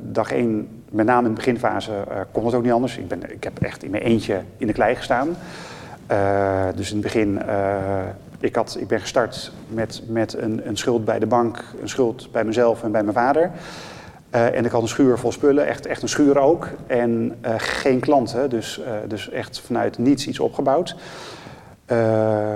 dag 0.00 0.32
één, 0.32 0.82
met 0.90 1.06
name 1.06 1.22
in 1.22 1.28
de 1.28 1.40
beginfase, 1.40 1.92
kon 2.32 2.44
het 2.44 2.54
ook 2.54 2.62
niet 2.62 2.72
anders. 2.72 2.98
Ik, 2.98 3.08
ben, 3.08 3.32
ik 3.32 3.44
heb 3.44 3.58
echt 3.62 3.82
in 3.82 3.90
mijn 3.90 4.02
eentje 4.02 4.40
in 4.56 4.66
de 4.66 4.72
klei 4.72 4.94
gestaan. 4.94 5.28
Dus 6.74 6.90
in 6.90 6.96
het 6.96 7.04
begin, 7.04 7.40
ik, 8.40 8.54
had, 8.54 8.76
ik 8.80 8.88
ben 8.88 9.00
gestart 9.00 9.52
met, 9.68 10.02
met 10.08 10.36
een, 10.38 10.68
een 10.68 10.76
schuld 10.76 11.04
bij 11.04 11.18
de 11.18 11.26
bank, 11.26 11.64
een 11.80 11.88
schuld 11.88 12.32
bij 12.32 12.44
mezelf 12.44 12.82
en 12.82 12.92
bij 12.92 13.02
mijn 13.02 13.16
vader. 13.16 13.50
Eh, 14.36 14.54
en 14.54 14.64
ik 14.64 14.70
had 14.70 14.82
een 14.82 14.88
schuur 14.88 15.18
vol 15.18 15.32
spullen, 15.32 15.66
echt, 15.66 15.86
echt 15.86 16.02
een 16.02 16.08
schuur 16.08 16.38
ook. 16.38 16.68
En 16.86 17.36
eh, 17.40 17.54
geen 17.56 18.00
klanten, 18.00 18.50
dus, 18.50 18.80
eh, 18.80 18.92
dus 19.08 19.30
echt 19.30 19.60
vanuit 19.60 19.98
niets 19.98 20.26
iets 20.26 20.40
opgebouwd. 20.40 20.96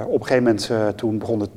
Op 0.06 0.20
een 0.20 0.26
gegeven 0.26 0.42
moment 0.42 0.70
toen 0.96 1.18
begon 1.18 1.40
het 1.40 1.50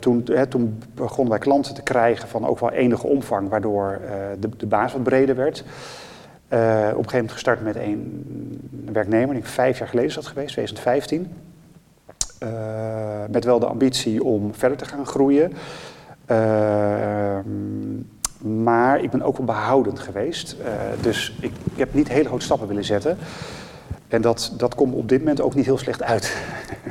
toen, 0.00 0.24
hè, 0.24 0.46
toen 0.46 0.82
begonnen 0.94 1.28
wij 1.28 1.38
klanten 1.38 1.74
te 1.74 1.82
krijgen 1.82 2.28
van 2.28 2.46
ook 2.46 2.58
wel 2.60 2.70
enige 2.70 3.06
omvang, 3.06 3.48
waardoor 3.48 4.00
de, 4.38 4.48
de 4.56 4.66
baas 4.66 4.92
wat 4.92 5.02
breder 5.02 5.36
werd. 5.36 5.60
Op 5.60 5.66
een 6.48 6.88
gegeven 6.88 7.12
moment 7.12 7.32
gestart 7.32 7.62
met 7.62 7.76
een 7.76 8.90
werknemer, 8.92 9.28
ik 9.28 9.32
denk 9.32 9.46
vijf 9.46 9.78
jaar 9.78 9.88
geleden 9.88 10.08
is 10.08 10.14
dat 10.14 10.26
geweest, 10.26 10.52
2015. 10.52 11.32
Eh, 12.38 12.48
met 13.30 13.44
wel 13.44 13.58
de 13.58 13.66
ambitie 13.66 14.24
om 14.24 14.54
verder 14.54 14.78
te 14.78 14.84
gaan 14.84 15.06
groeien. 15.06 15.52
Maar 18.38 19.02
ik 19.02 19.10
ben 19.10 19.22
ook 19.22 19.36
wel 19.36 19.46
behoudend 19.46 19.98
geweest. 19.98 20.56
Eh, 20.64 20.72
dus 21.00 21.34
ik, 21.40 21.52
ik 21.72 21.78
heb 21.78 21.94
niet 21.94 22.08
hele 22.08 22.28
grote 22.28 22.44
stappen 22.44 22.68
willen 22.68 22.84
zetten. 22.84 23.18
En 24.08 24.22
dat, 24.22 24.52
dat 24.56 24.74
komt 24.74 24.94
op 24.94 25.08
dit 25.08 25.18
moment 25.18 25.40
ook 25.40 25.54
niet 25.54 25.64
heel 25.64 25.78
slecht 25.78 26.02
uit. 26.02 26.32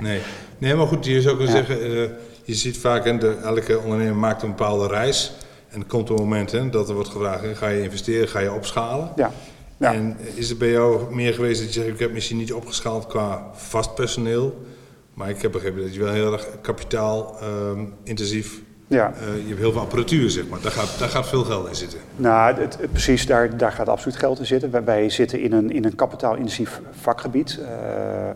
Nee. 0.01 0.21
nee, 0.57 0.75
maar 0.75 0.87
goed, 0.87 1.05
je 1.05 1.21
zou 1.21 1.37
kunnen 1.37 1.55
Ja. 1.55 1.65
zeggen, 1.65 1.85
eh, 1.85 2.09
je 2.43 2.53
ziet 2.53 2.77
vaak, 2.77 3.19
de, 3.21 3.37
elke 3.43 3.79
ondernemer 3.79 4.15
maakt 4.15 4.41
een 4.41 4.49
bepaalde 4.49 4.87
reis. 4.87 5.33
En 5.69 5.79
er 5.79 5.85
komt 5.85 6.09
een 6.09 6.15
moment 6.15 6.51
hè, 6.51 6.69
dat 6.69 6.89
er 6.89 6.95
wordt 6.95 7.09
gevraagd, 7.09 7.41
hè, 7.43 7.55
ga 7.55 7.67
je 7.67 7.83
investeren, 7.83 8.27
ga 8.27 8.39
je 8.39 8.51
opschalen? 8.53 9.11
Ja, 9.15 9.31
ja. 9.77 9.93
En 9.93 10.17
is 10.33 10.49
het 10.49 10.57
bij 10.57 10.71
jou 10.71 11.15
meer 11.15 11.33
geweest 11.33 11.59
dat 11.61 11.73
je 11.73 11.79
zegt, 11.79 11.93
ik 11.93 11.99
heb 11.99 12.13
misschien 12.13 12.37
niet 12.37 12.53
opgeschaald 12.53 13.07
qua 13.07 13.49
vast 13.53 13.95
personeel. 13.95 14.65
Maar 15.13 15.29
ik 15.29 15.41
heb 15.41 15.51
begrepen 15.51 15.81
dat 15.81 15.93
je 15.93 16.03
wel 16.03 16.13
heel 16.13 16.33
erg 16.33 16.47
kapitaal 16.61 17.37
ehm, 17.41 17.85
intensief, 18.03 18.61
ja. 18.87 19.13
eh, 19.19 19.37
je 19.41 19.47
hebt 19.47 19.59
heel 19.59 19.71
veel 19.71 19.81
apparatuur 19.81 20.29
zeg 20.29 20.47
maar. 20.47 20.61
Daar 20.61 20.71
gaat, 20.71 20.99
daar 20.99 21.09
gaat 21.09 21.27
veel 21.27 21.43
geld 21.43 21.67
in 21.67 21.75
zitten. 21.75 21.99
Nou, 22.15 22.53
het, 22.61 22.77
het- 22.79 22.91
precies, 22.91 23.25
daar, 23.25 23.57
daar 23.57 23.71
gaat 23.71 23.89
absoluut 23.89 24.17
geld 24.17 24.39
in 24.39 24.45
zitten. 24.45 24.71
Wij, 24.71 24.83
wij 24.83 25.09
zitten 25.09 25.39
in 25.39 25.53
een, 25.53 25.71
in 25.71 25.85
een 25.85 25.95
kapitaalintensief 25.95 26.81
vakgebied. 26.91 27.59
Eh, 27.61 28.29
eh, 28.29 28.35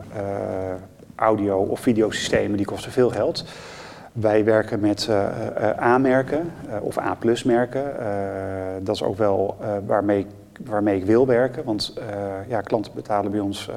audio- 1.15 1.57
of 1.63 1.79
videosystemen, 1.79 2.57
die 2.57 2.65
kosten 2.65 2.91
veel 2.91 3.09
geld. 3.09 3.45
Wij 4.13 4.43
werken 4.45 4.79
met 4.79 5.09
A-merken 5.79 6.51
of 6.81 6.97
A-plus-merken. 6.99 7.83
Dat 8.83 8.95
is 8.95 9.03
ook 9.03 9.17
wel 9.17 9.57
waarmee, 9.85 10.19
ik- 10.19 10.65
waarmee 10.65 10.97
ik 10.97 11.05
wil 11.05 11.27
werken. 11.27 11.63
Want 11.63 11.93
ja, 12.47 12.61
klanten 12.61 12.91
betalen 12.95 13.31
bij 13.31 13.39
ons 13.39 13.69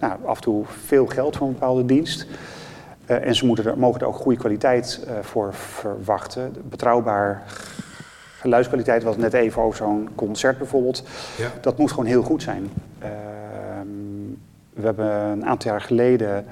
nou, 0.00 0.12
af 0.24 0.36
en 0.36 0.42
toe 0.42 0.64
veel 0.86 1.06
geld 1.06 1.36
voor 1.36 1.46
een 1.46 1.52
bepaalde 1.52 1.84
dienst. 1.86 2.26
Eh, 3.06 3.26
en 3.26 3.34
ze 3.34 3.46
moeten 3.46 3.66
er, 3.66 3.78
mogen 3.78 4.00
er 4.00 4.06
ook 4.06 4.16
goede 4.16 4.38
kwaliteit 4.38 5.00
eh, 5.06 5.14
voor 5.20 5.54
verwachten. 5.54 6.54
Betrouwbaar 6.68 7.42
geluidskwaliteit, 8.38 9.02
wat 9.02 9.16
net 9.16 9.32
even 9.32 9.62
over 9.62 9.76
zo'n 9.76 10.08
concert 10.14 10.58
bijvoorbeeld. 10.58 11.02
Ja. 11.36 11.50
Dat 11.60 11.78
moet 11.78 11.90
gewoon 11.90 12.06
heel 12.06 12.22
goed 12.22 12.42
zijn. 12.42 12.70
Ehm, 12.98 13.12
we 14.72 14.82
hebben 14.82 15.10
een 15.10 15.46
aantal 15.46 15.70
jaar 15.70 15.80
geleden 15.80 16.44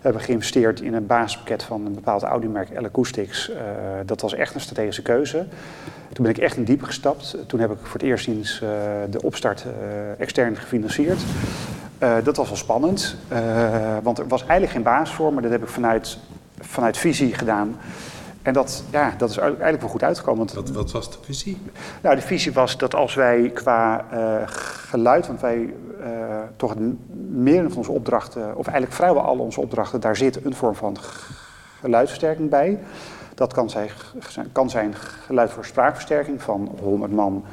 hebben 0.00 0.22
geïnvesteerd 0.22 0.80
in 0.80 0.94
een 0.94 1.06
basispakket 1.06 1.62
van 1.62 1.86
een 1.86 1.94
bepaald 1.94 2.22
audiomerk, 2.22 2.80
L 2.80 2.84
Acoustics. 2.84 3.50
Eh, 3.50 3.60
dat 4.06 4.20
was 4.20 4.34
echt 4.34 4.54
een 4.54 4.60
strategische 4.60 5.02
keuze. 5.02 5.46
Toen 6.12 6.24
ben 6.24 6.34
ik 6.34 6.38
echt 6.38 6.56
in 6.56 6.64
diep 6.64 6.82
gestapt. 6.82 7.36
Toen 7.46 7.60
heb 7.60 7.70
ik 7.70 7.78
voor 7.82 8.00
het 8.00 8.08
eerst 8.08 8.24
sinds 8.24 8.58
de 9.10 9.22
opstart 9.22 9.64
extern 10.18 10.56
gefinancierd. 10.56 11.20
Eh, 11.98 12.16
dat 12.24 12.36
was 12.36 12.48
wel 12.48 12.56
spannend, 12.56 13.16
eh, 13.28 13.96
want 14.02 14.18
er 14.18 14.28
was 14.28 14.40
eigenlijk 14.40 14.72
geen 14.72 14.82
baas 14.82 15.12
voor, 15.12 15.32
maar 15.32 15.42
dat 15.42 15.50
heb 15.50 15.62
ik 15.62 15.68
vanuit, 15.68 16.18
vanuit 16.60 16.96
visie 16.96 17.34
gedaan. 17.34 17.76
En 18.42 18.52
dat, 18.52 18.84
ja, 18.90 19.14
dat 19.16 19.30
is 19.30 19.36
eigenlijk 19.36 19.80
wel 19.80 19.90
goed 19.90 20.02
uitgekomen. 20.02 20.38
Want 20.38 20.52
Wat, 20.52 20.70
wat 20.70 20.92
was 20.92 21.10
de 21.10 21.18
visie? 21.20 21.60
nou, 22.02 22.16
de 22.16 22.22
visie 22.22 22.52
was 22.52 22.76
dat 22.76 22.94
als 22.94 23.14
wij 23.14 23.50
qua 23.54 24.04
eh, 24.10 24.42
geluid, 24.90 25.26
want 25.26 25.40
wij 25.40 25.74
toch 26.56 26.70
het 26.70 26.78
meer 27.30 27.68
van 27.68 27.76
onze 27.76 27.92
opdrachten, 27.92 28.56
of 28.56 28.66
eigenlijk 28.66 28.96
vrijwel 28.96 29.22
alle 29.22 29.42
onze 29.42 29.60
opdrachten, 29.60 30.00
daar 30.00 30.16
zit 30.16 30.44
een 30.44 30.54
vorm 30.54 30.74
van 30.74 30.96
geluidsversterking 31.80 32.50
bij. 32.50 32.78
Dat 33.34 33.52
kan 33.52 33.70
zijn, 33.70 33.88
kan 34.52 34.70
zijn 34.70 34.94
geluid 35.26 35.50
voor 35.50 35.64
spraakversterking 35.64 36.42
van 36.42 36.76
100 36.82 37.12
man 37.12 37.44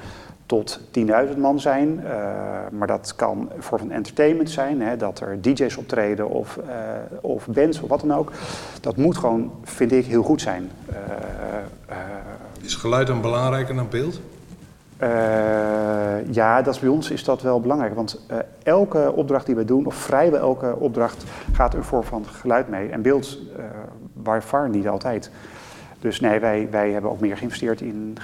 tot 0.45 0.79
10.000 0.91 1.37
man 1.37 1.59
zijn. 1.59 2.03
Eh, 2.05 2.11
maar 2.71 2.87
dat 2.87 3.13
kan 3.15 3.49
een 3.55 3.63
vorm 3.63 3.81
van 3.81 3.91
entertainment 3.91 4.49
zijn, 4.49 4.81
hè, 4.81 4.97
dat 4.97 5.19
er 5.19 5.41
DJ's 5.41 5.77
optreden 5.77 6.29
of, 6.29 6.57
eh, 6.57 6.75
of 7.21 7.47
bands 7.47 7.81
of 7.81 7.89
wat 7.89 7.99
dan 7.99 8.13
ook. 8.13 8.31
Dat 8.81 8.97
moet 8.97 9.17
gewoon, 9.17 9.51
vind 9.63 9.91
ik, 9.91 10.05
heel 10.05 10.23
goed 10.23 10.41
zijn. 10.41 10.71
Eh, 10.85 11.97
Is 12.61 12.75
geluid 12.75 13.07
dan 13.07 13.21
belangrijker 13.21 13.75
dan 13.75 13.89
beeld? 13.89 14.21
ja, 16.31 16.61
dat 16.61 16.73
is 16.73 16.79
bij 16.79 16.89
ons 16.89 17.11
is 17.11 17.23
dat 17.23 17.41
wel 17.41 17.61
belangrijk. 17.61 17.95
Want 17.95 18.21
elke 18.63 19.13
opdracht 19.15 19.45
die 19.45 19.55
we 19.55 19.65
doen, 19.65 19.85
of 19.85 19.95
vrijwel 19.95 20.39
elke 20.39 20.75
opdracht, 20.75 21.23
gaat 21.53 21.73
een 21.73 21.83
vorm 21.83 22.03
van 22.03 22.25
geluid 22.25 22.69
mee. 22.69 22.89
En 22.89 23.01
beeld, 23.01 23.39
by 24.13 24.39
far 24.43 24.69
niet 24.69 24.87
altijd. 24.87 25.31
Dus 25.99 26.19
nee, 26.19 26.39
wij, 26.39 26.67
wij 26.71 26.91
hebben 26.91 27.11
ook 27.11 27.19
meer 27.19 27.37
geïnvesteerd 27.37 27.81
in 27.81 28.17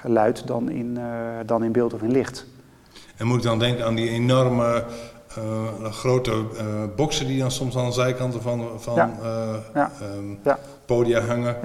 geluid 0.00 0.46
dan 0.46 0.70
in, 0.70 0.96
eh, 0.96 1.04
dan 1.46 1.64
in 1.64 1.72
beeld 1.72 1.94
of 1.94 2.02
in 2.02 2.10
licht. 2.10 2.46
En 3.16 3.26
moet 3.26 3.36
ik 3.36 3.42
dan 3.42 3.58
denken 3.58 3.84
aan 3.84 3.94
die 3.94 4.08
enorme 4.10 4.84
eh, 5.36 5.84
grote 5.90 6.30
eh 6.56 6.64
boxen 6.96 7.26
die 7.26 7.38
dan 7.38 7.50
soms 7.50 7.76
aan 7.76 7.86
de 7.86 7.92
zijkanten 7.92 8.42
van, 8.42 8.68
van 8.76 8.94
Ja. 8.94 9.10
eh, 9.22 9.54
Ja. 9.74 9.90
ehm, 10.00 10.30
Ja, 10.44 10.58
podia 10.86 11.20
hangen. 11.20 11.56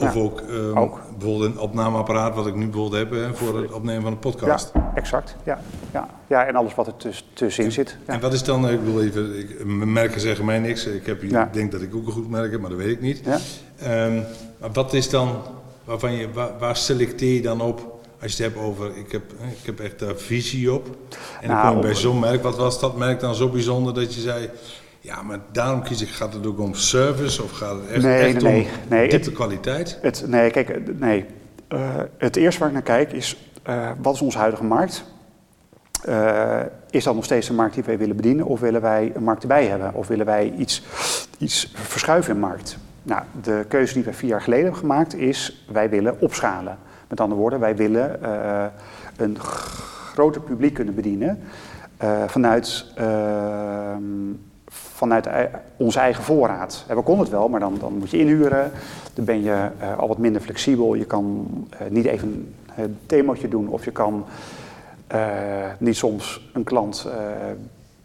Of 0.00 0.16
ook, 0.16 0.40
ehm, 0.40 0.78
Ook. 0.78 1.00
bijvoorbeeld 1.18 1.52
een 1.54 1.58
opnameapparaat 1.60 2.34
wat 2.34 2.46
ik 2.46 2.54
nu 2.54 2.64
bijvoorbeeld 2.68 3.02
heb 3.02 3.10
hè, 3.10 3.34
voor 3.34 3.60
het 3.60 3.72
opnemen 3.72 4.02
van 4.02 4.12
een 4.12 4.18
podcast. 4.18 4.70
Ja, 4.74 4.92
exact. 4.94 5.36
Ja, 5.44 5.58
ja. 5.92 6.08
ja 6.26 6.44
en 6.46 6.54
alles 6.56 6.74
wat 6.74 6.86
er 6.86 6.96
tuss- 6.96 7.28
tussenin 7.32 7.72
zit. 7.72 7.96
Ja. 8.06 8.12
En 8.12 8.20
wat 8.20 8.32
is 8.32 8.42
dan, 8.42 8.68
ik 8.68 8.84
bedoel 8.84 9.02
even, 9.02 9.38
ik, 9.38 9.64
merken 9.66 10.20
zeggen 10.20 10.44
mij 10.44 10.58
niks. 10.58 10.86
Ik, 10.86 11.06
heb, 11.06 11.22
ik 11.22 11.52
denk 11.52 11.72
dat 11.72 11.82
ik 11.82 11.94
ook 11.94 12.06
een 12.06 12.12
goed 12.12 12.28
merk 12.30 12.50
heb, 12.50 12.60
maar 12.60 12.70
dat 12.70 12.78
weet 12.78 12.90
ik 12.90 13.00
niet. 13.00 13.20
Ja. 13.24 13.38
Ehm, 13.78 14.14
maar 14.60 14.72
wat 14.72 14.92
is 14.94 15.10
dan, 15.10 15.36
waarvan 15.88 16.12
je, 16.12 16.32
waar, 16.32 16.58
waar 16.58 16.76
selecteer 16.76 17.34
je 17.34 17.42
dan 17.42 17.60
op 17.60 17.96
als 18.22 18.36
je 18.36 18.42
het 18.42 18.52
hebt 18.52 18.66
over, 18.66 18.96
ik 18.96 19.12
heb, 19.12 19.22
ik 19.32 19.66
heb 19.66 19.80
echt 19.80 19.98
daar 19.98 20.16
visie 20.16 20.72
op. 20.72 20.86
En 21.40 21.48
dan 21.48 21.56
Nou, 21.56 21.68
kom 21.68 21.76
je 21.76 21.82
bij 21.82 21.94
zo'n 21.94 22.18
merk, 22.18 22.42
wat 22.42 22.56
was 22.56 22.80
dat 22.80 22.96
merk 22.96 23.20
dan 23.20 23.34
zo 23.34 23.48
bijzonder 23.48 23.94
dat 23.94 24.14
je 24.14 24.20
zei, 24.20 24.50
ja, 25.00 25.22
maar 25.22 25.38
daarom 25.52 25.82
kies 25.82 26.02
ik, 26.02 26.08
gaat 26.08 26.32
het 26.32 26.46
ook 26.46 26.58
om 26.58 26.74
service 26.74 27.42
of 27.42 27.50
gaat 27.50 27.76
het 27.80 27.90
echt, 27.90 28.02
Nee, 28.02 28.34
echt 28.34 28.42
nee, 28.42 28.62
om 28.62 28.68
nee. 28.88 29.08
Diepe 29.08 29.32
kwaliteit? 29.32 29.98
Het, 30.02 30.24
nee, 30.26 30.50
kijk, 30.50 30.98
nee. 30.98 31.24
Eh, 31.68 31.78
het 32.18 32.36
eerste 32.36 32.58
waar 32.60 32.68
ik 32.68 32.74
naar 32.74 32.82
kijk 32.82 33.12
is, 33.12 33.36
eh, 33.62 33.90
wat 34.02 34.14
is 34.14 34.20
onze 34.20 34.38
huidige 34.38 34.64
markt? 34.64 35.04
Eh, 36.04 36.60
is 36.90 37.04
dat 37.04 37.14
nog 37.14 37.24
steeds 37.24 37.46
de 37.46 37.52
markt 37.52 37.74
die 37.74 37.84
wij 37.84 37.98
willen 37.98 38.16
bedienen 38.16 38.46
of 38.46 38.60
willen 38.60 38.80
wij 38.80 39.12
een 39.14 39.22
markt 39.22 39.42
erbij 39.42 39.66
hebben? 39.66 39.94
Of 39.94 40.06
willen 40.06 40.26
wij 40.26 40.52
iets, 40.58 40.82
iets 41.38 41.72
verschuiven 41.74 42.34
in 42.34 42.40
de 42.40 42.46
markt? 42.46 42.78
Nou, 43.08 43.22
de 43.42 43.64
keuze 43.68 43.94
die 43.94 44.04
wij 44.04 44.14
vier 44.14 44.28
jaar 44.28 44.40
geleden 44.40 44.64
hebben 44.64 44.80
gemaakt 44.80 45.14
is, 45.14 45.64
wij 45.72 45.90
willen 45.90 46.20
opschalen. 46.20 46.78
Met 47.08 47.20
andere 47.20 47.40
woorden, 47.40 47.60
wij 47.60 47.76
willen 47.76 48.22
eh, 48.22 48.64
een 49.16 49.38
groter 49.38 50.40
publiek 50.40 50.74
kunnen 50.74 50.94
bedienen 50.94 51.40
eh, 51.96 52.22
vanuit, 52.26 52.84
ehm, 52.94 54.02
vanuit 54.70 55.26
ei- 55.26 55.48
onze 55.76 55.98
eigen 55.98 56.24
voorraad. 56.24 56.84
We 56.88 56.94
konden 57.02 57.18
het 57.24 57.28
wel, 57.34 57.48
maar 57.48 57.60
dan, 57.60 57.76
dan 57.80 57.92
moet 57.98 58.10
je 58.10 58.18
inhuren. 58.18 58.70
Dan 59.14 59.24
ben 59.24 59.42
je 59.42 59.68
eh, 59.78 59.98
al 59.98 60.08
wat 60.08 60.18
minder 60.18 60.40
flexibel. 60.42 60.94
Je 60.94 61.04
kan 61.04 61.46
eh, 61.70 61.78
niet 61.90 62.04
even 62.04 62.54
een 62.76 62.98
demootje 63.06 63.48
doen 63.48 63.68
of 63.68 63.84
je 63.84 63.90
kan 63.90 64.24
eh, 65.06 65.20
niet 65.78 65.96
soms 65.96 66.50
een 66.52 66.64
klant 66.64 67.06
eh, 67.08 67.16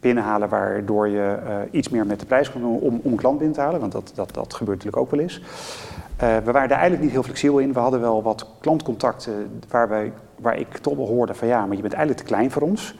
binnenhalen 0.03 0.49
waardoor 0.49 1.07
je 1.07 1.37
eh, 1.47 1.55
iets 1.71 1.89
meer 1.89 2.05
met 2.05 2.19
de 2.19 2.25
prijs 2.25 2.51
kan 2.51 2.61
doen 2.61 2.79
om, 2.79 2.99
om 3.03 3.15
klant 3.15 3.37
binnen 3.37 3.55
te 3.55 3.61
halen. 3.61 3.79
Want 3.79 3.91
dat, 3.91 4.11
dat, 4.15 4.33
dat 4.33 4.53
gebeurt 4.53 4.77
natuurlijk 4.77 5.03
ook 5.03 5.11
wel 5.11 5.19
eens. 5.19 5.41
Eh, 6.17 6.37
we 6.45 6.51
waren 6.51 6.69
daar 6.69 6.77
eigenlijk 6.77 7.01
niet 7.01 7.11
heel 7.11 7.23
flexibel 7.23 7.59
in. 7.59 7.73
We 7.73 7.79
hadden 7.79 7.99
wel 8.01 8.23
wat 8.23 8.47
klantcontacten 8.59 9.33
waar, 9.69 9.89
wij, 9.89 10.11
waar 10.35 10.57
ik 10.59 10.77
toch 10.77 10.95
wel 10.95 11.07
hoorde 11.07 11.33
van 11.33 11.47
ja, 11.47 11.65
maar 11.65 11.75
je 11.75 11.81
bent 11.81 11.93
eigenlijk 11.93 12.25
te 12.27 12.33
klein 12.33 12.51
voor 12.51 12.61
ons. 12.61 12.95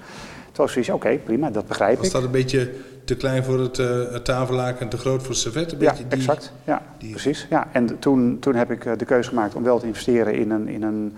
Toen 0.51 0.65
was 0.65 0.71
zoiets, 0.71 0.89
oké, 0.91 1.17
prima, 1.17 1.49
dat 1.49 1.67
begrijp 1.67 1.97
Was 1.97 2.07
ik. 2.07 2.13
dat 2.13 2.23
een 2.23 2.31
beetje 2.31 2.71
te 3.05 3.15
klein 3.15 3.43
voor 3.43 3.59
het, 3.59 3.77
het 4.11 4.25
tafellaken 4.25 4.79
en 4.79 4.89
te 4.89 4.97
groot 4.97 5.19
voor 5.19 5.29
het 5.29 5.37
servet? 5.37 5.71
Een 5.71 5.79
Ja, 5.79 5.93
die- 5.93 6.05
exact. 6.09 6.53
Ja, 6.63 6.81
die- 6.97 7.09
precies. 7.11 7.47
Ja. 7.49 7.67
En 7.71 7.99
toen, 7.99 8.37
toen 8.39 8.55
heb 8.55 8.71
ik 8.71 8.99
de 8.99 9.05
keuze 9.05 9.29
gemaakt 9.29 9.55
om 9.55 9.63
wel 9.63 9.79
te 9.79 9.85
investeren 9.87 10.33
in 10.33 10.51
een, 10.51 10.67
in 10.67 10.83
een 10.83 11.17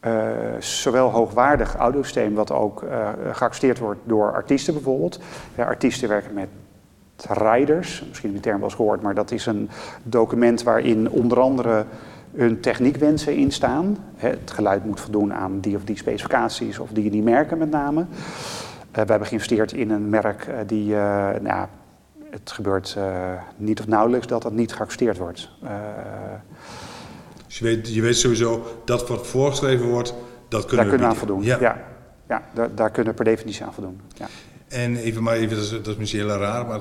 eh, 0.00 0.12
zowel 0.58 1.10
hoogwaardig 1.10 1.76
audiosysteem, 1.76 2.34
wat 2.34 2.52
ook 2.52 2.82
eh 2.82 3.08
geaccepteerd 3.32 3.78
wordt 3.78 4.00
door 4.04 4.32
artiesten 4.32 4.74
bijvoorbeeld. 4.74 5.20
Artiesten 5.56 6.08
werken 6.08 6.34
met 6.34 6.48
riders, 7.28 8.04
misschien 8.08 8.32
die 8.32 8.40
term 8.40 8.56
wel 8.56 8.64
eens 8.64 8.74
gehoord, 8.74 9.02
maar 9.02 9.14
dat 9.14 9.30
is 9.30 9.46
een 9.46 9.70
document 10.02 10.62
waarin 10.62 11.10
onder 11.10 11.40
andere 11.40 11.84
hun 12.32 12.60
techniekwensen 12.60 13.36
in 13.36 13.52
staan. 13.52 13.96
Hè, 14.16 14.28
Het 14.28 14.50
geluid 14.50 14.84
moet 14.84 15.00
voldoen 15.00 15.34
aan 15.34 15.60
die 15.60 15.76
of 15.76 15.84
die 15.84 15.96
specificaties 15.96 16.78
of 16.78 16.90
die 16.90 17.04
en 17.04 17.10
die 17.10 17.22
merken 17.22 17.58
met 17.58 17.70
name. 17.70 18.00
Eh, 18.00 19.02
we 19.02 19.10
hebben 19.10 19.26
geïnvesteerd 19.26 19.72
in 19.72 19.90
een 19.90 20.08
merk 20.08 20.48
die, 20.66 20.94
nou, 21.40 21.66
het 22.30 22.50
gebeurt 22.50 22.96
niet 23.56 23.80
of 23.80 23.86
nauwelijks 23.86 24.26
dat 24.26 24.42
dat 24.42 24.52
niet 24.52 24.74
geaccepteerd 24.74 25.18
wordt. 25.18 25.50
Dus 27.48 27.58
je 27.58 27.64
weet, 27.64 27.94
je 27.94 28.02
weet 28.02 28.16
sowieso 28.16 28.80
dat 28.84 29.08
wat 29.08 29.26
voorgeschreven 29.26 29.86
wordt, 29.86 30.14
dat 30.48 30.64
kunnen 30.64 30.76
daar 30.76 30.94
kunnen 30.94 31.08
we 31.08 31.14
aan 31.14 31.26
voldoen. 31.26 31.42
Ja. 31.42 31.58
Ja. 31.60 31.84
Ja, 32.28 32.42
daar, 32.54 32.74
daar 32.74 32.90
kunnen 32.90 33.12
we 33.12 33.22
per 33.22 33.32
definitie 33.32 33.64
aan 33.64 33.74
voldoen. 33.74 34.00
Ja. 34.14 34.26
En 34.68 34.96
even 34.96 35.22
maar 35.22 35.34
even, 35.34 35.56
dat 35.56 35.64
is, 35.64 35.70
dat 35.70 35.86
is 35.86 35.96
misschien 35.96 36.20
heel 36.20 36.36
raar, 36.36 36.66
maar 36.66 36.80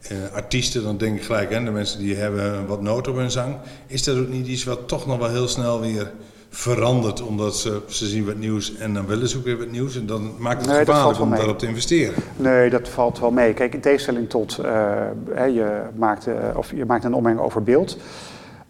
eh, 0.00 0.16
artiesten, 0.32 0.82
dan 0.82 0.96
denk 0.96 1.16
ik 1.16 1.22
gelijk, 1.22 1.50
hè, 1.50 1.64
de 1.64 1.70
mensen 1.70 1.98
die 1.98 2.16
hebben 2.16 2.66
wat 2.66 2.82
nood 2.82 3.08
op 3.08 3.16
hun 3.16 3.30
zang. 3.30 3.56
Is 3.86 4.04
dat 4.04 4.18
ook 4.18 4.28
niet 4.28 4.46
iets 4.46 4.64
wat 4.64 4.88
toch 4.88 5.06
nog 5.06 5.18
wel 5.18 5.28
heel 5.28 5.48
snel 5.48 5.80
weer 5.80 6.12
verandert, 6.50 7.22
omdat 7.22 7.56
ze, 7.56 7.80
ze 7.86 8.06
zien 8.06 8.24
wat 8.24 8.36
nieuws 8.36 8.76
en 8.76 8.94
dan 8.94 9.06
willen 9.06 9.28
ze 9.28 9.36
ook 9.36 9.44
weer 9.44 9.58
wat 9.58 9.70
nieuws. 9.70 9.96
En 9.96 10.06
dan 10.06 10.34
maakt 10.38 10.60
het 10.60 10.70
Nee, 10.70 10.84
gevaarlijk 10.84 11.20
om 11.20 11.30
daarop 11.30 11.58
te 11.58 11.66
investeren. 11.66 12.14
Nee, 12.36 12.70
dat 12.70 12.88
valt 12.88 13.18
wel 13.18 13.30
mee. 13.30 13.54
Kijk, 13.54 13.74
in 13.74 13.80
tegenstelling 13.80 14.28
tot, 14.28 14.58
eh, 14.58 15.06
je, 15.34 15.80
maakt, 15.94 16.26
eh, 16.26 16.34
of 16.54 16.72
je 16.74 16.84
maakt 16.84 17.04
een 17.04 17.14
opmerking 17.14 17.44
over 17.44 17.62
beeld. 17.62 17.96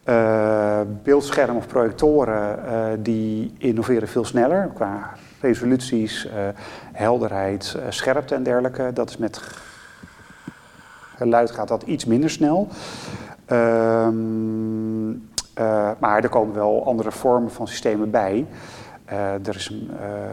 Eh 0.04 0.40
beeldschermen 1.02 1.56
of 1.56 1.66
projectoren 1.66 2.66
eh, 2.66 2.84
die 2.98 3.52
innoveren 3.58 4.08
veel 4.08 4.24
sneller 4.24 4.70
qua 4.74 5.12
resoluties, 5.40 6.26
eh, 6.26 6.32
helderheid, 6.92 7.76
scherpte 7.88 8.34
en 8.34 8.42
dergelijke. 8.42 8.90
Dat 8.94 9.10
is 9.10 9.16
met 9.16 9.40
geluid 11.16 11.50
gaat 11.50 11.68
dat 11.68 11.82
iets 11.82 12.04
minder 12.04 12.30
snel. 12.30 12.68
Ehm, 13.44 15.10
eh, 15.54 15.90
maar 15.98 16.22
er 16.22 16.28
komen 16.28 16.54
wel 16.54 16.84
andere 16.84 17.12
vormen 17.12 17.50
van 17.50 17.68
systemen 17.68 18.10
bij. 18.10 18.46
Er 19.44 19.56
is 19.56 19.68
een, 19.68 19.90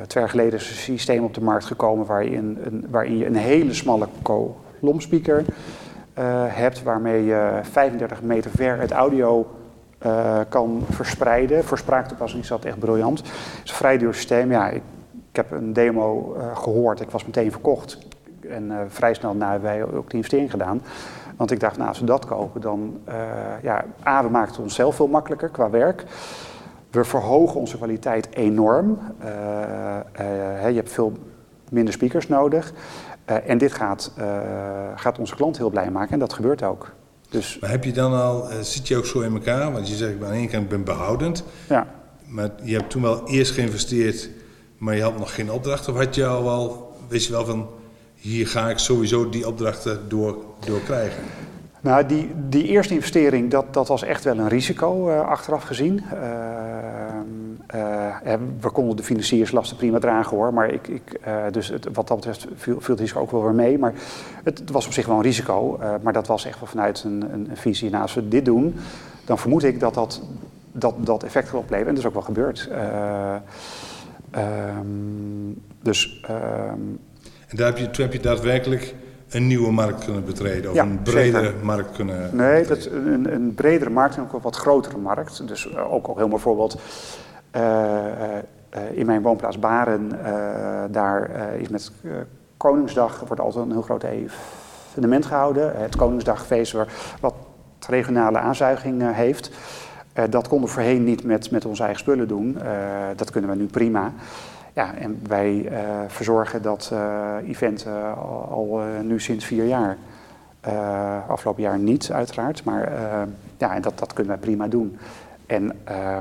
twee 0.08 0.24
jaar 0.24 0.32
geleden 0.32 0.54
een 0.54 0.66
systeem 0.66 1.24
op 1.24 1.34
de 1.34 1.42
markt 1.42 1.66
gekomen 1.66 2.06
waarin, 2.06 2.58
een, 2.64 2.86
waarin 2.90 3.18
je 3.18 3.26
een 3.26 3.36
hele 3.36 3.74
smalle 3.74 4.08
kolomspeaker 4.22 5.38
eh, 5.38 5.46
hebt, 6.48 6.84
waarmee 6.84 7.26
je 7.26 7.60
35 7.62 8.22
meter 8.22 8.52
ver 8.52 8.80
het 8.80 8.92
audio 8.92 9.48
eh, 9.98 10.40
kan 10.50 10.84
verspreiden. 10.90 11.64
Voor 11.64 11.78
spraaktoepassing 11.78 12.44
is 12.44 12.50
dat 12.50 12.66
echt 12.66 12.80
briljant. 12.80 13.18
Het 13.20 13.62
is 13.64 13.70
een 13.70 13.76
vrij 13.76 13.98
duur 13.98 14.14
systeem. 14.14 14.52
Ja, 14.52 14.70
ik, 14.70 14.82
heb 15.32 15.52
een 15.52 15.74
demo 15.74 16.36
eh, 16.36 16.58
gehoord, 16.58 17.02
ik 17.02 17.10
was 17.10 17.26
meteen 17.26 17.52
verkocht. 17.52 17.98
En 18.50 18.72
eh, 18.72 18.78
vrij 18.88 19.14
snel 19.14 19.34
na 19.34 19.52
hebben 19.52 19.70
wij 19.70 19.84
ook 19.84 20.10
de 20.10 20.16
investering 20.16 20.52
gedaan. 20.52 20.82
Want 21.36 21.52
ik 21.52 21.60
dacht, 21.60 21.78
nou, 21.78 21.90
als 21.90 22.00
we 22.00 22.06
dat 22.06 22.26
kopen, 22.26 22.62
dan... 22.62 23.00
eh, 23.04 23.16
ja, 23.62 23.86
A, 24.08 24.24
we 24.24 24.30
maken 24.30 24.52
het 24.52 24.62
onszelf 24.62 24.96
veel 24.96 25.08
makkelijker 25.08 25.50
qua 25.50 25.70
werk. 25.70 26.04
We 26.92 27.04
verhogen 27.04 27.60
onze 27.60 27.78
kwaliteit 27.78 28.28
enorm. 28.36 29.00
Eh, 29.20 29.98
eh, 29.98 30.70
je 30.70 30.76
hebt 30.76 30.92
veel 30.92 31.14
minder 31.70 31.94
speakers 31.94 32.28
nodig. 32.28 32.74
Eh, 33.28 33.50
en 33.50 33.58
dit 33.58 33.74
gaat, 33.74 34.12
eh, 34.16 34.26
gaat 34.96 35.20
onze 35.20 35.36
klant 35.36 35.58
heel 35.58 35.70
blij 35.70 35.92
maken 35.92 36.14
en 36.14 36.20
dat 36.20 36.34
gebeurt 36.34 36.64
ook. 36.64 36.94
Dus 37.30 37.58
Maar 37.60 37.70
heb 37.70 37.84
je 37.84 37.92
dan 37.92 38.14
al, 38.14 38.50
eh, 38.50 38.60
zit 38.60 38.88
je 38.88 38.98
ook 38.98 39.06
zo 39.06 39.20
in 39.20 39.34
elkaar? 39.34 39.72
Want 39.72 39.88
je 39.88 39.96
zegt, 39.96 40.24
aan 40.24 40.32
de 40.32 40.38
ene 40.38 40.48
kant 40.48 40.70
ben 40.70 40.84
behoudend, 40.84 41.44
ja, 41.70 41.88
maar 42.26 42.50
je 42.64 42.76
hebt 42.76 42.90
toen 42.90 43.02
wel 43.02 43.28
eerst 43.28 43.52
geïnvesteerd, 43.52 44.30
maar 44.78 44.96
je 44.96 45.02
had 45.02 45.18
nog 45.18 45.36
geen 45.36 45.52
opdracht. 45.52 45.88
Of 45.88 45.96
had 45.96 46.16
je 46.16 46.26
al 46.26 46.44
wel, 46.44 46.96
wist 47.08 47.28
je 47.28 47.32
wel 47.32 47.46
van, 47.46 47.68
hier 48.16 48.48
ga 48.48 48.70
ik 48.70 48.78
sowieso 48.78 49.30
die 49.30 49.48
opdrachten 49.48 50.10
door, 50.10 50.38
door 50.66 50.82
krijgen? 50.82 51.24
Nou, 51.82 52.06
die, 52.06 52.32
die 52.50 52.64
eerste 52.64 52.94
investering, 52.94 53.52
dat, 53.52 53.74
dat 53.74 53.88
was 53.88 54.04
echt 54.04 54.24
wel 54.24 54.38
een 54.38 54.48
risico 54.48 55.10
achteraf 55.10 55.64
gezien. 55.64 56.04
Eh, 56.12 56.18
eh, 56.18 57.24
we 58.60 58.70
konden 58.74 58.96
de 58.96 59.04
financierslasten 59.04 59.78
prima 59.78 60.00
dragen 60.00 60.38
hoor, 60.38 60.54
maar 60.54 60.70
ik, 60.70 60.88
ik, 60.88 61.14
eh, 61.22 61.44
dus 61.52 61.68
het, 61.68 61.88
wat 61.94 62.08
dat 62.08 62.18
betreft 62.18 62.48
viel, 62.56 62.82
viel 62.82 62.94
het 62.94 63.00
risico 63.00 63.20
ook 63.22 63.32
wel 63.32 63.44
weer 63.44 63.54
mee. 63.54 63.78
Maar 63.78 63.94
het, 64.44 64.60
het 64.60 64.72
was 64.72 64.86
op 64.86 64.94
zich 64.94 65.06
wel 65.06 65.16
een 65.16 65.22
risico, 65.22 65.78
eh, 65.82 65.94
maar 66.02 66.14
dat 66.14 66.28
was 66.28 66.46
echt 66.46 66.60
wel 66.60 66.70
vanuit 66.70 67.04
een, 67.04 67.34
een, 67.34 67.50
een 67.50 67.58
visie. 67.58 67.90
Nou, 67.90 68.02
als 68.02 68.14
we 68.14 68.28
dit 68.28 68.46
doen, 68.46 68.76
dan 69.26 69.38
vermoed 69.38 69.64
ik 69.64 69.80
dat 69.80 69.94
dat, 69.94 70.22
dat, 70.72 70.94
dat 70.98 71.24
effect 71.24 71.50
gaat 71.50 71.60
opleveren 71.60 71.88
en 71.88 71.96
dat 71.96 72.04
is 72.04 72.10
ook 72.10 72.14
wel 72.14 72.24
gebeurd. 72.24 72.68
Eh, 72.72 73.36
ehm, 74.32 74.86
dus 75.82 76.20
ehm, 76.28 76.80
En 77.48 77.58
daar 77.58 77.68
heb 77.68 77.78
je, 77.78 77.90
toen 77.90 78.04
heb 78.04 78.14
je 78.14 78.20
daadwerkelijk 78.20 78.96
een 79.30 79.48
nieuwe 79.48 79.72
markt 79.72 80.06
kunnen 80.06 80.26
betreden, 80.26 80.70
of 80.70 80.76
Ja, 80.76 80.84
een 80.84 81.02
bredere 81.02 81.46
zeker. 81.46 81.66
markt 81.66 81.92
kunnen 81.92 82.36
Nee, 82.36 82.66
dat 82.66 82.86
een, 82.86 83.34
een 83.34 83.54
bredere 83.54 83.90
markt 83.90 84.16
en 84.16 84.22
ook 84.22 84.34
een 84.34 84.42
wat 84.42 84.56
grotere 84.56 84.98
markt. 84.98 85.48
Dus 85.48 85.72
eh, 85.72 85.94
ook 85.94 86.08
al 86.08 86.18
heel 86.18 86.28
bijvoorbeeld 86.28 86.74
eh, 86.74 86.80
eh, 86.80 86.82
eh, 86.82 87.27
in 88.92 89.06
mijn 89.06 89.22
woonplaats 89.22 89.60
Baren, 89.60 90.26
eh, 90.26 90.84
daar 90.90 91.30
eh, 91.30 91.60
is 91.60 91.68
met 91.68 91.92
eh, 92.04 92.12
Koningsdag 92.58 93.20
wordt 93.28 93.42
altijd 93.42 93.66
een 93.66 93.72
heel 93.72 93.82
groot 93.82 94.04
evenement 94.04 95.26
gehouden. 95.26 95.72
Het 95.76 95.96
Koningsdagfeest 95.96 96.76
wat 97.20 97.34
regionale 97.88 98.38
aanzuiging 98.38 99.02
eh, 99.02 99.12
heeft. 99.12 99.52
Eh, 100.14 100.24
dat 100.30 100.48
konden 100.48 100.68
we 100.68 100.74
voorheen 100.74 101.04
niet 101.04 101.24
met, 101.24 101.52
met 101.52 101.66
onze 101.66 101.84
eigen 101.84 102.00
spullen 102.00 102.28
doen. 102.28 102.62
Eh, 102.62 102.72
dat 103.16 103.32
kunnen 103.32 103.50
we 103.50 103.56
nu 103.56 103.66
prima. 103.66 104.12
Ja, 104.74 104.96
en 104.96 105.20
wij 105.28 105.68
eh, 105.68 105.80
verzorgen 106.08 106.62
dat 106.62 106.90
eh, 106.94 107.50
event 107.50 107.86
eh, 107.86 108.18
al, 108.52 108.82
eh, 108.82 109.04
nu 109.04 109.20
sinds 109.20 109.46
vier 109.46 109.66
jaar. 109.66 109.98
Eh, 110.60 111.30
afgelopen 111.30 111.64
jaar 111.64 111.80
niet, 111.80 112.12
uiteraard. 112.12 112.64
Maar 112.64 112.84
eh, 112.84 113.22
ja, 113.58 113.76
en 113.76 113.82
dat, 113.82 114.00
dat 114.00 114.14
kunnen 114.14 114.34
wij 114.34 114.42
prima 114.42 114.68
doen. 114.68 114.98
En 115.46 115.72
eh, 115.84 116.18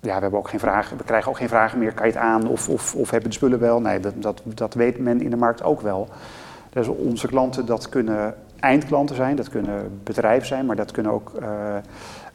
ja, 0.00 0.14
we 0.14 0.20
hebben 0.20 0.38
ook 0.38 0.48
geen 0.48 0.60
vragen. 0.60 0.96
We 0.96 1.04
krijgen 1.04 1.30
ook 1.30 1.36
geen 1.36 1.48
vragen 1.48 1.78
meer. 1.78 1.92
Kan 1.92 2.06
je 2.06 2.12
het 2.12 2.20
aan 2.22 2.48
of, 2.48 2.68
of, 2.68 2.94
of 2.94 3.10
hebben 3.10 3.30
de 3.30 3.36
spullen 3.36 3.58
wel? 3.58 3.80
Nee, 3.80 4.00
dat, 4.00 4.14
dat, 4.16 4.42
dat 4.44 4.74
weet 4.74 4.98
men 4.98 5.20
in 5.20 5.30
de 5.30 5.36
markt 5.36 5.62
ook 5.62 5.80
wel. 5.80 6.08
Dus 6.70 6.88
onze 6.88 7.26
klanten 7.26 7.66
dat 7.66 7.88
kunnen 7.88 8.34
eindklanten 8.60 9.16
zijn, 9.16 9.36
dat 9.36 9.48
kunnen 9.48 10.00
bedrijven 10.04 10.46
zijn, 10.46 10.66
maar 10.66 10.76
dat 10.76 10.90
kunnen 10.90 11.12
ook 11.12 11.32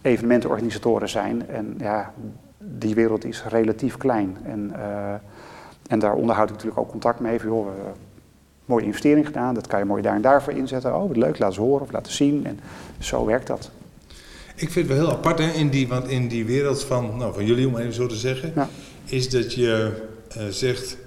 evenementenorganisatoren 0.01 1.09
zijn. 1.09 1.49
En 1.49 1.76
ja, 1.78 2.11
die 2.57 2.95
wereld 2.95 3.26
is 3.26 3.43
relatief 3.47 3.97
klein. 3.97 4.38
En, 4.43 4.74
en 5.88 5.99
daar 5.99 6.13
onderhoud 6.13 6.49
ik 6.49 6.55
natuurlijk 6.55 6.82
ook 6.82 6.89
contact 6.89 7.20
mee. 7.20 7.39
Van, 7.39 7.49
joh, 7.49 7.68
mooie 8.66 8.86
investering 8.86 9.26
gedaan, 9.26 9.53
dat 9.53 9.68
kan 9.68 9.80
je 9.80 9.86
mooi 9.86 10.01
daar 10.01 10.16
en 10.16 10.22
daarvoor 10.22 10.53
inzetten. 10.53 10.95
Oh, 10.95 11.07
wat 11.07 11.18
leuk, 11.18 11.39
laat 11.39 11.53
ze 11.53 11.61
horen 11.61 11.82
of 11.82 11.91
laten 11.91 12.11
zien. 12.11 12.45
En 12.45 12.59
zo 12.99 13.26
werkt 13.26 13.47
dat. 13.47 13.72
Ik 14.55 14.71
vind 14.71 14.87
het 14.87 14.97
wel 14.97 15.07
heel 15.07 15.15
apart 15.15 15.39
hè, 15.39 15.51
in, 15.51 15.69
die, 15.69 15.87
want 15.87 16.07
in 16.07 16.27
die 16.27 16.45
wereld 16.45 16.83
van, 16.83 17.17
nou, 17.17 17.33
van 17.33 17.45
jullie, 17.45 17.67
om 17.67 17.77
even 17.77 17.93
zo 17.93 18.07
te 18.07 18.15
zeggen, 18.15 18.51
ja. 18.55 18.69
is 19.05 19.29
dat 19.29 19.53
je 19.53 19.91
uh, 20.37 20.43
zegt, 20.49 20.97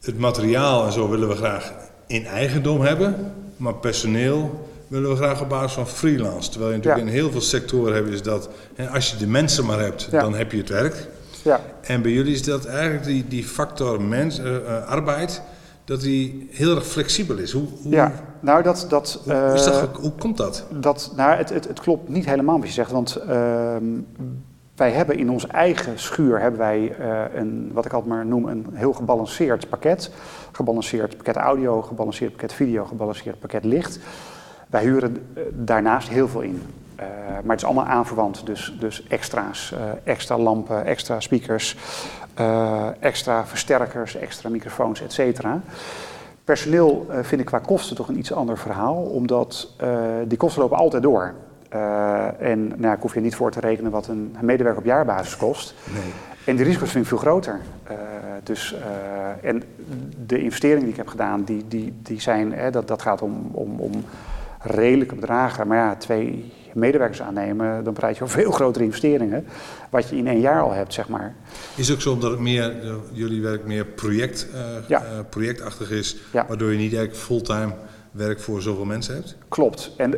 het 0.00 0.18
materiaal 0.18 0.86
en 0.86 0.92
zo 0.92 1.08
willen 1.08 1.28
we 1.28 1.34
graag 1.34 1.72
in 2.06 2.26
eigendom 2.26 2.80
hebben, 2.80 3.32
maar 3.56 3.74
personeel 3.74 4.68
willen 4.88 5.10
we 5.10 5.16
graag 5.16 5.40
op 5.40 5.48
basis 5.48 5.72
van 5.72 5.88
freelance. 5.88 6.50
Terwijl 6.50 6.70
je 6.70 6.76
natuurlijk 6.76 7.06
in 7.06 7.12
heel 7.12 7.30
veel 7.30 7.40
sectoren 7.40 7.94
hebt, 7.94 8.08
is 8.08 8.22
dat 8.22 8.48
hè, 8.74 8.88
als 8.88 9.10
je 9.10 9.16
de 9.16 9.26
mensen 9.26 9.64
maar 9.64 9.80
hebt, 9.80 10.10
dan 10.10 10.34
heb 10.34 10.52
je 10.52 10.58
het 10.58 10.68
werk. 10.68 11.06
Ja. 11.42 11.60
En 11.80 12.02
bij 12.02 12.10
jullie 12.10 12.34
is 12.34 12.42
dat 12.42 12.66
eigenlijk 12.66 13.04
die, 13.04 13.24
die 13.28 13.44
factor 13.44 14.02
mens, 14.02 14.38
uh, 14.38 14.44
uh, 14.44 14.86
arbeid, 14.86 15.42
dat 15.84 16.02
hij 16.02 16.46
heel 16.50 16.74
erg 16.74 16.86
flexibel 16.86 17.36
is. 17.38 17.52
Hoe, 17.52 17.66
hoe 17.82 17.92
ja, 17.92 18.12
nou 18.40 18.62
dat... 18.62 18.86
dat, 18.88 19.20
hoe, 19.24 19.32
uh, 19.32 19.54
is 19.54 19.64
dat, 19.64 19.96
hoe 19.96 20.12
komt 20.12 20.36
dat? 20.36 20.64
dat 20.70 21.12
nou, 21.16 21.36
het, 21.36 21.48
het, 21.48 21.68
het, 21.68 21.80
klopt 21.80 22.08
niet 22.08 22.24
helemaal 22.24 22.58
wat 22.58 22.66
je 22.66 22.72
zegt, 22.72 22.90
want 22.90 23.18
uh, 23.28 23.76
wij 24.74 24.90
hebben 24.90 25.18
in 25.18 25.30
onze 25.30 25.46
eigen 25.48 25.98
schuur 25.98 26.40
hebben 26.40 26.60
wij 26.60 26.96
uh, 27.00 27.22
een, 27.34 27.70
wat 27.72 27.84
ik 27.84 27.92
altijd 27.92 28.12
maar 28.12 28.26
noem, 28.26 28.48
een 28.48 28.66
heel 28.72 28.92
gebalanceerd 28.92 29.68
pakket. 29.68 30.10
Gebalanceerd 30.52 31.16
pakket 31.16 31.36
audio, 31.36 31.82
gebalanceerd 31.82 32.30
pakket 32.30 32.52
video, 32.52 32.84
gebalanceerd 32.84 33.38
pakket 33.38 33.64
licht. 33.64 33.98
Wij 34.68 34.82
huren 34.82 35.16
daarnaast 35.52 36.08
heel 36.08 36.28
veel 36.28 36.40
in. 36.40 36.62
Uh, 37.00 37.06
maar 37.28 37.50
het 37.50 37.58
is 37.58 37.64
allemaal 37.64 37.84
aanverwant, 37.84 38.46
dus, 38.46 38.76
dus 38.78 39.06
extra's, 39.08 39.72
uh, 39.72 39.78
extra 40.04 40.38
lampen, 40.38 40.84
extra 40.84 41.20
speakers, 41.20 41.76
uh, 42.40 42.86
extra 43.00 43.46
versterkers, 43.46 44.16
extra 44.16 44.48
microfoons, 44.48 45.02
et 45.02 45.12
cetera. 45.12 45.60
Personeel 46.44 47.06
vind 47.22 47.40
ik 47.40 47.46
qua 47.46 47.58
kosten 47.58 47.96
toch 47.96 48.08
een 48.08 48.18
iets 48.18 48.32
ander 48.32 48.58
verhaal, 48.58 48.94
omdat 48.94 49.74
die 50.26 50.38
kosten 50.38 50.62
lopen 50.62 50.76
altijd 50.76 51.02
door. 51.02 51.34
en 52.38 52.72
nou, 52.76 52.94
ik 52.94 53.00
hoef 53.00 53.14
je 53.14 53.20
niet 53.20 53.34
voor 53.34 53.50
te 53.50 53.60
rekenen 53.60 53.90
wat 53.90 54.06
een 54.06 54.36
medewerker 54.40 54.80
op 54.80 54.86
jaarbasis 54.86 55.36
kost. 55.36 55.74
Nee. 55.92 56.12
En 56.44 56.56
de 56.56 56.62
risico's 56.62 56.90
vind 56.90 57.04
ik 57.04 57.10
veel 57.10 57.18
groter. 57.18 57.60
dus, 58.42 58.74
en 59.40 59.62
de 60.26 60.38
investeringen 60.38 60.82
die 60.82 60.92
ik 60.92 60.96
heb 60.96 61.08
gedaan, 61.08 61.44
die, 61.44 61.64
die, 61.68 61.94
die 62.02 62.20
zijn, 62.20 62.54
dat, 62.70 62.88
dat 62.88 63.02
gaat 63.02 63.22
om, 63.22 63.48
om, 63.52 63.80
om 63.80 64.04
redelijke 64.58 65.14
bedragen. 65.14 65.66
Maar 65.66 65.78
ja, 65.78 65.96
twee 65.96 66.52
medewerkers 66.74 67.22
aannemen, 67.22 67.84
dan 67.84 67.92
praat 67.92 68.16
je 68.16 68.22
over 68.22 68.40
veel 68.40 68.50
grotere 68.50 68.84
investeringen, 68.84 69.46
wat 69.90 70.08
je 70.08 70.16
in 70.16 70.26
één 70.26 70.40
jaar 70.40 70.62
al 70.62 70.72
hebt, 70.72 70.92
zeg 70.92 71.08
maar. 71.08 71.34
Is 71.76 71.92
ook 71.92 72.00
zo 72.00 72.18
dat 72.18 72.30
het 72.30 72.40
meer, 72.40 72.74
jullie 73.12 73.42
werk 73.42 73.64
meer 73.64 73.84
project, 73.84 74.46
uh, 74.54 74.60
ja. 74.88 75.02
uh, 75.02 75.08
projectachtig 75.28 75.90
is, 75.90 76.16
ja. 76.32 76.44
waardoor 76.48 76.70
je 76.70 76.78
niet 76.78 76.94
eigenlijk 76.94 77.24
fulltime 77.24 77.72
werk 78.10 78.40
voor 78.40 78.62
zoveel 78.62 78.84
mensen 78.84 79.14
hebt? 79.14 79.36
Klopt. 79.48 79.92
En 79.96 80.14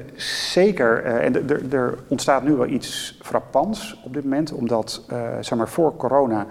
zeker, 0.53 1.05
uh, 1.05 1.25
en 1.25 1.51
er 1.73 1.99
ontstaat 2.09 2.43
nu 2.43 2.55
wel 2.55 2.67
iets 2.67 3.19
frappants 3.23 4.01
op 4.05 4.15
dit 4.15 4.23
moment, 4.23 4.53
omdat, 4.53 5.05
zeg 5.41 5.59
maar, 5.59 5.69
voor 5.69 5.97
corona 5.97 6.47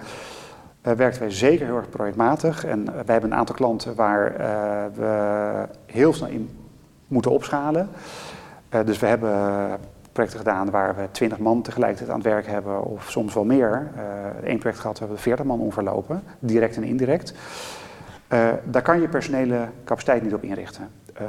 werkten 0.81 1.21
wij 1.21 1.31
zeker 1.31 1.65
heel 1.65 1.75
erg 1.75 1.89
projectmatig. 1.89 2.65
En 2.65 2.85
wij 2.85 3.03
hebben 3.05 3.31
een 3.31 3.37
aantal 3.37 3.55
klanten 3.55 3.95
waar 3.95 4.33
we 4.95 5.67
heel 5.85 6.13
snel 6.13 6.29
in 6.29 6.49
moeten 7.07 7.31
opschalen. 7.31 7.89
dus 8.85 8.99
we 8.99 9.05
hebben 9.05 9.31
projecten 10.15 10.39
gedaan 10.39 10.69
waar 10.69 10.95
we 10.95 11.07
20 11.11 11.37
man 11.37 11.61
tegelijkertijd 11.61 12.09
aan 12.09 12.15
het 12.15 12.25
werk 12.25 12.47
hebben, 12.47 12.83
of 12.83 13.11
soms 13.11 13.33
wel 13.33 13.43
meer. 13.43 13.91
Eén 14.43 14.57
project 14.57 14.79
gehad 14.79 14.99
hebben 14.99 15.17
we 15.17 15.23
40 15.23 15.45
man 15.45 15.59
onverlopen, 15.59 16.23
direct 16.39 16.75
en 16.75 16.83
indirect. 16.83 17.33
Uh, 18.29 18.49
daar 18.63 18.81
kan 18.81 19.01
je 19.01 19.07
personele 19.07 19.67
capaciteit 19.83 20.23
niet 20.23 20.33
op 20.33 20.43
inrichten. 20.43 20.89
Uh, 21.21 21.27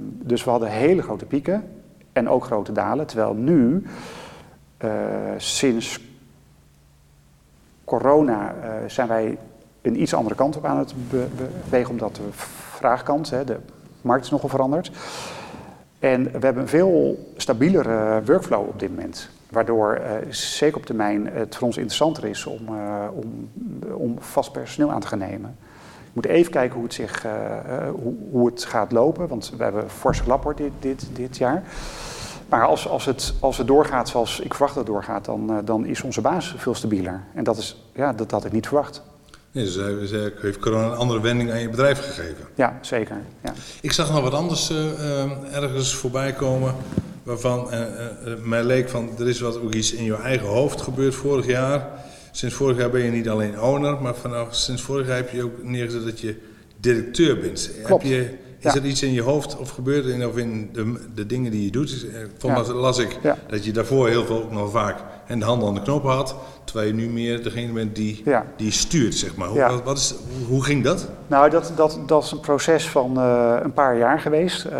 dus 0.00 0.44
we 0.44 0.50
hadden 0.50 0.68
hele 0.68 1.02
grote 1.02 1.24
pieken 1.24 1.68
en 2.12 2.28
ook 2.28 2.44
grote 2.44 2.72
dalen. 2.72 3.06
Terwijl 3.06 3.34
nu, 3.34 3.86
sinds 5.36 6.00
corona, 7.84 8.54
zijn 8.86 9.08
wij 9.08 9.38
een 9.82 10.00
iets 10.00 10.14
andere 10.14 10.34
kant 10.34 10.56
op 10.56 10.64
aan 10.64 10.78
het 10.78 10.94
bewegen, 11.08 11.90
omdat 11.90 12.16
de 12.16 12.28
vraagkant, 12.32 13.30
hè, 13.30 13.44
de 13.44 13.56
markt 14.00 14.24
is 14.24 14.30
nogal 14.30 14.48
veranderd. 14.48 14.90
En 15.98 16.24
we 16.24 16.38
hebben 16.38 16.62
een 16.62 16.68
veel 16.68 17.26
stabielere 17.36 18.22
workflow 18.24 18.68
op 18.68 18.80
dit 18.80 18.88
moment. 18.88 19.28
Waardoor 19.50 19.98
uh, 19.98 20.32
zeker 20.32 20.76
op 20.76 20.86
termijn 20.86 21.26
het 21.26 21.56
voor 21.56 21.66
ons 21.66 21.76
interessanter 21.76 22.24
is 22.24 22.46
om, 22.46 22.60
uh, 22.70 23.04
om, 23.12 23.50
om 23.92 24.16
vast 24.18 24.52
personeel 24.52 24.92
aan 24.92 25.00
te 25.00 25.06
gaan 25.06 25.18
nemen. 25.18 25.56
We 25.98 26.12
moeten 26.12 26.30
even 26.30 26.52
kijken 26.52 26.74
hoe 26.74 26.84
het, 26.84 26.94
zich, 26.94 27.26
uh, 27.26 27.32
hoe, 28.02 28.14
hoe, 28.30 28.46
het 28.46 28.64
gaat 28.64 28.92
lopen, 28.92 29.28
want 29.28 29.52
we 29.56 29.62
hebben 29.62 29.90
fors 29.90 30.20
gelapperd 30.20 30.60
dit, 30.80 31.08
dit, 31.12 31.36
jaar. 31.36 31.62
Maar 32.48 32.66
als, 32.66 32.88
als, 32.88 33.04
het, 33.04 33.34
als 33.40 33.58
het 33.58 33.66
doorgaat 33.66 34.08
zoals 34.08 34.40
ik 34.40 34.54
verwacht 34.54 34.74
dat 34.74 34.84
het 34.84 34.92
doorgaat, 34.92 35.24
dan, 35.24 35.60
dan 35.64 35.86
is 35.86 36.02
onze 36.02 36.20
basis 36.20 36.60
veel 36.60 36.74
stabieler. 36.74 37.22
En 37.34 37.44
dat, 37.44 37.56
is, 37.56 37.90
ja, 37.92 38.12
dat 38.12 38.30
had 38.30 38.44
ik 38.44 38.52
niet 38.52 38.66
verwacht. 38.66 39.02
Nee, 39.56 39.64
dus 39.64 40.10
hij 40.10 40.32
heeft 40.40 40.58
corona 40.58 40.86
een 40.86 40.96
andere 40.96 41.20
wending 41.20 41.50
aan 41.50 41.60
je 41.60 41.68
bedrijf 41.68 41.98
gegeven. 41.98 42.44
Ja, 42.54 42.78
zeker. 42.80 43.16
Ja. 43.44 43.54
Ik 43.80 43.92
zag 43.92 44.12
nog 44.12 44.22
wat 44.22 44.32
anders 44.32 44.70
uh, 44.70 45.54
ergens 45.54 45.94
voorbij 45.94 46.32
komen. 46.32 46.74
Waarvan 47.22 47.68
uh, 47.72 47.80
mij 48.42 48.64
leek 48.64 48.88
van 48.88 49.10
er 49.18 49.28
is 49.28 49.40
wat 49.40 49.60
ook 49.60 49.74
iets 49.74 49.92
in 49.92 50.04
je 50.04 50.16
eigen 50.16 50.46
hoofd 50.46 50.80
gebeurd 50.80 51.14
vorig 51.14 51.46
jaar. 51.46 51.88
Sinds 52.30 52.54
vorig 52.54 52.76
jaar 52.78 52.90
ben 52.90 53.02
je 53.02 53.10
niet 53.10 53.28
alleen 53.28 53.60
owner, 53.60 54.02
maar 54.02 54.14
vanaf 54.14 54.54
sinds 54.54 54.82
vorig 54.82 55.06
jaar 55.06 55.16
heb 55.16 55.30
je 55.30 55.44
ook 55.44 55.62
neergezet 55.62 56.04
dat 56.04 56.20
je 56.20 56.36
directeur 56.80 57.38
bent. 57.38 57.70
Klopt. 57.84 58.02
Heb 58.02 58.12
je, 58.12 58.30
is 58.58 58.74
er 58.74 58.84
iets 58.84 59.02
in 59.02 59.12
je 59.12 59.22
hoofd 59.22 59.56
of 59.56 59.70
gebeurt 59.70 60.04
er 60.04 60.10
in, 60.10 60.26
of 60.26 60.36
in 60.36 60.70
de, 60.72 60.94
de 61.14 61.26
dingen 61.26 61.50
die 61.50 61.64
je 61.64 61.70
doet? 61.70 62.06
Volgens 62.38 62.68
ja. 62.68 62.74
las 62.74 62.98
ik 62.98 63.18
ja. 63.22 63.38
dat 63.48 63.64
je 63.64 63.72
daarvoor 63.72 64.08
heel 64.08 64.24
veel 64.24 64.48
nog 64.50 64.70
vaak 64.70 64.98
en 65.26 65.38
de 65.38 65.44
handen 65.44 65.68
aan 65.68 65.74
de 65.74 65.82
knoppen 65.82 66.10
had. 66.10 66.34
Terwijl 66.64 66.86
je 66.86 66.94
nu 66.94 67.08
meer 67.08 67.42
degene 67.42 67.72
bent 67.72 67.96
die, 67.96 68.22
ja. 68.24 68.44
die 68.56 68.70
stuurt, 68.70 69.14
zeg 69.14 69.36
maar. 69.36 69.48
Hoe, 69.48 69.56
ja. 69.56 69.82
wat 69.82 69.98
is, 69.98 70.14
hoe 70.48 70.64
ging 70.64 70.84
dat? 70.84 71.08
Nou, 71.26 71.50
dat, 71.50 71.72
dat, 71.76 71.98
dat 72.06 72.24
is 72.24 72.30
een 72.30 72.40
proces 72.40 72.88
van 72.88 73.18
uh, 73.18 73.56
een 73.62 73.72
paar 73.72 73.98
jaar 73.98 74.20
geweest. 74.20 74.64
Uh, 74.64 74.72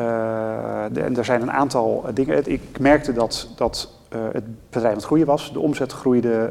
de, 0.93 1.01
en 1.01 1.17
er 1.17 1.25
zijn 1.25 1.43
een 1.43 1.53
aantal 1.53 2.05
dingen. 2.15 2.51
Ik 2.51 2.79
merkte 2.79 3.13
dat, 3.13 3.49
dat 3.57 3.91
uh, 4.15 4.21
het 4.33 4.45
bedrijf 4.71 4.93
aan 4.93 4.99
het 4.99 5.07
groeien 5.07 5.27
was. 5.27 5.53
De 5.53 5.61
omzet 5.61 5.93
groeide 5.93 6.51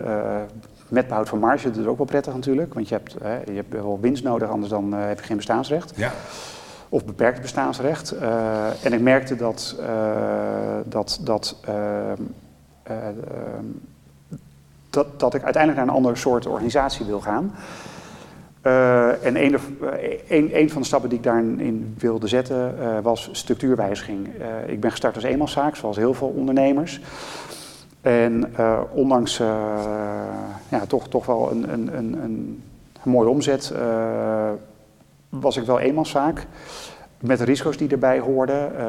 met 0.87 1.07
behoud 1.07 1.29
van 1.29 1.39
marge. 1.39 1.69
Dat 1.69 1.77
is 1.77 1.85
ook 1.85 1.97
wel 1.97 2.05
prettig 2.05 2.33
natuurlijk. 2.33 2.73
Want 2.73 2.89
je 2.89 2.95
hebt, 2.95 3.15
je 3.45 3.55
hebt 3.55 3.73
wel 3.73 3.97
winst 4.01 4.23
nodig, 4.23 4.49
anders 4.49 4.71
dan 4.71 4.93
heb 4.93 5.19
je 5.19 5.25
geen 5.25 5.37
bestaansrecht. 5.37 5.93
Ja 5.95 6.11
of 6.89 7.05
beperkt 7.05 7.41
bestaansrecht. 7.41 8.13
Uh, 8.13 8.85
en 8.85 8.93
ik 8.93 9.01
merkte 9.01 9.35
dat, 9.35 9.75
uh, 9.79 9.87
dat, 10.85 11.19
dat, 11.21 11.55
uh, 11.69 11.73
dat, 14.89 15.19
dat 15.19 15.33
ik 15.33 15.43
uiteindelijk 15.43 15.83
naar 15.83 15.91
een 15.91 16.03
ander 16.03 16.17
soort 16.17 16.45
organisatie 16.45 17.05
wil 17.05 17.21
gaan. 17.21 17.53
en 19.21 19.43
een, 19.43 19.57
een, 20.27 20.59
een, 20.59 20.69
van 20.69 20.81
de 20.81 20.87
stappen 20.87 21.09
die 21.09 21.17
ik 21.17 21.23
daarin 21.23 21.95
wilde 21.97 22.27
zetten 22.27 22.75
was 23.01 23.29
structuurwijziging. 23.31 24.27
ik 24.67 24.79
ben 24.79 24.91
gestart 24.91 25.15
als 25.15 25.23
eenmanszaak, 25.23 25.75
zoals 25.75 25.97
heel 25.97 26.13
veel 26.13 26.27
ondernemers. 26.27 27.01
En 28.01 28.53
ondanks 28.91 29.37
ja, 30.69 30.85
toch, 30.87 31.07
toch 31.07 31.25
wel 31.25 31.51
een, 31.51 31.73
een, 31.73 31.97
een, 31.97 32.13
een 32.23 32.63
mooie 33.03 33.29
omzet 33.29 33.73
was 35.29 35.57
ik 35.57 35.65
wel 35.65 35.79
eenmanszaak. 35.79 36.45
Met 37.19 37.37
de 37.37 37.43
risico's 37.43 37.77
die 37.77 37.89
erbij 37.89 38.19
hoorden. 38.19 38.71
Uh, 38.71 38.79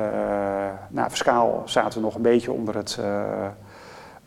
nou, 0.88 1.10
fiscaal 1.10 1.62
zaten 1.64 1.98
we 1.98 2.04
nog 2.04 2.14
een 2.14 2.22
beetje 2.22 2.52
onder 2.52 2.76
het, 2.76 2.98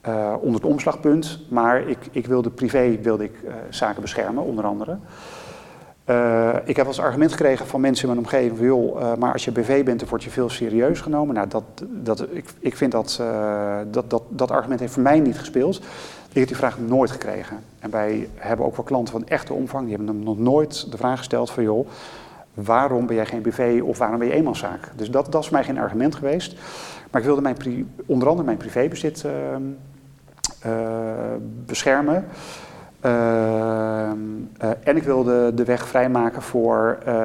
uh, 0.10 0.34
onder 0.39 0.62
het 0.62 0.72
omslagpunt. 0.72 1.39
Maar 1.49 1.88
ik, 1.88 1.97
ik 2.12 2.28
wilde 2.28 2.49
privé 2.49 2.99
wilde 3.01 3.24
ik, 3.24 3.34
zaken 3.70 4.01
beschermen, 4.01 4.43
onder 4.43 4.66
andere. 4.66 4.97
ik 6.66 6.76
heb 6.76 6.88
als 6.88 6.99
argument 6.99 7.32
gekregen 7.32 7.68
van 7.68 7.82
mensen 7.82 8.07
in 8.07 8.14
mijn 8.14 8.26
omgeving: 8.26 8.57
van, 8.57 8.66
joh, 8.66 9.16
maar 9.18 9.34
als 9.34 9.45
je 9.45 9.51
BV 9.51 9.84
bent, 9.84 9.99
dan 9.99 10.10
word 10.10 10.24
je 10.24 10.30
veel 10.30 10.49
serieus 10.49 11.01
genomen. 11.01 11.36
Nou, 11.36 11.47
dat, 11.47 11.64
dat, 11.88 12.26
ik, 12.32 12.45
ik 12.60 12.76
vind 12.76 12.91
dat, 12.91 13.22
dat, 13.91 14.10
dat 14.10 14.24
dat 14.30 14.51
argument 14.51 14.80
heeft 14.80 14.93
voor 14.93 15.03
mij 15.03 15.20
niet 15.20 15.39
gespeeld. 15.39 15.78
Ik 16.30 16.36
heb 16.36 16.47
die 16.47 16.55
vraag 16.55 16.80
nooit 16.80 17.12
gekregen. 17.12 17.57
En 17.80 17.89
wij 17.89 18.30
hebben 18.36 18.66
ook 18.66 18.76
wel 18.76 18.86
klanten 18.86 19.14
van 19.14 19.28
echte 19.28 19.53
omvang, 19.53 19.88
die 19.88 19.95
hebben 19.95 20.24
nog 20.24 20.38
nooit 20.38 20.91
de 20.91 20.97
vraag 20.97 21.18
gesteld 21.18 21.49
van 21.49 21.64
joh, 21.64 21.88
waarom 22.53 23.05
ben 23.05 23.16
jij 23.16 23.26
geen 23.26 23.41
BV 23.41 23.82
of 23.84 23.97
waarom 23.97 24.20
ben 24.20 24.28
je 24.28 24.34
eenmanszaak? 24.34 24.91
Dus 24.95 25.12
dat, 25.12 25.32
dat 25.32 25.41
is 25.41 25.47
voor 25.47 25.57
mij 25.57 25.66
geen 25.66 25.78
argument 25.78 26.16
geweest. 26.16 26.55
Maar 27.12 27.22
ik 27.22 27.28
wilde 27.28 27.41
mijn, 27.41 27.55
onder 28.05 28.28
andere 28.28 28.45
mijn 28.45 28.57
privébezit 28.57 29.24
uh, 29.26 29.32
beschermen. 31.66 32.26
Ehm, 33.01 34.18
eh, 34.57 34.70
en 34.84 34.95
ik 34.97 35.03
wilde 35.03 35.53
de 35.53 35.64
weg 35.64 35.88
vrijmaken 35.88 36.41
voor 36.41 36.97
eh, 37.05 37.16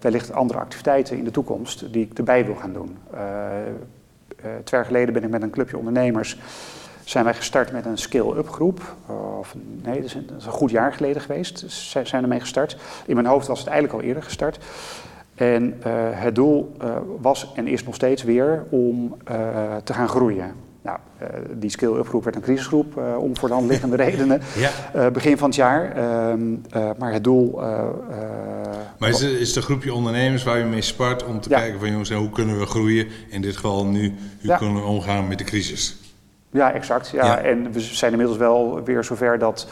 wellicht 0.00 0.32
andere 0.32 0.58
activiteiten 0.58 1.16
in 1.16 1.24
de 1.24 1.30
toekomst 1.30 1.92
die 1.92 2.04
ik 2.04 2.18
erbij 2.18 2.46
wil 2.46 2.54
gaan 2.54 2.72
doen. 2.72 2.96
Eh, 3.12 3.20
eh, 3.66 3.70
twee 4.64 4.80
jaar 4.80 4.84
geleden 4.84 5.14
ben 5.14 5.22
ik 5.22 5.30
met 5.30 5.42
een 5.42 5.50
clubje 5.50 5.78
ondernemers 5.78 6.38
zijn 7.04 7.24
wij 7.24 7.34
gestart 7.34 7.72
met 7.72 7.86
een 7.86 7.98
scale-up 7.98 8.48
groep. 8.48 8.94
Of, 9.38 9.54
nee, 9.82 9.94
dat 9.94 10.04
is, 10.04 10.14
een, 10.14 10.30
goed 10.48 10.70
jaar 10.70 10.92
geleden 10.92 11.22
geweest. 11.22 11.60
Dus 11.60 11.90
zij 11.90 12.04
zijn 12.04 12.22
ermee 12.22 12.40
gestart. 12.40 12.76
In 13.06 13.14
mijn 13.14 13.26
hoofd 13.26 13.46
was 13.46 13.58
het 13.58 13.68
eigenlijk 13.68 14.00
al 14.02 14.08
eerder 14.08 14.22
gestart. 14.22 14.58
En 15.34 15.74
het 16.14 16.34
doel 16.34 16.76
was 17.20 17.52
en 17.54 17.66
is 17.66 17.84
nog 17.84 17.94
steeds 17.94 18.22
weer 18.22 18.64
om 18.70 19.16
te 19.84 19.92
gaan 19.92 20.08
groeien. 20.08 20.67
Nou, 20.82 20.98
die 21.52 21.70
scale-up 21.70 22.08
groep 22.08 22.24
werd 22.24 22.36
een 22.36 22.42
crisisgroep 22.42 22.96
om 23.18 23.36
voor 23.36 23.48
de 23.48 23.54
hand 23.54 23.68
liggende 23.68 23.96
redenen. 24.04 24.40
Ja. 24.56 25.10
begin 25.10 25.38
van 25.38 25.48
het 25.48 25.56
jaar. 25.56 25.96
Ehm, 25.96 26.54
maar 26.98 27.12
het 27.12 27.24
doel. 27.24 27.60
maar 28.98 29.08
is, 29.08 29.22
is 29.22 29.52
de 29.52 29.62
groepje 29.62 29.92
ondernemers 29.92 30.42
waar 30.42 30.58
je 30.58 30.64
mee 30.64 30.82
spart 30.82 31.24
om 31.24 31.40
te 31.40 31.48
ja. 31.50 31.58
kijken 31.58 31.78
van 31.78 31.90
jongens, 31.90 32.12
hoe 32.12 32.30
kunnen 32.30 32.58
we 32.58 32.66
groeien? 32.66 33.06
In 33.28 33.40
dit 33.40 33.54
geval 33.54 33.86
nu, 33.86 34.02
hoe 34.08 34.16
ja. 34.40 34.56
kunnen 34.56 34.82
we 34.82 34.88
omgaan 34.88 35.28
met 35.28 35.38
de 35.38 35.44
crisis? 35.44 35.96
Ja, 36.50 36.72
exact. 36.72 37.08
Ja. 37.08 37.38
En 37.38 37.72
we 37.72 37.80
zijn 37.80 38.10
inmiddels 38.10 38.38
wel 38.38 38.82
weer 38.84 39.04
zover 39.04 39.38
dat 39.38 39.66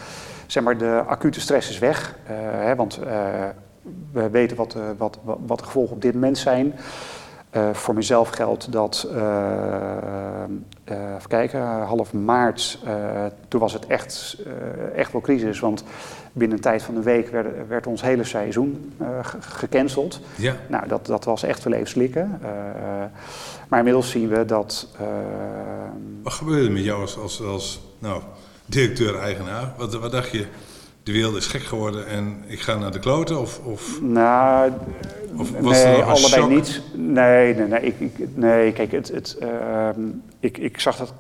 zeg 0.47 0.63
maar, 0.63 0.79
de 0.79 1.03
acute 1.07 1.41
stress 1.41 1.71
is 1.71 1.79
weg. 1.79 2.15
Hè, 2.27 2.75
want 2.75 2.99
we 4.13 4.31
weten 4.31 4.57
wat, 4.57 4.75
uh, 4.77 4.83
wat, 4.97 5.19
wat 5.47 5.59
de 5.59 5.65
gevolgen 5.65 5.95
op 5.95 6.03
dit 6.03 6.15
moment 6.15 6.39
zijn. 6.39 6.75
Voor 7.73 7.95
mezelf 7.95 8.29
geldt 8.29 8.73
dat, 8.73 9.09
even 10.85 11.29
kijken, 11.29 11.61
half 11.83 12.13
maart, 12.13 12.79
toen 13.49 13.61
was 13.61 13.73
het 13.73 13.87
echt, 13.87 14.37
echt 14.95 15.13
wel 15.13 15.21
crisis. 15.21 15.61
Want 15.61 15.85
binnen 16.33 16.57
een 16.57 16.63
tijd 16.63 16.83
van 16.83 16.97
een 16.97 17.03
week 17.03 17.29
werd, 17.29 17.69
werd 17.69 17.87
ons 17.87 18.03
hele 18.03 18.25
seizoen 18.25 18.93
gecanceld. 19.41 20.21
Ja. 20.35 20.57
Nou, 20.69 20.89
dat, 20.89 21.07
dat 21.07 21.25
was 21.25 21.43
echt 21.43 21.65
wel 21.65 21.73
even 21.73 21.89
slikken. 21.89 22.41
Maar 23.69 23.79
inmiddels 23.79 24.11
zien 24.11 24.29
we 24.29 24.45
dat. 24.45 24.89
Uh, 25.01 25.07
wat 26.23 26.33
gebeurde 26.33 26.67
er 26.67 26.73
met 26.73 26.85
jou 26.85 27.01
als, 27.01 27.19
als, 27.19 27.43
als 27.43 27.81
nou, 27.99 28.23
directeur-eigenaar? 28.67 29.73
Wat, 29.77 29.95
wat 29.95 30.13
dacht 30.13 30.31
je? 30.31 30.47
De 31.07 31.13
wereld 31.13 31.37
is 31.37 31.47
gek 31.47 31.63
geworden 31.63 32.07
en 32.07 32.43
ik 32.47 32.61
ga 32.61 32.77
naar 32.77 32.93
de 32.93 32.99
kloten? 32.99 33.41
Of, 33.41 33.61
of, 33.65 34.01
nou, 34.03 34.73
of 35.37 35.51
was 35.61 35.83
nee, 35.83 36.03
allebei 36.03 36.19
shock? 36.19 36.49
niet. 36.49 36.83
Nee, 36.95 37.55
nee, 37.55 37.69
nee, 37.69 37.81
ik, 37.81 38.01
ik, 38.01 38.29
nee 38.35 38.73
kijk, 38.73 38.93
het, 38.93 39.09
het, 39.09 39.37
uh, 39.43 39.89
ik, 40.41 40.59
ik 40.59 40.81
zag 40.81 40.97
dat 40.97 41.13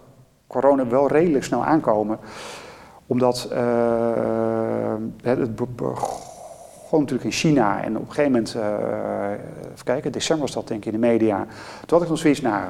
corona 0.47 0.87
wel 0.87 1.09
redelijk 1.09 1.45
snel 1.45 1.65
aankomen. 1.65 2.19
Omdat 3.07 3.49
uh, 3.53 3.59
het 5.23 5.49
gewoon 6.85 7.01
natuurlijk 7.01 7.25
in 7.25 7.31
China. 7.31 7.83
En 7.83 7.97
op 7.97 8.09
een 8.09 8.15
gegeven 8.15 8.33
moment, 8.33 8.55
uh, 8.57 8.63
even 9.73 9.85
kijken, 9.85 10.13
december 10.13 10.47
was 10.47 10.55
dat 10.55 10.69
denk 10.69 10.85
ik 10.85 10.93
in 10.93 11.01
de 11.01 11.07
media. 11.07 11.47
Toen 11.87 11.99
had 11.99 12.03
ik 12.03 12.09
nog 12.09 12.19
zoiets, 12.19 12.41
nou, 12.41 12.65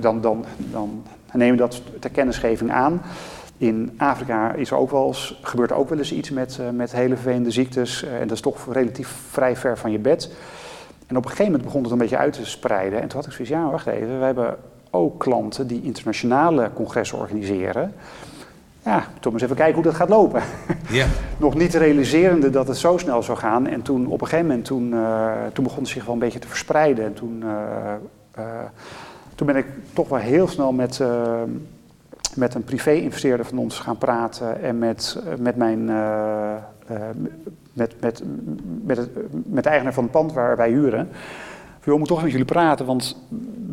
dan, 0.00 0.20
dan, 0.20 0.44
dan 0.56 1.02
nemen 1.32 1.56
we 1.56 1.62
dat 1.62 1.82
ter 1.98 2.10
kennisgeving 2.10 2.70
aan. 2.70 3.02
In 3.62 3.94
Afrika 3.96 4.52
is 4.52 4.70
er 4.70 4.76
ook 4.76 4.90
wel 4.90 5.06
eens, 5.06 5.38
gebeurt 5.42 5.70
er 5.70 5.76
ook 5.76 5.88
wel 5.88 5.98
eens 5.98 6.12
iets 6.12 6.30
met, 6.30 6.58
uh, 6.60 6.70
met 6.70 6.92
hele 6.92 7.14
vervelende 7.14 7.50
ziektes. 7.50 8.04
Uh, 8.04 8.14
en 8.14 8.28
dat 8.28 8.36
is 8.36 8.42
toch 8.42 8.72
relatief 8.72 9.08
vrij 9.30 9.56
ver 9.56 9.78
van 9.78 9.92
je 9.92 9.98
bed. 9.98 10.32
En 11.06 11.16
op 11.16 11.22
een 11.22 11.30
gegeven 11.30 11.44
moment 11.52 11.64
begon 11.64 11.82
het 11.82 11.92
een 11.92 11.98
beetje 11.98 12.16
uit 12.16 12.32
te 12.32 12.46
spreiden. 12.46 13.00
En 13.00 13.08
toen 13.08 13.18
had 13.18 13.26
ik 13.26 13.32
zoiets, 13.32 13.54
ja, 13.54 13.70
wacht 13.70 13.86
even, 13.86 14.18
we 14.18 14.24
hebben 14.24 14.56
ook 14.90 15.18
klanten 15.18 15.66
die 15.66 15.82
internationale 15.82 16.70
congressen 16.74 17.18
organiseren 17.18 17.94
ja, 18.84 19.06
toch 19.20 19.32
eens 19.32 19.42
even 19.42 19.56
kijken 19.56 19.74
hoe 19.74 19.84
dat 19.84 19.94
gaat 19.94 20.08
lopen. 20.08 20.42
Nog 21.38 21.54
niet 21.54 21.74
realiserende 21.74 22.50
dat 22.50 22.68
het 22.68 22.76
zo 22.76 22.98
snel 22.98 23.22
zou 23.22 23.38
gaan. 23.38 23.66
En 23.66 23.82
toen 23.82 24.06
op 24.06 24.20
een 24.20 24.26
gegeven 24.26 24.46
moment, 24.46 24.64
toen, 24.64 24.90
uh, 24.92 25.32
toen 25.52 25.64
begon 25.64 25.82
het 25.82 25.88
zich 25.88 26.04
wel 26.04 26.14
een 26.14 26.20
beetje 26.20 26.38
te 26.38 26.48
verspreiden. 26.48 27.04
En 27.04 27.14
toen, 27.14 27.42
uh, 27.44 27.48
uh, 28.38 28.44
toen 29.34 29.46
ben 29.46 29.56
ik 29.56 29.66
toch 29.92 30.08
wel 30.08 30.18
heel 30.18 30.48
snel 30.48 30.72
met, 30.72 31.00
met 32.36 32.54
een 32.54 32.64
privé-investeerder 32.64 33.46
van 33.46 33.58
ons 33.58 33.78
gaan 33.78 33.98
praten. 33.98 34.62
En 34.62 34.78
met, 34.78 35.18
met 35.38 35.56
mijn... 35.56 35.84
met, 37.72 37.94
met, 38.00 38.22
met, 38.84 38.96
het, 38.96 39.10
met 39.30 39.64
de 39.64 39.68
eigenaar 39.68 39.94
van 39.94 40.02
het 40.02 40.12
pand 40.12 40.32
waar 40.32 40.56
wij 40.56 40.70
huren. 40.70 41.08
We 41.84 41.90
moeten 41.90 42.14
toch 42.14 42.22
met 42.22 42.30
jullie 42.30 42.46
praten, 42.46 42.86
want 42.86 43.16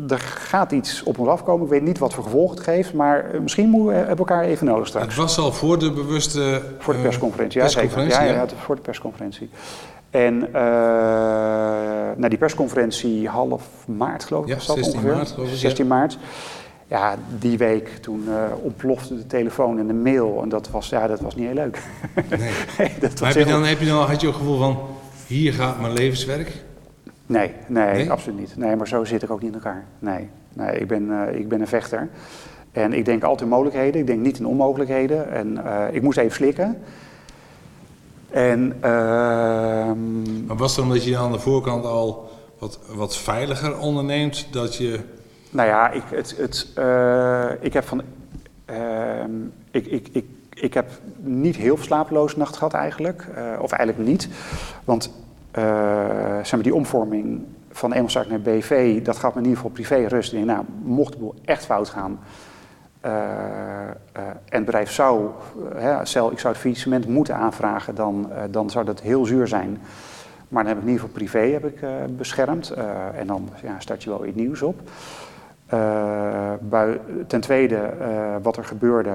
er 0.08 0.18
gaat 0.18 0.72
iets 0.72 1.02
op 1.02 1.18
ons 1.18 1.28
afkomen. 1.28 1.64
Ik 1.64 1.70
weet 1.70 1.82
niet 1.82 1.98
wat 1.98 2.14
voor 2.14 2.24
gevolgen 2.24 2.56
het 2.56 2.64
geeft, 2.64 2.92
maar 2.92 3.30
eh, 3.30 3.40
misschien 3.40 3.68
moeten 3.68 4.06
we 4.06 4.14
elkaar 4.14 4.44
even 4.44 4.66
nodig 4.66 4.86
straks. 4.86 5.06
Het 5.06 5.14
was 5.14 5.38
al 5.38 5.52
voor 5.52 5.78
de 5.78 5.92
bewuste... 5.92 6.62
Voor 6.78 6.94
de 6.94 7.00
persconferentie, 7.00 7.60
ja, 7.60 7.66
persconferentie, 7.66 8.20
ja, 8.20 8.24
ja, 8.24 8.32
ja, 8.32 8.46
voor 8.56 8.74
de 8.74 8.80
persconferentie. 8.80 9.50
En 10.10 10.34
uh, 10.34 10.52
nou, 12.16 12.28
die 12.28 12.38
persconferentie 12.38 13.28
half 13.28 13.62
maart, 13.86 14.24
geloof 14.24 14.42
ik, 14.42 14.48
ja, 14.48 14.54
was 14.54 14.66
dat 14.66 14.76
16 14.76 14.94
ongeveer. 14.94 15.16
Maart, 15.16 15.30
geloof 15.30 15.50
ik, 15.50 15.56
16 15.56 15.86
maart. 15.86 16.18
Ja, 16.90 17.16
die 17.38 17.58
week 17.58 17.88
toen 17.88 18.24
uh, 18.28 18.44
ontplofte 18.62 19.16
de 19.16 19.26
telefoon 19.26 19.78
en 19.78 19.86
de 19.86 19.92
mail. 19.92 20.42
En 20.42 20.48
dat 20.48 20.70
was, 20.70 20.88
ja, 20.88 21.06
dat 21.06 21.20
was 21.20 21.34
niet 21.34 21.46
heel 21.46 21.54
leuk. 21.54 21.82
Nee. 22.14 22.38
nee 22.78 22.92
dat 23.00 23.20
maar 23.20 23.34
heb 23.34 23.46
je, 23.46 23.52
dan, 23.52 23.64
heb 23.64 23.80
je 23.80 23.86
dan, 23.86 24.06
had 24.06 24.20
je 24.20 24.26
het 24.26 24.36
gevoel 24.36 24.58
van, 24.58 24.78
hier 25.26 25.52
gaat 25.52 25.80
mijn 25.80 25.92
levenswerk? 25.92 26.62
Nee, 27.26 27.52
nee, 27.66 27.92
nee, 27.92 28.10
absoluut 28.10 28.38
niet. 28.38 28.56
Nee, 28.56 28.76
maar 28.76 28.88
zo 28.88 29.04
zit 29.04 29.22
ik 29.22 29.30
ook 29.30 29.40
niet 29.40 29.48
in 29.48 29.54
elkaar. 29.54 29.84
Nee, 29.98 30.28
nee 30.52 30.78
ik, 30.78 30.86
ben, 30.88 31.06
uh, 31.08 31.38
ik 31.38 31.48
ben 31.48 31.60
een 31.60 31.66
vechter. 31.66 32.08
En 32.72 32.92
ik 32.92 33.04
denk 33.04 33.22
altijd 33.22 33.40
in 33.40 33.48
mogelijkheden, 33.48 34.00
ik 34.00 34.06
denk 34.06 34.20
niet 34.20 34.38
in 34.38 34.46
onmogelijkheden. 34.46 35.32
En 35.32 35.52
uh, 35.52 35.84
ik 35.90 36.02
moest 36.02 36.18
even 36.18 36.34
slikken. 36.34 36.82
En, 38.30 38.72
uh, 38.76 38.82
maar 40.46 40.56
was 40.56 40.76
het 40.76 40.84
omdat 40.84 41.04
je 41.04 41.16
aan 41.16 41.32
de 41.32 41.38
voorkant 41.38 41.84
al 41.84 42.30
wat, 42.58 42.78
wat 42.94 43.16
veiliger 43.16 43.78
onderneemt? 43.78 44.46
Dat 44.50 44.76
je... 44.76 45.00
Nou 45.50 45.68
ja, 45.68 45.90
ik, 45.90 46.02
het, 46.10 46.36
het, 46.36 46.66
uh, 46.78 47.50
ik 47.60 47.72
heb 47.72 47.84
van... 47.84 48.02
Ehm, 48.64 49.30
ik, 49.70 49.86
ik, 49.86 50.08
ik, 50.12 50.24
ik 50.50 50.74
heb 50.74 50.90
niet 51.16 51.56
heel 51.56 51.76
slapeloze 51.76 52.38
nacht 52.38 52.56
gehad 52.56 52.72
eigenlijk. 52.72 53.26
of 53.60 53.72
eigenlijk 53.72 54.08
niet. 54.08 54.28
Want 54.84 55.12
uh, 55.58 55.64
zeg 56.36 56.52
maar 56.52 56.62
die 56.62 56.74
omvorming 56.74 57.44
van 57.70 57.92
Engelszaak 57.92 58.28
naar 58.28 58.40
BV, 58.40 59.02
dat 59.02 59.16
gaat 59.16 59.34
me 59.34 59.40
in 59.40 59.46
ieder 59.46 59.56
geval 59.56 59.70
privé 59.70 60.06
rust. 60.08 60.32
Ik 60.32 60.44
nou, 60.44 60.64
mocht 60.82 61.14
het 61.14 61.22
echt 61.44 61.64
fout 61.64 61.88
gaan 61.88 62.18
en 63.00 63.96
het 64.44 64.64
bedrijf 64.64 64.90
zou, 64.90 65.30
stel 66.02 66.32
ik 66.32 66.38
zou 66.38 66.52
het 66.52 66.62
faillissement 66.62 67.06
moeten 67.08 67.34
aanvragen, 67.34 67.94
dan, 67.94 68.30
dan 68.50 68.70
zou 68.70 68.84
dat 68.84 69.00
heel 69.00 69.26
zuur 69.26 69.48
zijn. 69.48 69.78
Maar 70.48 70.64
dan 70.64 70.72
heb 70.72 70.82
ik 70.82 70.88
in 70.88 70.92
ieder 70.92 71.06
geval 71.06 71.24
privé 71.24 71.52
heb 71.52 71.64
ik, 71.64 71.80
beschermd 72.16 72.70
en 73.14 73.26
dan 73.26 73.48
ja, 73.62 73.74
start 73.78 74.02
je 74.02 74.10
wel 74.10 74.26
iets 74.26 74.36
nieuws 74.36 74.62
op. 74.62 74.80
Bui, 76.60 77.00
ten 77.26 77.40
tweede, 77.40 77.90
wat 78.42 78.56
er 78.56 78.64
gebeurde, 78.64 79.12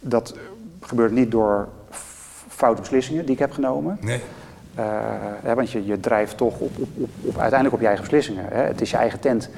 dat 0.00 0.34
gebeurde 0.80 1.14
niet 1.14 1.30
door 1.30 1.68
foute 2.48 2.80
beslissingen 2.80 3.24
die 3.24 3.34
ik 3.34 3.38
heb 3.38 3.52
genomen. 3.52 3.98
Nee. 4.00 4.20
Hè, 5.42 5.54
want 5.54 5.70
je, 5.70 5.86
je 5.86 6.00
drijft 6.00 6.36
toch 6.36 6.58
op, 6.58 6.70
op, 6.78 6.88
op, 6.94 7.10
op, 7.22 7.38
uiteindelijk 7.38 7.74
op 7.74 7.80
je 7.80 7.86
eigen 7.86 8.04
beslissingen. 8.04 8.44
Hè. 8.48 8.62
Het 8.62 8.80
is 8.80 8.90
je 8.90 8.96
eigen 8.96 9.20
tent. 9.20 9.50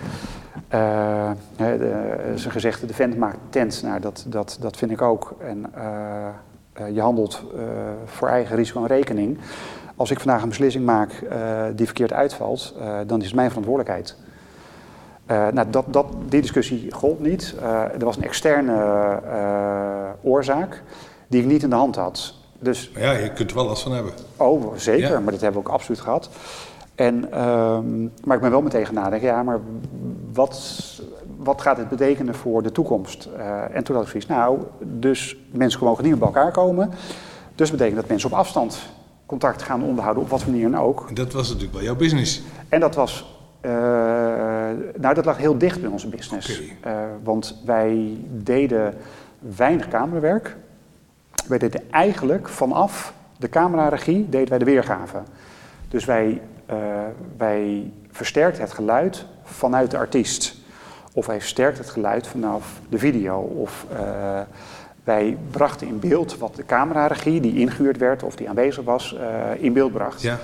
Uh, 0.74 1.30
hè, 1.57 1.78
de, 1.78 2.16
is 2.35 2.45
een 2.45 2.51
gezegde, 2.51 2.87
de 2.87 2.95
vent 2.95 3.16
maakt 3.16 3.39
tent. 3.49 3.83
Nou, 3.83 4.01
dat, 4.01 4.24
dat, 4.28 4.57
dat 4.61 4.76
vind 4.76 4.91
ik 4.91 5.03
ook. 5.03 5.35
En 5.41 5.66
uh, 5.76 6.95
je 6.95 7.01
handelt 7.01 7.45
voor 8.05 8.28
eigen 8.28 8.57
risico 8.57 8.80
en 8.80 8.87
rekening. 8.87 9.39
Als 9.97 10.11
ik 10.11 10.20
vandaag 10.20 10.43
een 10.43 10.49
beslissing 10.49 10.85
maak 10.85 11.24
die 11.74 11.87
verkeerd 11.87 12.12
uitvalt, 12.12 12.74
dan 13.07 13.18
is 13.18 13.26
het 13.26 13.35
mijn 13.35 13.49
verantwoordelijkheid. 13.49 14.16
Nou, 15.53 15.70
dat, 15.70 15.85
dat, 15.89 16.07
die 16.28 16.41
discussie 16.41 16.93
gold 16.93 17.20
niet. 17.20 17.55
er 17.99 18.05
was 18.05 18.16
een 18.16 18.24
externe 18.24 19.20
oorzaak 20.22 20.83
die 21.28 21.41
ik 21.41 21.47
niet 21.47 21.62
in 21.62 21.70
de 21.70 21.76
hand 21.76 21.97
had. 21.97 22.35
Dus, 22.59 22.91
ja, 22.95 23.12
je 23.12 23.33
kunt 23.33 23.51
er 23.51 23.57
wel 23.57 23.66
last 23.66 23.83
van 23.83 23.93
hebben. 23.93 24.12
Oh, 24.37 24.72
zeker, 24.76 25.22
maar 25.22 25.33
dat 25.33 25.41
hebben 25.41 25.62
we 25.62 25.68
ook 25.68 25.74
absoluut 25.74 26.01
gehad. 26.01 26.30
En, 26.95 27.41
um, 27.43 28.12
maar 28.24 28.37
ik 28.37 28.43
ben 28.43 28.51
wel 28.51 28.62
meteen 28.62 28.87
gaan 28.87 28.95
nadenken, 28.95 29.28
ja, 29.28 29.43
maar 29.43 29.61
wat, 30.33 30.83
wat 31.37 31.61
gaat 31.61 31.76
het 31.76 31.89
betekenen 31.89 32.35
voor 32.35 32.62
de 32.62 32.72
toekomst? 32.72 33.28
Uh, 33.37 33.76
en 33.76 33.85
toen 33.85 33.95
had 33.95 34.05
ik 34.05 34.11
zoiets, 34.11 34.28
nou, 34.28 34.59
dus 34.80 35.37
mensen 35.51 35.85
mogen 35.85 36.05
niet 36.05 36.18
bij 36.18 36.26
elkaar 36.26 36.53
komen. 36.53 36.91
Dus 37.55 37.68
dat 37.68 37.70
betekent 37.70 38.01
dat 38.01 38.09
mensen 38.09 38.30
op 38.30 38.39
afstand 38.39 38.78
contact 39.26 39.62
gaan 39.62 39.83
onderhouden, 39.83 40.22
op 40.22 40.28
wat 40.28 40.47
manier 40.47 40.70
dan 40.70 40.80
ook. 40.80 41.05
En 41.09 41.14
dat 41.14 41.33
was 41.33 41.49
natuurlijk 41.49 41.74
wel 41.74 41.83
jouw 41.83 41.97
business. 41.97 42.43
En 42.68 42.80
dat 42.80 42.95
was, 42.95 43.32
uh, 43.66 43.72
nou, 44.96 45.14
dat 45.14 45.24
lag 45.24 45.36
heel 45.36 45.58
dicht 45.58 45.80
bij 45.80 45.90
onze 45.90 46.08
business. 46.08 46.60
Okay. 46.60 46.94
Uh, 46.94 47.02
want 47.22 47.60
wij 47.64 48.16
deden 48.30 48.94
weinig 49.38 49.88
camerawerk 49.88 50.56
wij 51.48 51.58
deden 51.58 51.90
eigenlijk 51.90 52.48
vanaf 52.48 53.14
de 53.38 53.48
cameraregie 53.48 54.28
deden 54.28 54.48
wij 54.48 54.58
de 54.58 54.64
weergave. 54.64 55.18
Dus 55.88 56.04
wij, 56.04 56.40
uh, 56.70 56.76
wij 57.36 57.92
versterkten 58.10 58.62
het 58.62 58.72
geluid 58.72 59.26
vanuit 59.42 59.90
de 59.90 59.96
artiest. 59.96 60.54
Of 61.12 61.26
wij 61.26 61.40
versterkten 61.40 61.82
het 61.82 61.92
geluid 61.92 62.26
vanaf 62.26 62.80
de 62.88 62.98
video. 62.98 63.38
Of 63.38 63.86
Wij 65.04 65.38
brachten 65.50 65.86
in 65.86 65.98
beeld 65.98 66.38
wat 66.38 66.56
de 66.56 66.64
cameraregie, 66.64 67.40
die 67.40 67.58
ingehuurd 67.58 67.96
werd 67.96 68.22
of 68.22 68.36
die 68.36 68.48
aanwezig 68.48 68.84
was, 68.84 69.16
in 69.58 69.72
beeld 69.72 69.92
bracht. 69.92 70.22
Ja. 70.22 70.38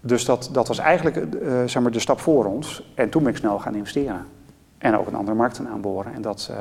Dus 0.00 0.24
dat, 0.24 0.48
dat 0.52 0.68
was 0.68 0.78
eigenlijk 0.78 1.16
uh, 1.16 1.62
zeg 1.66 1.82
maar 1.82 1.92
de 1.92 1.98
stap 1.98 2.20
voor 2.20 2.44
ons. 2.44 2.92
En 2.94 3.10
toen 3.10 3.22
ben 3.22 3.32
ik 3.32 3.38
snel 3.38 3.58
gaan 3.58 3.74
investeren. 3.74 4.26
En 4.78 4.98
ook 4.98 5.06
een 5.06 5.14
andere 5.14 5.36
markten 5.36 5.68
aanboren. 5.68 6.14
En 6.14 6.22
dat, 6.22 6.48
uh, 6.50 6.56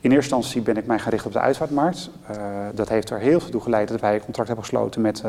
in 0.00 0.12
eerste 0.12 0.34
instantie 0.34 0.62
ben 0.62 0.76
ik 0.76 0.86
mij 0.86 0.98
gericht 0.98 1.26
op 1.26 1.32
de 1.32 1.40
uitvaartmarkt. 1.40 2.10
Uh, 2.30 2.36
dat 2.74 2.88
heeft 2.88 3.10
er 3.10 3.18
heel 3.18 3.40
veel 3.40 3.50
toe 3.50 3.60
geleid 3.60 3.88
dat 3.88 4.00
wij 4.00 4.14
een 4.14 4.24
contract 4.24 4.48
hebben 4.48 4.66
gesloten 4.66 5.00
met 5.00 5.24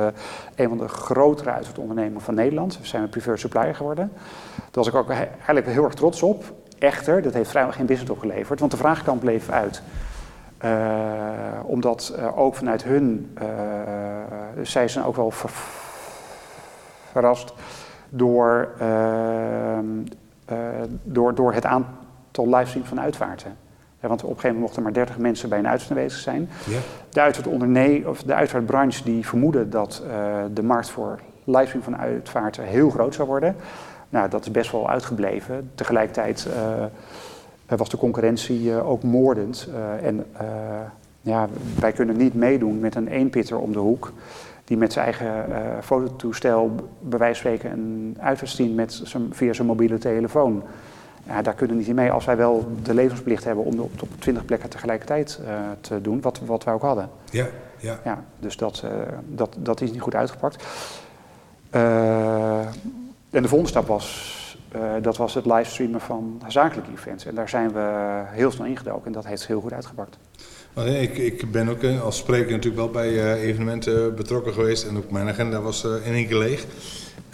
een 0.56 0.70
van 0.70 0.78
de 0.78 0.88
grotere 0.88 1.50
uitvaartondernemers 1.50 2.24
van 2.24 2.36
Nederland. 2.36 2.80
We 2.80 2.88
zijn 2.88 3.04
een 3.04 3.10
preferred 3.10 3.40
supplier 3.40 3.76
geworden. 3.76 4.12
Daar 4.56 4.68
was 4.72 4.88
ik 4.88 4.96
ook 4.96 5.10
eigenlijk 5.10 5.66
heel 5.66 5.84
erg 5.84 5.94
trots 5.94 6.22
op. 6.22 6.44
Echter, 6.80 7.22
dat 7.22 7.34
heeft 7.34 7.50
vrijwel 7.50 7.74
geen 7.74 7.86
business 7.86 8.12
opgeleverd, 8.12 8.60
want 8.60 8.72
de 8.72 8.78
vraagkant 8.78 9.20
bleef 9.20 9.50
uit. 9.50 9.82
omdat 11.66 12.14
ook 12.36 12.56
vanuit 12.56 12.84
hun, 12.84 13.38
zij 14.62 14.88
zijn 14.88 15.06
ook 15.06 15.16
wel 15.16 15.32
verrast 17.14 17.54
door, 18.10 18.70
door, 21.04 21.36
door 21.36 21.54
het 21.54 21.66
aantal 21.66 22.48
livestream 22.48 22.86
van 22.86 23.00
uitvaarten. 23.00 23.56
Ja, 24.04 24.10
want 24.10 24.24
op 24.24 24.30
een 24.30 24.36
gegeven 24.36 24.60
moment 24.60 24.60
mochten 24.60 24.84
maar 24.84 24.94
30 24.94 25.18
mensen 25.18 25.50
bij 25.50 25.60
een 25.60 25.68
uitvaart 25.68 25.92
aanwezig 25.92 26.20
zijn. 26.20 26.50
Ja. 26.66 26.78
De 27.10 27.22
uitvaartonderneming 27.22 28.06
of 28.06 28.24
de 28.24 28.34
uitvaartbranche 28.34 29.04
die 29.04 29.28
vermoedde 29.28 29.70
dat 29.70 30.04
uh, 30.08 30.36
de 30.54 30.64
markt 30.64 30.90
voor 30.90 31.20
livestream 31.44 31.84
van 31.84 31.98
uitvaarten 31.98 32.64
heel 32.64 32.90
groot 32.90 33.16
zou 33.16 33.28
worden. 33.28 33.56
Nou, 34.10 34.30
dat 34.30 34.42
is 34.42 34.52
best 34.52 34.72
wel 34.72 34.90
uitgebleven. 34.90 35.72
Tegelijkertijd 35.76 36.48
uh, 36.48 37.78
was 37.78 37.90
de 37.90 37.98
concurrentie 37.98 38.62
uh, 38.62 38.90
ook 38.90 39.04
moordend. 39.04 39.70
en 40.02 40.26
ja, 41.22 41.48
wij 41.80 41.92
kunnen 41.92 42.18
niet 42.18 42.34
meedoen 42.34 42.80
met 42.80 42.96
een 42.96 43.08
eenpitter 43.08 43.58
om 43.58 43.72
de 43.72 43.80
hoek 43.80 44.14
die 44.64 44.78
met 44.78 44.94
zijn 44.94 45.06
eigen 45.06 45.46
fototoestel 45.84 46.76
bij 47.00 47.20
wijze 47.20 47.42
van 47.42 47.52
spreken 47.58 47.72
een 47.72 48.76
met 48.76 49.04
via 49.32 49.54
zijn 49.54 49.68
mobiele 49.68 49.98
telefoon 49.98 50.64
ja, 51.28 51.42
daar 51.42 51.54
kunnen 51.54 51.76
we 51.76 51.82
niet 51.82 51.90
in 51.90 51.96
mee 51.96 52.12
als 52.12 52.26
wij 52.26 52.38
wel 52.38 52.68
de 52.84 52.94
levensplicht 52.94 53.44
hebben 53.44 53.64
om 53.64 53.80
op, 53.80 54.02
op 54.02 54.10
20 54.20 54.46
plekken 54.46 54.70
tegelijkertijd 54.70 55.40
uh, 55.42 55.48
te 55.82 56.02
doen, 56.02 56.22
wat, 56.22 56.40
wat 56.46 56.64
wij 56.64 56.74
ook 56.74 56.82
hadden. 56.82 57.10
Ja, 57.30 57.48
ja. 57.78 58.00
ja 58.04 58.24
dus 58.40 58.58
dat, 58.58 58.84
uh, 58.86 58.92
dat, 59.26 59.56
dat 59.60 59.82
is 59.82 59.92
niet 59.92 60.02
goed 60.02 60.16
uitgepakt. 60.16 60.64
En 63.30 63.42
de 63.42 63.48
volgende 63.48 63.68
stap 63.68 63.88
was, 63.88 64.58
dat 65.02 65.18
was 65.18 65.34
het 65.34 65.46
livestreamen 65.46 66.02
van 66.02 66.42
zakelijke 66.48 66.92
events. 66.92 67.26
En 67.26 67.36
daar 67.36 67.50
zijn 67.50 67.72
we 67.72 68.22
heel 68.26 68.52
snel 68.52 68.68
ingedoken 68.68 69.06
en 69.06 69.12
dat 69.12 69.26
heeft 69.26 69.48
heel 69.48 69.62
goed 69.62 69.74
uitgepakt. 69.74 70.18
Maar 70.74 70.88
ik, 70.88 71.18
ik 71.18 71.52
ben 71.52 71.70
ook 71.70 71.84
als 71.84 72.18
spreker 72.18 72.52
natuurlijk 72.52 72.76
wel 72.76 72.90
bij 72.90 73.34
evenementen 73.36 74.16
betrokken 74.16 74.54
geweest 74.54 74.84
en 74.84 74.98
ook 74.98 75.12
mijn 75.12 75.28
agenda 75.28 75.62
was 75.62 75.84
in 75.84 76.14
één 76.14 76.28
keer 76.28 76.38
leeg. 76.38 76.66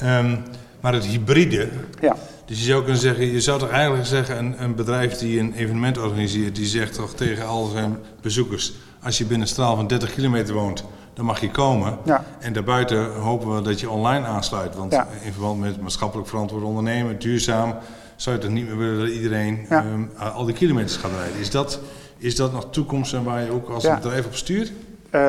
Um, 0.03 0.43
maar 0.79 0.93
het 0.93 1.05
hybride, 1.05 1.67
ja. 2.01 2.15
dus 2.45 2.59
je 2.59 2.65
zou 2.65 2.83
kunnen 2.83 3.01
zeggen, 3.01 3.25
je 3.25 3.41
zou 3.41 3.59
toch 3.59 3.69
eigenlijk 3.69 4.07
zeggen, 4.07 4.37
een, 4.37 4.63
een 4.63 4.75
bedrijf 4.75 5.17
die 5.17 5.39
een 5.39 5.53
evenement 5.53 5.97
organiseert, 5.97 6.55
die 6.55 6.65
zegt 6.65 6.93
toch 6.93 7.13
tegen 7.13 7.45
al 7.45 7.65
zijn 7.65 7.97
bezoekers, 8.21 8.73
als 9.03 9.17
je 9.17 9.23
binnen 9.23 9.47
een 9.47 9.53
straal 9.53 9.75
van 9.75 9.87
30 9.87 10.13
kilometer 10.13 10.53
woont, 10.53 10.83
dan 11.13 11.25
mag 11.25 11.41
je 11.41 11.51
komen. 11.51 11.97
Ja. 12.05 12.23
En 12.39 12.53
daarbuiten 12.53 13.13
hopen 13.13 13.55
we 13.55 13.61
dat 13.61 13.79
je 13.79 13.89
online 13.89 14.25
aansluit. 14.25 14.75
Want 14.75 14.93
in 14.93 15.31
verband 15.31 15.59
met 15.59 15.81
maatschappelijk 15.81 16.27
verantwoord 16.27 16.63
ondernemen, 16.63 17.19
duurzaam, 17.19 17.75
zou 18.15 18.35
je 18.35 18.41
toch 18.41 18.51
niet 18.51 18.67
meer 18.67 18.77
willen 18.77 18.99
dat 18.99 19.09
iedereen 19.09 19.65
um, 19.71 20.11
al 20.17 20.45
die 20.45 20.55
kilometers 20.55 20.97
gaat 20.97 21.11
rijden. 21.11 21.39
Is 21.39 21.49
dat, 21.49 21.79
is 22.19 22.35
dat 22.35 22.51
nog 22.51 22.69
toekomst 22.69 23.13
en 23.13 23.23
waar 23.23 23.43
je 23.43 23.51
ook 23.51 23.69
als 23.69 23.89
bedrijf 23.89 24.25
op 24.25 24.35
stuurt? 24.35 24.71
Uh, 25.15 25.21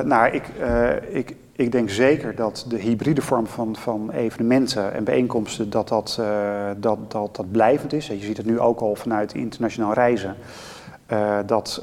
nou, 0.00 0.26
ik, 0.32 0.42
uh, 0.60 1.16
ik, 1.16 1.34
ik 1.52 1.72
denk 1.72 1.90
zeker 1.90 2.34
dat 2.34 2.64
de 2.68 2.78
hybride 2.78 3.22
vorm 3.22 3.46
van, 3.46 3.76
van 3.76 4.10
evenementen 4.10 4.92
en 4.92 5.04
bijeenkomsten, 5.04 5.70
dat 5.70 5.88
dat, 5.88 6.16
uh, 6.20 6.26
dat, 6.76 6.98
dat, 7.10 7.36
dat 7.36 7.50
blijvend 7.50 7.92
is. 7.92 8.06
Je 8.06 8.18
ziet 8.18 8.36
het 8.36 8.46
nu 8.46 8.60
ook 8.60 8.80
al 8.80 8.94
vanuit 8.94 9.34
internationaal 9.34 9.92
reizen. 9.92 10.36
Dat, 11.46 11.82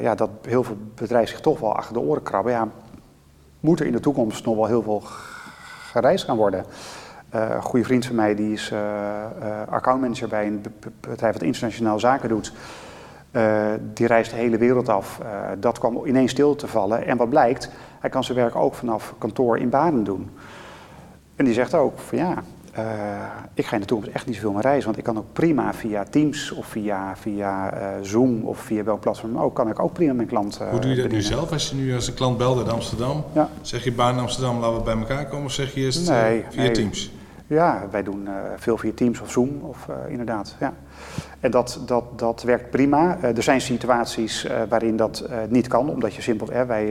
ja, 0.00 0.14
dat 0.14 0.30
heel 0.42 0.62
veel 0.62 0.76
bedrijven 0.94 1.28
zich 1.28 1.40
toch 1.40 1.60
wel 1.60 1.74
achter 1.74 1.94
de 1.94 2.00
oren 2.00 2.22
krabben. 2.22 2.52
Ja, 2.52 2.68
moet 3.60 3.80
er 3.80 3.86
in 3.86 3.92
de 3.92 4.00
toekomst 4.00 4.44
nog 4.44 4.56
wel 4.56 4.66
heel 4.66 4.82
veel 4.82 5.02
gereisd 5.90 6.24
gaan 6.24 6.36
worden? 6.36 6.64
een 7.30 7.62
goede 7.62 7.84
vriend 7.84 8.06
van 8.06 8.14
mij 8.14 8.34
die 8.34 8.52
is 8.52 8.72
accountmanager 9.68 10.28
bij 10.28 10.46
een 10.46 10.62
bedrijf 11.00 11.32
dat 11.32 11.42
internationaal 11.42 11.98
zaken 11.98 12.28
doet. 12.28 12.52
Uh, 13.36 13.66
die 13.94 14.06
reist 14.06 14.30
de 14.30 14.36
hele 14.36 14.58
wereld 14.58 14.88
af. 14.88 15.18
Uh, 15.22 15.28
dat 15.58 15.78
kwam 15.78 16.06
ineens 16.06 16.30
stil 16.30 16.54
te 16.54 16.66
vallen. 16.66 17.06
En 17.06 17.16
wat 17.16 17.28
blijkt, 17.28 17.70
hij 18.00 18.10
kan 18.10 18.24
zijn 18.24 18.38
werk 18.38 18.56
ook 18.56 18.74
vanaf 18.74 19.14
kantoor 19.18 19.58
in 19.58 19.68
Baden 19.68 20.04
doen. 20.04 20.30
En 21.34 21.44
die 21.44 21.54
zegt 21.54 21.74
ook 21.74 21.98
van 21.98 22.18
ja, 22.18 22.34
uh, 22.78 22.84
ik 23.54 23.66
ga 23.66 23.74
in 23.74 23.80
de 23.80 23.86
toekomst 23.86 24.14
echt 24.14 24.26
niet 24.26 24.34
zoveel 24.34 24.52
meer 24.52 24.62
reizen. 24.62 24.84
Want 24.84 24.98
ik 24.98 25.04
kan 25.04 25.18
ook 25.18 25.32
prima 25.32 25.74
via 25.74 26.04
Teams 26.04 26.52
of 26.52 26.66
via, 26.66 27.16
via 27.16 27.74
Zoom 28.02 28.44
of 28.44 28.58
via 28.58 28.84
welk 28.84 29.00
platform 29.00 29.38
ook, 29.38 29.54
kan 29.54 29.68
ik 29.68 29.78
ook 29.78 29.92
prima 29.92 30.12
mijn 30.12 30.28
klant 30.28 30.58
Hoe 30.70 30.80
doe 30.80 30.94
je 30.94 31.02
dat 31.02 31.10
nu 31.10 31.22
zelf? 31.22 31.52
Als 31.52 31.70
je 31.70 31.76
nu 31.76 31.94
als 31.94 32.08
een 32.08 32.14
klant 32.14 32.38
belt 32.38 32.58
uit 32.58 32.68
Amsterdam, 32.68 33.24
ja. 33.32 33.48
zeg 33.60 33.84
je 33.84 33.92
Baden 33.92 34.20
Amsterdam, 34.20 34.60
laten 34.60 34.76
we 34.76 34.82
bij 34.82 34.96
elkaar 34.96 35.26
komen? 35.26 35.44
Of 35.44 35.52
zeg 35.52 35.74
je 35.74 35.80
eerst 35.80 36.08
nee, 36.08 36.44
via 36.50 36.62
nee. 36.62 36.70
Teams? 36.70 37.12
Ja, 37.46 37.86
wij 37.90 38.02
doen 38.02 38.28
veel 38.56 38.76
via 38.76 38.92
Teams 38.94 39.20
of 39.20 39.30
Zoom 39.30 39.60
of 39.62 39.88
inderdaad, 40.08 40.56
ja. 40.60 40.72
En 41.40 41.50
dat, 41.50 41.80
dat, 41.86 42.18
dat 42.18 42.42
werkt 42.42 42.70
prima. 42.70 43.16
Uh, 43.16 43.36
er 43.36 43.42
zijn 43.42 43.60
situaties 43.60 44.44
uh, 44.44 44.62
waarin 44.68 44.96
dat 44.96 45.24
uh, 45.30 45.36
niet 45.48 45.68
kan, 45.68 45.90
omdat 45.90 46.14
je 46.14 46.22
simpel... 46.22 46.46
wij 46.46 46.86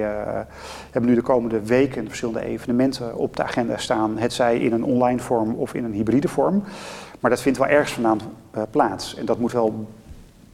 hebben 0.92 1.10
nu 1.10 1.16
de 1.16 1.22
komende 1.22 1.62
weken 1.62 2.08
verschillende 2.08 2.46
evenementen 2.46 3.16
op 3.16 3.36
de 3.36 3.44
agenda 3.44 3.78
staan. 3.78 4.18
Het 4.18 4.34
zij 4.34 4.58
in 4.58 4.74
een 4.74 4.84
online 4.84 5.20
vorm 5.20 5.54
of 5.54 5.74
in 5.74 5.84
een 5.84 5.94
hybride 5.94 6.28
vorm. 6.28 6.64
Maar 7.20 7.30
dat 7.30 7.42
vindt 7.42 7.58
wel 7.58 7.68
ergens 7.68 7.92
vandaan 7.92 8.20
plaats. 8.70 9.16
En 9.16 9.26
dat 9.26 9.40
moet 9.40 9.52
wel 9.52 9.88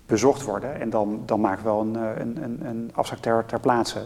bezocht 0.06 0.44
worden. 0.44 0.80
En 0.80 0.90
dan, 0.90 1.22
dan 1.26 1.42
maken 1.42 1.64
we 1.64 1.70
wel 1.70 1.82
een, 1.82 1.96
een, 1.96 2.44
een, 2.44 2.60
een 2.66 2.92
afspraak 2.94 3.20
ter, 3.20 3.46
ter 3.46 3.60
plaatse. 3.60 4.00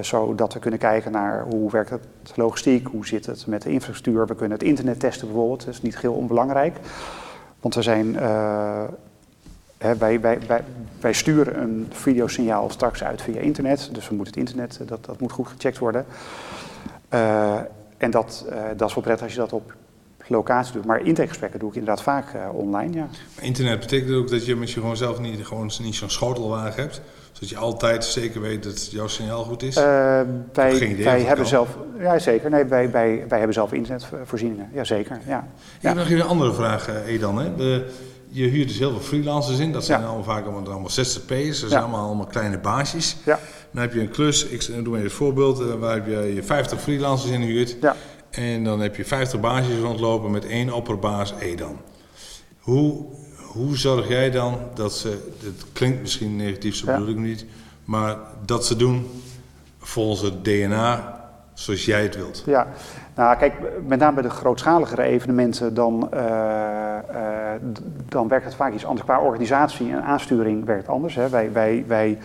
zodat 0.00 0.52
we 0.52 0.58
kunnen 0.58 0.80
kijken 0.80 1.12
naar 1.12 1.44
hoe 1.50 1.70
werkt 1.70 1.90
het 1.90 2.32
logistiek, 2.34 2.86
hoe 2.86 3.06
zit 3.06 3.26
het 3.26 3.46
met 3.46 3.62
de 3.62 3.70
infrastructuur. 3.70 4.26
We 4.26 4.34
kunnen 4.34 4.58
het 4.58 4.66
internet 4.66 5.00
testen 5.00 5.26
bijvoorbeeld, 5.26 5.64
dat 5.64 5.74
is 5.74 5.82
niet 5.82 5.98
heel 5.98 6.14
onbelangrijk. 6.14 6.76
Want 7.64 7.74
we 7.74 7.82
zijn 7.82 8.16
wij, 9.98 10.20
wij, 10.20 10.40
wij, 10.46 10.64
wij, 11.00 11.12
sturen 11.12 11.60
een 11.60 11.86
videosignaal 11.90 12.70
straks 12.70 13.02
uit 13.04 13.22
via 13.22 13.40
internet, 13.40 13.88
dus 13.92 14.08
we 14.08 14.14
moeten 14.14 14.34
het 14.34 14.48
internet, 14.48 14.78
eh, 14.80 14.86
dat, 14.86 15.04
dat 15.04 15.20
moet 15.20 15.32
goed 15.32 15.48
gecheckt 15.48 15.78
worden. 15.78 16.06
Uh, 17.14 17.54
en 17.96 18.10
dat, 18.10 18.46
dat 18.76 18.88
is 18.88 18.94
wel 18.94 19.02
prettig 19.02 19.24
als 19.24 19.32
je 19.32 19.38
dat 19.38 19.52
op 19.52 19.74
locatie 20.26 20.72
doet. 20.72 20.84
Maar 20.84 21.00
intakegesprekken 21.00 21.60
doe 21.60 21.68
ik 21.68 21.74
inderdaad 21.74 22.02
vaak 22.02 22.26
online, 22.52 22.92
ja. 22.92 23.08
Internet 23.40 23.80
betekent 23.80 24.14
ook 24.14 24.30
dat 24.30 24.46
je 24.46 24.56
misschien 24.56 24.82
gewoon 24.82 24.96
zelf 24.96 25.20
niet, 25.20 25.46
gewoon 25.46 25.70
niet 25.82 25.94
zo'n 25.94 26.10
schotelwagen 26.10 26.82
hebt? 26.82 27.00
Zodat 27.34 27.48
je 27.48 27.56
altijd 27.56 28.04
zeker 28.04 28.40
weet 28.40 28.62
dat 28.62 28.90
jouw 28.90 29.06
signaal 29.06 29.44
goed 29.44 29.62
is? 29.62 29.74
wij 29.74 30.96
wij 31.02 31.22
hebben 31.22 31.46
zelf, 31.46 31.76
ja 31.98 32.18
zeker, 32.18 32.50
nee, 32.50 32.64
wij, 32.64 32.90
wij, 32.90 33.24
wij 33.28 33.38
hebben 33.38 33.54
zelf 33.54 33.72
internetvoorzieningen, 33.72 34.70
ja 34.72 34.84
zeker, 34.84 35.18
ja. 35.26 35.48
Ik 35.80 35.82
heb 35.82 35.94
nog 35.94 36.04
even 36.04 36.20
een 36.20 36.26
andere 36.26 36.52
vraag, 36.52 36.88
Edan. 37.06 37.38
Hè? 37.38 37.54
De, 37.54 37.86
je 38.34 38.46
huurt 38.48 38.68
dus 38.68 38.78
heel 38.78 38.90
veel 38.90 39.00
freelancers 39.00 39.58
in. 39.58 39.72
Dat 39.72 39.84
zijn 39.84 40.04
allemaal 40.04 40.24
vaak 40.24 40.44
allemaal, 40.44 40.70
allemaal 40.70 40.90
ZZP'ers. 40.90 41.60
Dat 41.60 41.70
zijn 41.70 41.82
allemaal, 41.82 42.06
allemaal 42.06 42.26
kleine 42.26 42.58
baasjes. 42.58 43.16
Ja. 43.24 43.38
Dan 43.70 43.82
heb 43.82 43.92
je 43.92 44.00
een 44.00 44.10
klus, 44.10 44.44
ik 44.44 44.66
doe 44.66 44.82
maar 44.82 44.92
even 44.92 45.02
het 45.02 45.12
voorbeeld, 45.12 45.60
eh, 45.60 45.74
waar 45.74 45.94
heb 45.94 46.06
je 46.06 46.42
50 46.42 46.80
freelancers 46.80 47.32
in 47.32 47.40
huurt. 47.40 47.76
Ja. 47.80 47.96
En 48.30 48.64
dan 48.64 48.80
heb 48.80 48.96
je 48.96 49.04
50 49.04 49.40
baasjes 49.40 49.78
rondlopen 49.78 50.30
met 50.30 50.46
één 50.46 50.72
opperbaas 50.72 51.34
Edan. 51.40 51.80
Hoe, 52.58 53.06
hoe 53.54 53.76
zorg 53.76 54.08
jij 54.08 54.30
dan 54.30 54.58
dat 54.74 54.92
ze, 54.92 55.32
het 55.44 55.64
klinkt 55.72 56.00
misschien 56.00 56.36
negatief, 56.36 56.74
zo 56.74 56.86
bedoel 56.86 57.08
ik 57.08 57.16
niet, 57.16 57.46
maar 57.84 58.16
dat 58.44 58.66
ze 58.66 58.76
doen 58.76 59.10
volgens 59.78 60.20
het 60.20 60.44
DNA 60.44 61.20
zoals 61.52 61.84
jij 61.84 62.02
het 62.02 62.16
wilt? 62.16 62.42
Ja, 62.46 62.66
nou 63.14 63.36
kijk, 63.36 63.54
met 63.86 63.98
name 63.98 64.14
bij 64.14 64.22
de 64.22 64.30
grootschaligere 64.30 65.02
evenementen, 65.02 65.74
dan, 65.74 66.08
uh, 66.14 66.20
uh, 66.20 67.50
dan 68.08 68.28
werkt 68.28 68.44
het 68.44 68.54
vaak 68.54 68.72
iets 68.72 68.84
anders. 68.84 69.06
Qua 69.06 69.20
organisatie 69.20 69.90
en 69.90 70.02
aansturing 70.02 70.64
werkt 70.64 70.88
anders. 70.88 71.14
Hè. 71.14 71.28
Wij, 71.28 71.52
wij, 71.52 71.84
wij 71.86 72.18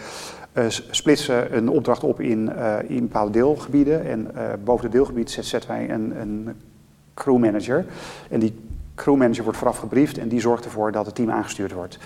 uh, 0.53 0.63
splitsen 0.69 1.57
een 1.57 1.69
opdracht 1.69 2.03
op 2.03 2.21
in, 2.21 2.51
in 2.87 2.99
bepaalde 2.99 3.31
deelgebieden. 3.31 4.05
En 4.05 4.31
boven 4.63 4.83
het 4.83 4.93
deelgebied 4.93 5.31
zetten 5.31 5.69
wij 5.69 5.89
een, 5.89 6.21
een 6.21 6.55
crewmanager. 7.13 7.85
En 8.29 8.39
die 8.39 8.68
crewmanager 8.99 9.43
wordt 9.43 9.57
vooraf 9.57 9.77
gebriefd 9.77 10.17
en 10.17 10.27
die 10.27 10.39
zorgt 10.39 10.65
ervoor 10.65 10.91
dat 10.91 11.05
het 11.05 11.15
team 11.15 11.31
aangestuurd 11.31 11.71
wordt. 11.71 11.97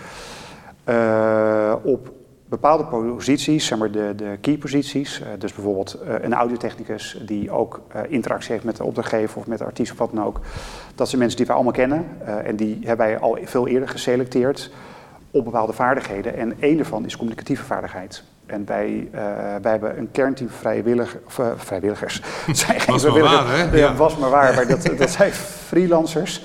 op 1.84 2.12
bepaalde 2.46 2.84
posities, 2.84 3.66
zeg 3.66 3.78
maar 3.78 3.92
de, 3.92 4.14
de 4.16 4.38
key 4.42 4.58
posities, 4.58 5.20
uh, 5.20 5.28
dus 5.38 5.54
bijvoorbeeld 5.54 5.98
uh, 6.04 6.14
een 6.22 6.34
audiotechnicus 6.34 7.22
die 7.26 7.52
ook 7.52 7.82
interactie 8.08 8.52
heeft 8.52 8.64
met 8.64 8.78
de 8.78 8.84
opdrachtgever 8.84 9.38
of 9.38 9.48
met 9.48 9.58
de 9.58 9.66
artiest 9.66 9.92
of 9.92 9.98
wat 9.98 10.12
dan 10.14 10.24
ook. 10.24 10.40
Dat 10.96 11.08
zijn 11.08 11.20
mensen 11.20 11.38
die 11.38 11.48
wij 11.48 11.56
allemaal 11.56 11.74
kennen 11.74 12.06
en 12.46 12.56
die 12.56 12.80
hebben 12.84 13.06
wij 13.06 13.20
al 13.20 13.38
veel 13.44 13.68
eerder 13.68 13.90
geselecteerd 13.90 14.72
op 15.32 15.44
bepaalde 15.44 15.74
vaardigheden. 15.74 16.38
En 16.38 16.54
één 16.60 16.78
daarvan 16.78 17.06
is 17.06 17.16
communicatieve 17.16 17.64
vaardigheid. 17.64 18.24
En 18.46 18.66
wij, 18.66 19.10
uh, 19.12 19.22
wij 19.62 19.72
hebben 19.72 19.98
een 19.98 20.12
kernteam 20.12 20.50
vrijwillig, 20.50 21.18
of, 21.26 21.38
uh, 21.38 21.46
vrijwilligers. 21.56 22.22
Het 22.46 22.58
zijn 22.58 22.80
geen 22.80 22.94
was 22.94 23.04
maar 23.04 23.22
waar, 23.22 23.58
hè? 23.58 23.78
Ja, 23.78 23.96
was 23.96 24.18
maar 24.18 24.30
waar. 24.30 24.56
Maar 24.56 24.68
dat, 24.68 24.90
dat 24.98 25.10
zijn 25.10 25.32
freelancers. 25.32 26.44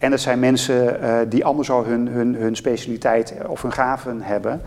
En 0.00 0.10
dat 0.10 0.20
zijn 0.20 0.38
mensen 0.38 1.00
uh, 1.02 1.18
die 1.28 1.44
allemaal 1.44 1.64
zo 1.64 1.84
hun, 1.84 2.08
hun, 2.08 2.34
hun 2.34 2.56
specialiteit 2.56 3.34
of 3.46 3.62
hun 3.62 3.72
gaven 3.72 4.22
hebben. 4.22 4.60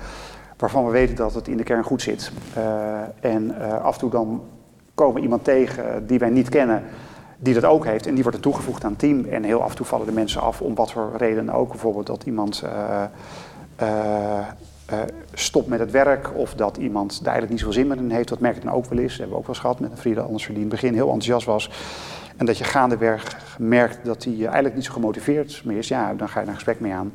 Waarvan 0.58 0.86
we 0.86 0.92
weten 0.92 1.16
dat 1.16 1.34
het 1.34 1.48
in 1.48 1.58
de 1.58 1.64
kern 1.64 1.84
goed 1.84 2.02
zit. 2.02 2.32
en 3.20 3.56
af 3.82 3.94
en 3.94 4.00
toe 4.00 4.10
dan 4.10 4.44
komen 4.96 5.16
we 5.16 5.22
iemand 5.22 5.44
tegen 5.44 6.08
die 6.08 6.20
wij 6.20 6.30
niet 6.30 6.50
kennen 6.50 6.84
die 7.38 7.54
dat 7.54 7.64
ook 7.64 7.86
heeft. 7.86 8.08
En 8.08 8.14
die 8.14 8.24
wordt 8.24 8.38
er 8.38 8.44
toegevoegd 8.44 8.84
aan 8.84 8.90
het 8.90 9.00
team. 9.00 9.26
En 9.26 9.44
heel 9.44 9.62
af 9.62 9.70
en 9.70 9.76
toe 9.76 9.86
vallen 9.86 10.06
de 10.06 10.12
mensen 10.12 10.42
af 10.42 10.62
om 10.62 10.76
wat 10.76 10.92
voor 10.92 11.12
reden 11.18 11.50
ook. 11.50 11.70
Bijvoorbeeld 11.70 12.08
dat 12.08 12.24
iemand 12.24 12.64
stopt 15.34 15.68
met 15.68 15.80
het 15.80 15.92
werk. 15.92 16.30
Of 16.36 16.54
dat 16.54 16.78
iemand 16.78 17.12
daar 17.12 17.34
eigenlijk 17.34 17.50
niet 17.50 17.60
zoveel 17.60 17.74
zin 17.74 17.88
meer 17.88 17.98
in 17.98 18.16
heeft. 18.16 18.30
Dat 18.30 18.40
merk 18.40 18.56
ik 18.56 18.64
dan 18.64 18.74
ook 18.74 18.86
wel 18.86 19.00
eens. 19.00 19.12
Dat 19.12 19.20
hebben 19.20 19.36
we 19.36 19.42
ook 19.42 19.48
wel 19.48 19.56
eens 19.56 19.64
gehad 19.64 19.80
met 19.80 19.92
een 19.92 19.98
freelancer 19.98 20.54
die 20.54 20.64
in 20.64 20.70
het 20.70 20.82
begin 20.82 20.94
heel 20.94 21.12
enthousiast 21.12 21.46
was. 21.46 21.70
En 22.38 22.46
dat 22.46 22.58
je 22.58 22.64
gaandeweg 22.64 23.38
merkt 23.58 24.06
dat 24.06 24.24
hij 24.24 24.34
eigenlijk 24.34 24.76
niet 24.76 24.86
zo 24.86 24.94
gemotiveerd 24.94 25.62
meer 25.66 25.78
is. 25.78 25.88
Ja, 25.88 26.14
dan 26.14 26.30
ga 26.30 26.40
je 26.42 26.48
een 26.48 26.54
gesprek 26.54 26.80
mee 26.80 26.94
aan. 26.94 27.14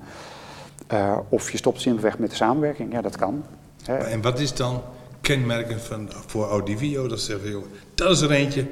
of 1.29 1.51
je 1.51 1.57
stopt 1.57 1.81
simpelweg 1.81 2.19
met 2.19 2.31
de 2.31 2.37
samenwerking. 2.37 2.93
Ja, 2.93 3.01
dat 3.01 3.17
kan. 3.17 3.45
Hè. 3.85 3.97
En 3.97 4.23
wat 4.23 4.39
is 4.39 4.55
dan 4.55 4.83
kenmerkend 5.21 5.83
van, 5.83 6.09
voor 6.27 6.49
Audivio? 6.49 7.09
Dat 7.09 7.21
zeggen, 7.21 7.51
joh, 7.51 7.65
dat 7.95 8.11
is 8.11 8.21
er 8.21 8.31
eentje. 8.31 8.67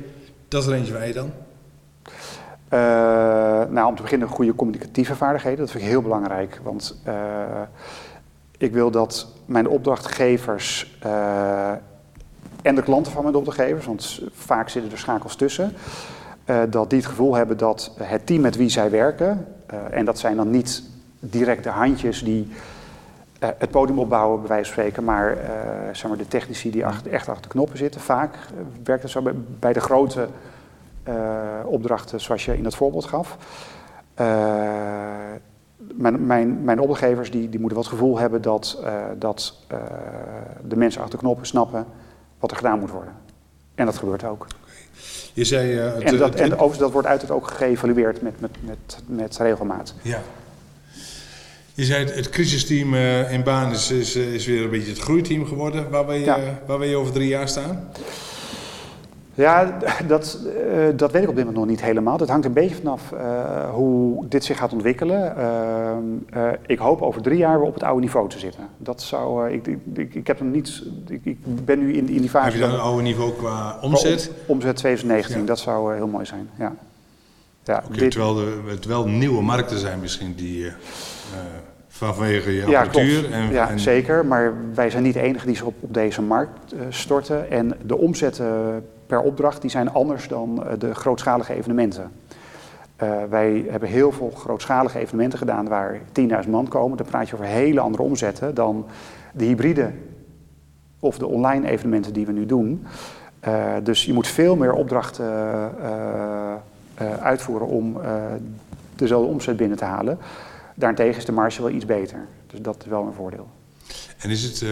Dat 0.49 0.63
is 0.63 0.69
er 0.69 0.75
eentje 0.75 0.93
wij 0.93 1.13
dan? 1.13 1.33
Uh, 2.71 2.81
nou, 3.71 3.87
om 3.87 3.97
te 3.97 4.03
beginnen 4.03 4.29
goede 4.29 4.55
communicatieve 4.55 5.17
vaardigheden. 5.17 5.59
Dat 5.59 5.71
vind 5.71 5.83
ik 5.83 5.89
heel 5.89 6.03
belangrijk. 6.03 6.61
Want 6.63 7.01
uh, 7.07 7.15
ik 8.59 8.73
wil 8.73 8.91
dat 8.91 9.27
mijn 9.45 9.69
opdrachtgevers 9.69 10.97
uh, 11.07 11.71
en 12.63 12.75
de 12.75 12.83
klanten 12.83 13.13
van 13.13 13.23
mijn 13.23 13.35
opdrachtgevers, 13.35 13.87
want 13.87 14.21
vaak 14.33 14.69
zitten 14.69 14.93
er 14.93 14.99
schakels 14.99 15.37
tussen, 15.37 15.73
dat 16.71 16.91
die 16.91 16.99
het 16.99 17.09
gevoel 17.09 17.35
hebben 17.35 17.57
dat 17.59 17.93
het 17.99 18.27
team 18.27 18.41
met 18.41 18.57
wie 18.57 18.69
zij 18.69 18.91
werken, 18.91 19.47
en 19.91 20.05
dat 20.05 20.19
zijn 20.19 20.37
dan 20.37 20.51
niet 20.51 20.83
direct 21.19 21.65
de 21.65 21.71
handjes 21.71 22.25
die 22.25 22.49
het 23.39 23.71
podium 23.71 23.99
opbouwen, 23.99 24.39
bij 24.39 24.49
wijze 24.49 24.65
van 24.65 24.73
spreken, 24.73 25.05
maar, 25.05 25.37
zeg 25.93 26.09
maar 26.09 26.19
de 26.19 26.29
technici 26.29 26.71
die 26.71 26.87
achter, 26.87 27.13
echt 27.13 27.29
achter 27.29 27.43
de 27.43 27.49
knoppen 27.49 27.79
zitten. 27.79 28.01
Vaak 28.01 28.37
werkt 28.85 29.03
het 29.03 29.11
zo 29.11 29.33
bij, 29.59 29.73
de 29.73 29.81
grote 29.81 30.29
opdrachten 31.65 32.21
zoals 32.21 32.45
je 32.45 32.57
in 32.57 32.65
het 32.65 32.75
voorbeeld 32.75 33.05
gaf. 33.05 33.37
Mijn, 35.77 36.27
mijn, 36.27 36.65
mijn, 36.65 36.81
opdrachtgevers 36.81 37.31
die, 37.31 37.49
die 37.49 37.61
moeten 37.61 37.79
wel 37.79 37.89
het 37.89 37.97
gevoel 37.99 38.19
hebben 38.19 38.43
dat, 38.43 38.83
dat 39.19 39.55
de 40.69 40.77
mensen 40.77 41.01
achter 41.01 41.19
de 41.19 41.25
knoppen 41.25 41.47
snappen 41.47 41.87
wat 42.39 42.51
er 42.51 42.57
gedaan 42.57 42.79
moet 42.79 42.91
worden. 42.91 43.13
En 43.75 43.87
dat 43.87 43.97
gebeurt 43.99 44.25
ook. 44.25 44.47
Je 45.37 45.45
zei, 45.45 45.72
het, 45.72 46.03
en 46.03 46.16
dat, 46.16 46.34
en 46.34 46.53
overigens, 46.53 46.78
dat 46.78 46.93
wordt 46.93 47.09
uiteraard 47.09 47.41
ook 47.41 47.51
geëvalueerd 47.51 48.22
met, 48.22 48.41
met, 48.41 48.51
met, 48.61 48.99
met 49.07 49.37
regelmaat. 49.37 49.95
Ja. 50.03 50.22
Je 51.74 51.84
zei 51.84 52.05
het, 52.05 52.14
het 52.14 52.28
crisisteam 52.28 52.95
in 53.30 53.43
baan 53.43 53.72
is, 53.72 53.91
is, 53.91 54.16
is, 54.16 54.47
weer 54.47 54.62
een 54.62 54.70
beetje 54.70 54.91
het 54.91 54.99
groeiteam 54.99 55.47
geworden. 55.47 55.91
Waar 55.91 56.07
wil 56.07 56.14
je, 56.14 56.24
ja. 56.24 56.39
waar 56.66 56.78
wil 56.78 56.89
je 56.89 56.97
over 56.97 57.12
drie 57.12 57.28
jaar 57.28 57.49
staan? 57.49 57.89
Ja, 59.37 59.78
dat, 60.07 60.39
uh, 60.47 60.87
dat 60.97 61.12
weet 61.12 61.22
ik 61.22 61.28
op 61.28 61.34
dit 61.34 61.45
moment 61.45 61.64
nog 61.64 61.66
niet 61.66 61.82
helemaal. 61.82 62.16
Dat 62.16 62.28
hangt 62.28 62.45
een 62.45 62.53
beetje 62.53 62.74
vanaf 62.74 63.12
uh, 63.12 63.70
hoe 63.70 64.28
dit 64.28 64.45
zich 64.45 64.57
gaat 64.57 64.72
ontwikkelen. 64.72 65.34
Uh, 66.34 66.49
ik 66.66 66.78
hoop 66.78 67.03
over 67.03 67.22
drie 67.22 67.39
jaar 67.39 67.59
weer 67.59 67.68
op 67.68 67.74
het 67.74 67.82
oude 67.82 68.01
niveau 68.01 68.28
te 68.28 68.39
zitten. 68.39 68.68
Dat 68.76 69.03
zou, 69.03 69.51
ik, 69.51 69.66
ik, 69.95 70.14
ik, 70.14 70.26
heb 70.26 70.39
hem 70.39 70.51
niet, 70.51 70.82
ik, 71.09 71.20
ik, 71.24 71.64
ben 71.64 71.78
nu 71.78 71.93
in, 71.93 72.09
in 72.09 72.20
die 72.20 72.30
fase. 72.30 72.45
Heb 72.45 72.55
je 72.55 72.61
dan 72.61 72.70
een 72.70 72.80
oude 72.80 73.03
niveau 73.03 73.32
qua 73.32 73.78
omzet? 73.80 74.30
omzet 74.47 74.76
2019, 74.76 75.41
ja. 75.41 75.47
dat 75.47 75.59
zou 75.59 75.95
heel 75.95 76.07
mooi 76.09 76.26
zijn, 76.26 76.51
ja. 76.59 76.74
ja 77.64 77.82
okay, 77.84 77.99
dit... 77.99 78.11
Terwijl 78.11 78.41
er 78.41 78.70
het 78.70 78.84
wel 78.84 79.09
nieuwe 79.09 79.43
markten 79.43 79.78
zijn 79.78 80.01
misschien 80.01 80.34
die 80.34 80.72
vanwege 81.97 82.55
je 82.55 82.67
ja. 82.67 82.87
En, 82.93 83.51
ja, 83.53 83.71
en... 83.71 83.81
zeker. 83.81 84.27
Maar 84.27 84.55
wij 84.75 84.91
zijn 84.91 85.03
niet 85.03 85.15
de 85.15 85.21
enige 85.21 85.47
die 85.47 85.57
zich 85.57 85.65
op, 85.65 85.75
op 85.81 85.95
deze 85.95 86.23
markt 86.23 86.75
storten. 86.89 87.51
En 87.51 87.73
de 87.83 87.97
omzetten 87.97 88.85
per 89.07 89.21
opdracht, 89.21 89.61
die 89.61 89.71
zijn 89.71 89.93
anders 89.93 90.29
dan 90.29 90.63
uh, 90.63 90.73
de 90.79 90.95
grootschalige 90.95 91.55
evenementen. 91.55 92.13
Uh, 93.03 93.11
wij 93.29 93.65
hebben 93.69 93.89
heel 93.89 94.13
veel 94.13 94.31
grootschalige 94.31 94.99
evenementen 94.99 95.39
gedaan 95.39 95.69
waar 95.69 96.01
10.000 96.45 96.51
man 96.51 96.69
komen. 96.69 96.97
Dan 96.97 97.07
praat 97.07 97.29
je 97.29 97.35
over 97.35 97.47
hele 97.47 97.81
andere 97.81 98.03
omzetten 98.03 98.55
dan 98.55 98.87
de 99.33 99.45
hybride 99.45 99.91
of 100.99 101.19
de 101.19 101.27
online 101.27 101.69
evenementen 101.69 102.13
die 102.13 102.27
we 102.27 102.33
nu 102.33 102.47
doen. 102.47 102.87
Dus 103.83 104.05
je 104.05 104.13
moet 104.13 104.27
veel 104.27 104.57
meer 104.57 104.73
opdrachten 104.73 105.25
uitvoeren 107.21 107.67
om 107.67 107.97
dezelfde 108.97 109.29
omzet 109.29 109.57
binnen 109.57 109.77
te 109.77 109.85
halen. 109.85 110.19
Daarentegen 110.79 111.16
is 111.16 111.24
de 111.24 111.33
marge 111.33 111.62
wel 111.62 111.70
iets 111.70 111.85
beter. 111.85 112.27
Dus 112.47 112.61
dat 112.61 112.77
is 112.85 112.87
wel 112.87 113.03
een 113.03 113.12
voordeel. 113.12 113.49
En 114.18 114.31
is 114.31 114.43
het, 114.43 114.64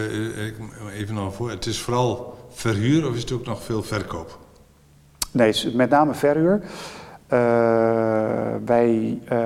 even 0.92 1.14
nog 1.14 1.34
voor, 1.34 1.50
het 1.50 1.66
is 1.66 1.80
vooral 1.80 2.38
verhuur 2.50 3.09
of 3.09 3.14
is 3.14 3.20
het 3.20 3.32
ook 3.32 3.46
nog 3.46 3.62
veel 3.62 3.82
verkoop? 3.82 4.38
Nee, 5.30 5.46
het 5.46 5.57
is 5.57 5.72
met 5.72 5.90
name 5.90 6.14
verhuur. 6.14 6.61
Uh, 7.32 7.40
wij, 8.64 9.18
uh, 9.32 9.38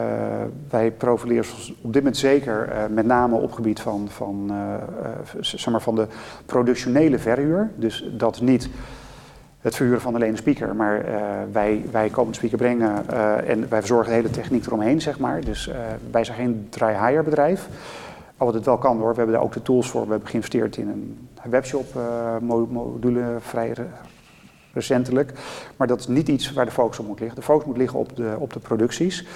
wij 0.71 0.91
profileren 0.91 1.45
op 1.81 1.93
dit 1.93 2.03
moment 2.03 2.17
zeker 2.17 2.69
uh, 2.69 2.85
met 2.91 3.07
name 3.07 3.37
op 3.37 3.53
gebied 3.53 3.81
van, 3.81 4.09
van, 4.11 4.53
zeg 5.41 5.67
maar 5.67 5.83
van 5.83 5.95
de 5.95 6.07
productionele 6.47 7.19
verhuur. 7.19 7.71
Dus 7.77 8.05
dat 8.13 8.41
niet 8.41 8.69
het 9.61 9.75
verhuren 9.75 10.01
van 10.01 10.15
alleen 10.15 10.31
een 10.31 10.37
speaker, 10.37 10.77
maar 10.77 11.05
wij, 11.53 11.85
wij 11.91 12.09
komen 12.09 12.31
de 12.31 12.37
speaker 12.37 12.59
brengen 12.59 13.09
en 13.47 13.69
wij 13.69 13.79
verzorgen 13.79 14.09
de 14.09 14.17
hele 14.17 14.31
techniek 14.31 14.67
eromheen, 14.67 15.01
zeg 15.01 15.19
maar. 15.19 15.41
Dus 15.41 15.71
wij 16.11 16.25
zijn 16.25 16.37
geen 16.37 16.67
dry-hire 16.71 17.23
bedrijf. 17.23 17.69
Al 18.37 18.47
wat 18.47 18.55
het 18.55 18.65
wel 18.65 18.79
kan 18.79 18.99
hoor, 18.99 19.11
we 19.11 19.17
hebben 19.17 19.35
daar 19.35 19.45
ook 19.45 19.53
de 19.53 19.63
tools 19.63 19.91
voor. 19.91 20.05
We 20.05 20.11
hebben 20.11 20.29
geïnvesteerd 20.29 20.77
in 20.77 20.89
een 20.89 21.29
webshop 21.51 21.87
module 22.41 23.37
vrij 23.41 23.75
recentelijk. 24.73 25.33
Maar 25.77 25.87
dat 25.87 26.01
is 26.01 26.07
niet 26.07 26.29
iets 26.29 26.53
waar 26.53 26.65
de 26.65 26.71
focus 26.71 26.99
op 26.99 27.07
moet 27.07 27.21
liggen. 27.21 27.39
De 27.39 27.45
focus 27.45 27.67
moet 27.67 27.77
liggen 27.77 27.99
op 27.99 28.17
de, 28.17 28.35
op 28.39 28.53
de 28.53 28.61
producties. 28.61 29.27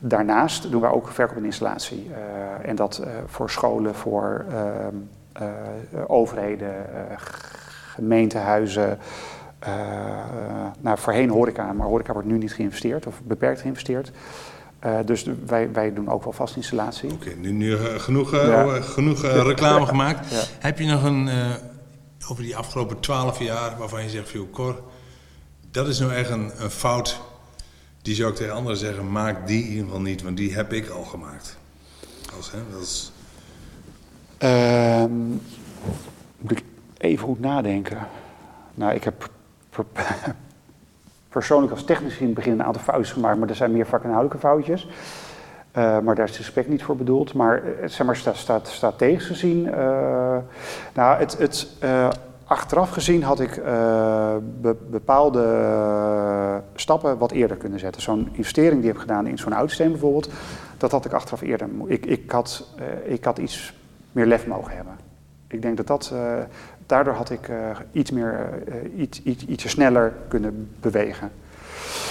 Daarnaast 0.00 0.70
doen 0.70 0.80
wij 0.80 0.90
ook 0.90 1.08
verkoop 1.08 1.36
en 1.36 1.44
installatie. 1.44 2.10
En 2.62 2.76
dat 2.76 3.02
voor 3.26 3.50
scholen, 3.50 3.94
voor 3.94 4.44
uh, 5.40 5.46
overheden, 6.06 6.74
gemeentehuizen. 7.94 8.98
Nou, 10.80 10.98
voorheen 10.98 11.30
horeca, 11.30 11.72
maar 11.72 11.86
horeca 11.86 12.12
wordt 12.12 12.28
nu 12.28 12.38
niet 12.38 12.52
geïnvesteerd 12.52 13.06
of 13.06 13.20
beperkt 13.24 13.60
geïnvesteerd. 13.60 14.10
Uh, 14.84 14.98
dus 15.04 15.26
wij, 15.46 15.72
wij 15.72 15.92
doen 15.92 16.08
ook 16.08 16.24
wel 16.24 16.32
vast 16.32 16.56
installatie. 16.56 17.12
Oké, 17.12 17.28
okay, 17.28 17.38
nu, 17.40 17.50
nu 17.50 17.70
uh, 17.70 17.94
genoeg, 17.94 18.34
uh, 18.34 18.46
ja. 18.46 18.80
genoeg 18.80 19.22
reclame 19.22 19.86
gemaakt. 19.86 20.30
Ja. 20.30 20.42
Heb 20.58 20.78
je 20.78 20.86
nog 20.86 21.04
een, 21.04 21.30
over 22.28 22.42
die 22.42 22.56
afgelopen 22.56 23.00
twaalf 23.00 23.38
jaar 23.38 23.76
waarvan 23.78 24.02
je 24.02 24.08
zegt, 24.08 24.28
veel 24.28 24.50
Cor, 24.50 24.82
dat 25.70 25.88
is 25.88 25.98
nou 25.98 26.12
echt 26.12 26.30
een, 26.30 26.50
een, 26.56 26.70
fout. 26.70 27.20
Die 28.02 28.14
zou 28.14 28.30
ik 28.30 28.36
tegen 28.36 28.54
anderen 28.54 28.78
zeggen, 28.78 29.12
maak 29.12 29.46
die 29.46 29.62
in 29.62 29.68
ieder 29.68 29.84
geval 29.84 30.00
niet, 30.00 30.22
want 30.22 30.36
die 30.36 30.54
heb 30.54 30.72
ik 30.72 30.88
al 30.88 31.04
gemaakt. 31.04 31.56
Als, 32.36 32.50
hè, 32.50 32.58
dat 32.72 32.82
is... 32.82 33.12
Um, 34.38 35.40
moet 36.38 36.50
ik 36.50 36.62
even 36.98 37.24
goed 37.24 37.40
nadenken. 37.40 38.06
Nou, 38.74 38.94
ik 38.94 39.04
heb 39.04 39.30
persoonlijk 41.28 41.72
als 41.72 41.84
technisch 41.84 42.18
in 42.18 42.26
het 42.26 42.34
begin 42.34 42.52
een 42.52 42.62
aantal 42.62 42.82
foutjes 42.82 43.12
gemaakt, 43.12 43.38
maar 43.38 43.48
er 43.48 43.54
zijn 43.54 43.72
meer 43.72 43.86
vakinhoudelijke 43.86 44.38
foutjes. 44.38 44.88
Uh, 45.76 45.98
maar 45.98 46.14
daar 46.14 46.28
is 46.28 46.36
de 46.36 46.42
spec 46.42 46.68
niet 46.68 46.82
voor 46.82 46.96
bedoeld. 46.96 47.34
Maar 47.34 47.62
uh, 47.64 47.88
zeg 47.88 48.06
maar 48.06 48.16
sta, 48.16 48.32
sta, 48.32 48.60
strategisch 48.62 49.26
gezien, 49.26 49.64
uh, 49.64 49.72
nou, 50.94 51.18
het, 51.18 51.38
het, 51.38 51.68
achteraf 52.44 52.90
gezien 52.90 53.22
had 53.22 53.40
ik 53.40 53.54
be, 54.60 54.76
bepaalde 54.90 55.42
stappen 56.74 57.18
wat 57.18 57.30
eerder 57.30 57.56
kunnen 57.56 57.78
zetten. 57.78 58.02
Zo'n 58.02 58.28
investering 58.32 58.80
die 58.80 58.90
ik 58.90 58.96
heb 58.96 59.06
gedaan 59.06 59.26
in 59.26 59.38
zo'n 59.38 59.54
uitsysteem 59.54 59.90
bijvoorbeeld, 59.90 60.30
dat 60.76 60.90
had 60.90 61.04
ik 61.04 61.12
achteraf 61.12 61.40
eerder. 61.40 61.68
Ik, 61.86 62.06
ik, 62.06 62.30
had, 62.30 62.74
ik 63.04 63.24
had 63.24 63.38
iets 63.38 63.74
meer 64.12 64.26
lef 64.26 64.46
mogen 64.46 64.76
hebben. 64.76 64.96
Ik 65.48 65.62
denk 65.62 65.76
dat 65.76 65.86
dat, 65.86 66.12
daardoor 66.88 67.14
had 67.14 67.30
ik 67.30 67.50
iets 67.92 68.10
meer, 68.10 68.62
iets, 68.96 69.22
iets, 69.22 69.44
ietsje 69.44 69.68
sneller 69.68 70.12
kunnen 70.28 70.68
bewegen. 70.80 71.30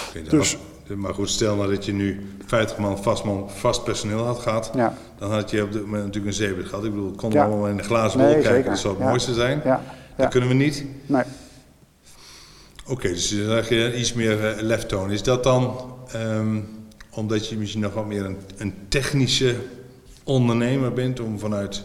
Okay, 0.10 0.30
dus, 0.30 0.58
maar 0.96 1.14
goed, 1.14 1.30
stel 1.30 1.56
nou 1.56 1.70
dat 1.76 1.86
je 1.86 1.94
nu 1.94 2.30
50 2.46 2.78
man 2.78 3.04
vast, 3.04 3.24
man, 3.24 3.50
vast 3.50 3.84
personeel 3.84 4.26
had 4.26 4.40
gehad, 4.40 4.72
ja. 4.76 4.94
dan 5.18 5.32
had 5.32 5.52
je 5.52 5.64
op 5.64 5.72
dit 5.72 5.82
moment 5.82 6.04
natuurlijk 6.04 6.26
een 6.26 6.34
zeebed 6.34 6.66
gehad. 6.66 6.84
Ik 6.84 6.92
bedoel, 6.92 7.08
het 7.08 7.18
kon 7.18 7.32
ja. 7.32 7.46
allemaal 7.46 7.68
in 7.68 7.78
de 7.78 7.84
glazen 7.84 8.20
bol 8.20 8.28
nee, 8.28 8.36
kijken, 8.36 8.54
zeker. 8.56 8.70
dat 8.70 8.80
zou 8.80 8.94
het 8.94 9.04
ja. 9.04 9.10
mooiste 9.10 9.34
zijn. 9.34 9.62
Ja. 9.64 9.82
Dat 10.16 10.30
kunnen 10.30 10.50
we 10.50 10.56
niet. 10.56 10.86
Nee. 11.06 11.24
Oké, 12.84 12.92
okay, 12.92 13.12
dus 13.12 13.30
dan 13.30 13.46
zeg 13.46 13.70
je 13.70 13.98
iets 13.98 14.14
meer 14.14 14.58
uh, 14.58 14.62
lef 14.62 14.86
tonen. 14.86 15.12
Is 15.12 15.24
dat 15.24 15.44
dan 15.44 15.94
um, 16.16 16.68
omdat 17.12 17.50
je 17.50 17.58
misschien 17.58 17.82
nog 17.82 17.94
wat 17.94 18.06
meer 18.06 18.26
een, 18.26 18.38
een 18.58 18.74
technische 18.88 19.56
ondernemer 20.24 20.94
bent 20.94 21.20
om 21.20 21.40
vanuit. 21.40 21.84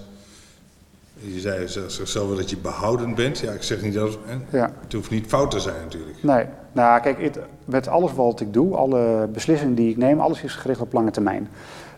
Je 1.24 1.40
zei 1.40 1.68
zelf 2.02 2.36
dat 2.36 2.50
je 2.50 2.56
behoudend 2.56 3.14
bent. 3.14 3.38
Ja, 3.38 3.52
ik 3.52 3.62
zeg 3.62 3.82
niet 3.82 3.94
dat. 3.94 4.18
Ja. 4.50 4.72
Het 4.80 4.92
hoeft 4.92 5.10
niet 5.10 5.26
fout 5.26 5.50
te 5.50 5.60
zijn 5.60 5.82
natuurlijk. 5.82 6.22
Nee. 6.22 6.44
Nou, 6.72 7.00
kijk, 7.00 7.38
met 7.64 7.88
alles 7.88 8.12
wat 8.12 8.40
ik 8.40 8.52
doe, 8.52 8.76
alle 8.76 9.28
beslissingen 9.32 9.74
die 9.74 9.90
ik 9.90 9.96
neem, 9.96 10.20
alles 10.20 10.42
is 10.42 10.54
gericht 10.54 10.80
op 10.80 10.92
lange 10.92 11.10
termijn. 11.10 11.48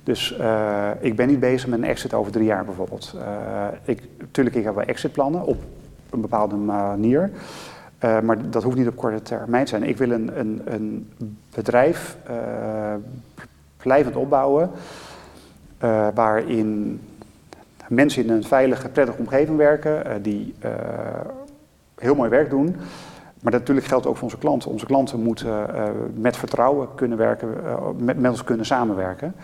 Dus 0.03 0.37
uh, 0.41 0.91
ik 1.01 1.17
ben 1.17 1.29
niet 1.29 1.41
bezig 1.41 1.69
met 1.69 1.79
een 1.79 1.85
exit 1.85 2.15
over 2.15 2.33
drie 2.33 2.45
jaar 2.45 2.65
bijvoorbeeld. 2.65 3.15
Uh, 3.17 3.67
ik, 3.85 4.03
tuurlijk, 4.31 4.57
ik 4.57 4.65
heb 4.65 4.75
wel 4.75 4.85
exitplannen 4.85 5.45
op 5.45 5.63
een 6.11 6.21
bepaalde 6.21 6.57
manier. 6.57 7.31
Uh, 8.05 8.21
maar 8.21 8.51
dat 8.51 8.63
hoeft 8.63 8.77
niet 8.77 8.89
op 8.89 8.97
korte 8.97 9.23
termijn 9.23 9.65
te 9.65 9.71
zijn. 9.71 9.83
Ik 9.83 9.97
wil 9.97 10.11
een, 10.11 10.39
een, 10.39 10.63
een 10.65 11.09
bedrijf 11.55 12.17
blijvend 13.77 14.17
opbouwen 14.17 14.71
waarin 16.15 17.01
mensen 17.89 18.25
in 18.25 18.31
een 18.31 18.45
veilige, 18.45 18.89
prettige 18.89 19.19
omgeving 19.19 19.57
werken, 19.57 20.23
die 20.23 20.55
heel 21.97 22.15
mooi 22.15 22.31
werk 22.31 22.51
doen. 22.51 22.77
Maar 23.41 23.53
dat 23.53 23.61
natuurlijk 23.61 23.87
geldt 23.87 24.07
ook 24.07 24.15
voor 24.15 24.25
onze 24.25 24.39
klanten. 24.39 24.71
Onze 24.71 24.87
klanten 24.87 25.21
moeten 25.21 25.67
met 26.15 26.37
vertrouwen 26.37 26.89
kunnen 26.95 27.19
werken, 27.19 27.49
met, 27.99 28.19
met 28.19 28.31
ons 28.31 28.45
kunnen 28.45 28.67
samenwerken. 28.67 29.35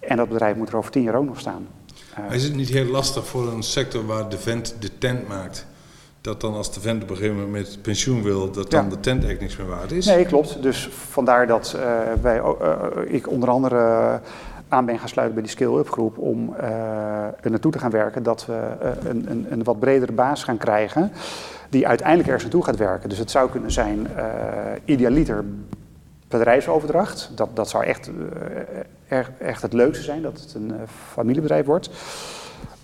En 0.00 0.16
dat 0.16 0.28
bedrijf 0.28 0.56
moet 0.56 0.68
er 0.68 0.76
over 0.76 0.90
tien 0.90 1.02
jaar 1.02 1.14
ook 1.14 1.24
nog 1.24 1.40
staan. 1.40 1.66
Is 2.30 2.44
het 2.44 2.54
niet 2.54 2.68
heel 2.68 2.84
lastig 2.84 3.26
voor 3.26 3.52
een 3.52 3.62
sector 3.62 4.06
waar 4.06 4.28
de 4.28 4.38
vent 4.38 4.76
de 4.78 4.98
tent 4.98 5.28
maakt? 5.28 5.66
Dat 6.20 6.40
dan 6.40 6.54
als 6.54 6.74
de 6.74 6.80
vent 6.80 7.02
op 7.02 7.10
een 7.10 7.16
gegeven 7.16 7.36
moment 7.36 7.52
met 7.52 7.82
pensioen 7.82 8.22
wil, 8.22 8.50
dat 8.50 8.70
dan 8.70 8.88
de 8.88 9.00
tent 9.00 9.24
eigenlijk 9.24 9.40
niks 9.40 9.56
meer 9.56 9.66
waard 9.66 9.92
is? 9.92 10.06
Nee, 10.06 10.24
klopt. 10.24 10.62
Dus 10.62 10.88
vandaar 10.92 11.46
dat 11.46 11.76
uh, 11.76 11.82
wij, 12.22 12.38
uh, 12.38 12.54
ik 13.06 13.28
onder 13.28 13.48
andere 13.48 14.20
aan 14.70 14.84
ben 14.84 14.98
gaan 14.98 15.08
sluiten 15.08 15.34
bij 15.34 15.44
die 15.44 15.52
skill-up 15.52 15.90
groep 15.90 16.18
om 16.18 16.54
er 17.40 17.50
naartoe 17.50 17.72
te 17.72 17.78
gaan 17.78 17.90
werken 17.90 18.22
dat 18.22 18.46
we 18.46 18.58
een, 19.04 19.30
een, 19.30 19.46
een, 19.50 19.64
wat 19.64 19.78
bredere 19.78 20.12
baas 20.12 20.44
gaan 20.44 20.56
krijgen 20.56 21.12
die 21.68 21.86
uiteindelijk 21.86 22.28
ergens 22.28 22.44
naartoe 22.44 22.64
gaat 22.64 22.76
werken. 22.76 23.08
Dus 23.08 23.18
het 23.18 23.30
zou 23.30 23.50
kunnen 23.50 23.70
zijn 23.70 24.06
idealiter 24.84 25.44
bedrijfsoverdracht. 26.30 27.30
Dat, 27.34 27.48
dat 27.54 27.68
zou 27.68 27.84
echt, 27.84 28.10
uh, 29.08 29.18
echt 29.38 29.62
het 29.62 29.72
leukste 29.72 30.04
zijn, 30.04 30.22
dat 30.22 30.40
het 30.40 30.54
een 30.54 30.68
uh, 30.68 30.76
familiebedrijf 31.12 31.66
wordt. 31.66 31.90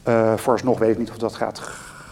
Uh, 0.09 0.37
vooralsnog 0.37 0.79
weet 0.79 0.91
ik 0.91 0.99
niet 0.99 1.11
of 1.11 1.19
dat 1.19 1.35
gaat 1.35 1.59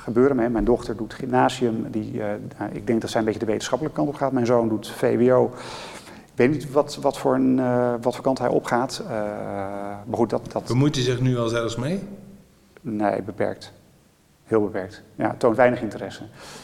gebeuren. 0.04 0.36
Maar 0.36 0.50
mijn 0.50 0.64
dochter 0.64 0.96
doet 0.96 1.14
gymnasium. 1.14 1.86
Die, 1.90 2.22
nou, 2.58 2.70
ik 2.72 2.86
denk 2.86 3.00
dat 3.00 3.10
zij 3.10 3.20
een 3.20 3.26
beetje 3.26 3.40
de 3.40 3.46
wetenschappelijke 3.46 3.98
kant 3.98 4.10
op 4.10 4.16
gaat. 4.16 4.32
Mijn 4.32 4.46
zoon 4.46 4.68
doet 4.68 4.90
VWO. 4.90 5.52
Ik 6.34 6.40
weet 6.40 6.50
niet 6.50 6.72
wat, 6.72 6.98
wat, 7.00 7.18
voor, 7.18 7.34
een, 7.34 7.56
wat 8.00 8.14
voor 8.14 8.24
kant 8.24 8.38
hij 8.38 8.48
opgaat. 8.48 9.02
maar 10.06 10.16
goed, 10.16 10.30
dat, 10.30 10.52
dat... 10.52 10.66
Bemoeit 10.66 10.94
hij 10.94 11.04
zich 11.04 11.20
nu 11.20 11.38
al 11.38 11.48
zelfs 11.48 11.76
mee? 11.76 12.02
Nee, 12.80 13.22
beperkt. 13.22 13.72
Heel 14.44 14.60
beperkt. 14.62 15.02
Ja, 15.14 15.34
toont 15.38 15.56
weinig 15.56 15.80
interesse. 15.80 16.22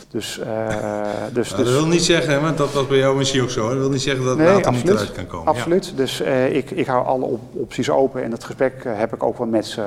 Dus, 0.08 0.38
uh, 0.38 0.46
dus, 1.32 1.50
nou, 1.50 1.64
dat 1.64 1.72
wil 1.72 1.86
niet 1.86 2.02
zeggen, 2.02 2.42
want 2.42 2.58
dat 2.58 2.72
was 2.72 2.86
bij 2.86 2.98
jou 2.98 3.16
misschien 3.16 3.42
ook 3.42 3.50
zo. 3.50 3.68
Dat 3.68 3.78
wil 3.78 3.90
niet 3.90 4.02
zeggen 4.02 4.24
dat 4.24 4.36
het 4.36 4.46
nee, 4.46 4.54
later 4.54 4.72
niet 4.72 4.88
eruit 4.88 5.12
kan 5.12 5.26
komen. 5.26 5.46
Absoluut. 5.46 5.86
Ja. 5.86 5.96
Dus 5.96 6.20
uh, 6.20 6.56
ik, 6.56 6.70
ik 6.70 6.86
hou 6.86 7.06
alle 7.06 7.24
op, 7.24 7.40
opties 7.52 7.90
open. 7.90 8.22
En 8.22 8.30
dat 8.30 8.44
gesprek 8.44 8.84
uh, 8.84 8.98
heb 8.98 9.14
ik 9.14 9.22
ook 9.22 9.38
wel 9.38 9.46
met 9.46 9.66
ze 9.66 9.82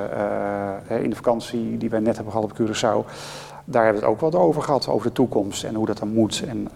in 0.87 1.09
de 1.09 1.15
vakantie 1.15 1.77
die 1.77 1.89
wij 1.89 1.99
net 1.99 2.15
hebben 2.15 2.33
gehad 2.33 2.51
op 2.51 2.59
Curaçao. 2.61 3.11
Daar 3.65 3.83
hebben 3.83 4.01
we 4.01 4.07
het 4.07 4.23
ook 4.23 4.31
wel 4.31 4.41
over 4.41 4.61
gehad, 4.61 4.87
over 4.87 5.07
de 5.07 5.13
toekomst 5.13 5.63
en 5.63 5.75
hoe 5.75 5.85
dat 5.85 5.97
dan 5.97 6.13
moet. 6.13 6.43
En, 6.47 6.67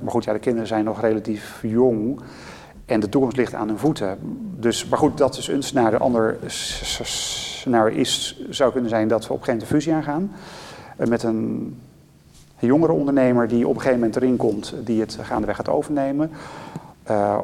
maar 0.00 0.10
goed, 0.10 0.24
ja, 0.24 0.32
de 0.32 0.38
kinderen 0.38 0.68
zijn 0.68 0.84
nog 0.84 1.00
relatief 1.00 1.58
jong. 1.62 2.20
En 2.86 3.00
de 3.00 3.08
toekomst 3.08 3.36
ligt 3.36 3.54
aan 3.54 3.68
hun 3.68 3.78
voeten. 3.78 4.18
Dus, 4.60 4.86
maar 4.86 4.98
goed, 4.98 5.18
dat 5.18 5.36
is 5.36 5.48
een 5.48 5.62
scenario. 5.62 5.98
Ander 5.98 6.36
scenario 6.46 7.96
is, 7.96 8.44
zou 8.50 8.72
kunnen 8.72 8.90
zijn 8.90 9.08
dat 9.08 9.26
we 9.26 9.32
op 9.32 9.42
geen 9.42 9.66
fusie 9.66 9.94
aangaan. 9.94 10.32
met 10.96 11.22
een 11.22 11.74
een 12.60 12.68
jongere 12.68 12.92
ondernemer 12.92 13.48
die 13.48 13.68
op 13.68 13.74
een 13.74 13.80
gegeven 13.80 13.98
moment 13.98 14.16
erin 14.16 14.36
komt, 14.36 14.74
die 14.84 15.00
het 15.00 15.18
gaandeweg 15.22 15.56
gaat 15.56 15.68
overnemen. 15.68 16.30
Uh, 17.10 17.38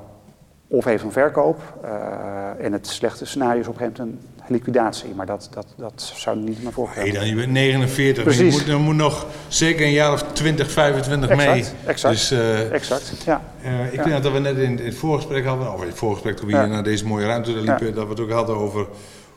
of 0.66 0.86
even 0.86 1.06
een 1.06 1.12
verkoop. 1.12 1.60
Uh, 1.84 2.64
en 2.64 2.72
het 2.72 2.86
slechte 2.86 3.24
scenario 3.24 3.60
is 3.60 3.68
op 3.68 3.74
een 3.74 3.80
gegeven 3.80 4.04
moment 4.04 4.22
een 4.22 4.31
liquidatie. 4.52 5.14
Maar 5.14 5.26
dat, 5.26 5.48
dat, 5.54 5.66
dat 5.76 6.12
zou 6.14 6.36
niet 6.38 6.62
meer 6.62 6.72
voorkomen. 6.72 7.02
Nee, 7.02 7.12
dan, 7.12 7.26
je 7.26 7.34
bent 7.34 7.50
49. 7.50 8.24
Precies. 8.24 8.54
Dus 8.54 8.64
je 8.64 8.72
moet, 8.72 8.82
moet 8.84 8.94
nog 8.94 9.26
zeker 9.48 9.86
een 9.86 9.92
jaar 9.92 10.12
of 10.12 10.22
20, 10.32 10.70
25 10.70 11.30
exact, 11.30 11.50
mee. 11.50 11.64
Exact, 11.86 12.14
dus, 12.14 12.32
uh, 12.32 12.72
exact. 12.72 13.12
Ja. 13.24 13.42
Uh, 13.64 13.86
ik 13.86 13.94
ja. 13.94 14.04
denk 14.04 14.22
dat 14.22 14.32
we 14.32 14.38
net 14.38 14.56
in, 14.56 14.78
in, 14.78 14.84
het 14.84 14.94
voorgesprek 14.94 15.44
hadden, 15.44 15.72
of 15.72 15.80
in 15.80 15.88
het 15.88 15.98
voorgesprek 15.98 16.36
toen 16.36 16.46
we 16.46 16.58
hier 16.58 16.68
naar 16.68 16.82
deze 16.82 17.06
mooie 17.06 17.26
ruimte 17.26 17.50
liepen, 17.50 17.94
dat 17.94 18.04
we 18.04 18.10
het 18.10 18.20
ook 18.20 18.30
hadden 18.30 18.56
over 18.56 18.86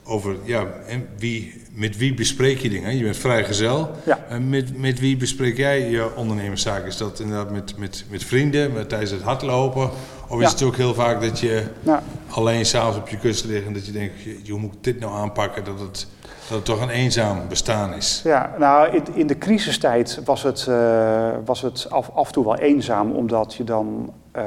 over 0.05 0.35
ja, 0.43 0.65
en 0.87 1.07
wie, 1.17 1.61
met 1.75 1.97
wie 1.97 2.13
bespreek 2.13 2.57
je 2.57 2.69
dingen? 2.69 2.97
Je 2.97 3.03
bent 3.03 3.17
vrijgezel. 3.17 3.91
Ja. 4.05 4.19
En 4.29 4.49
met, 4.49 4.77
met 4.77 4.99
wie 4.99 5.17
bespreek 5.17 5.57
jij 5.57 5.89
je 5.89 6.15
ondernemerszaak? 6.15 6.85
Is 6.85 6.97
dat 6.97 7.19
inderdaad 7.19 7.51
met, 7.51 7.77
met, 7.77 8.05
met 8.09 8.23
vrienden, 8.23 8.73
met, 8.73 8.89
tijdens 8.89 9.11
het 9.11 9.21
hardlopen? 9.21 9.89
Of 10.27 10.41
is 10.41 10.51
het 10.51 10.63
ook 10.63 10.75
heel 10.75 10.93
vaak 10.93 11.21
dat 11.21 11.39
je 11.39 11.63
ja. 11.83 12.03
alleen 12.29 12.65
s'avonds 12.65 12.97
op 12.97 13.09
je 13.09 13.17
kussen 13.17 13.49
ligt 13.49 13.65
en 13.65 13.73
dat 13.73 13.85
je 13.85 13.91
denkt, 13.91 14.13
hoe 14.49 14.59
moet 14.59 14.73
ik 14.73 14.83
dit 14.83 14.99
nou 14.99 15.13
aanpakken? 15.13 15.63
Dat 15.63 15.79
het, 15.79 16.07
dat 16.21 16.57
het 16.57 16.65
toch 16.65 16.81
een 16.81 16.89
eenzaam 16.89 17.47
bestaan 17.47 17.93
is. 17.93 18.21
Ja, 18.23 18.55
nou 18.59 18.95
in, 18.95 19.03
in 19.13 19.27
de 19.27 19.37
crisistijd 19.37 20.19
was 20.25 20.43
het, 20.43 20.65
uh, 20.69 21.29
was 21.45 21.61
het 21.61 21.89
af, 21.89 22.09
af 22.13 22.27
en 22.27 22.33
toe 22.33 22.43
wel 22.43 22.57
eenzaam, 22.57 23.11
omdat 23.11 23.55
je 23.55 23.63
dan. 23.63 24.13
Uh, 24.35 24.43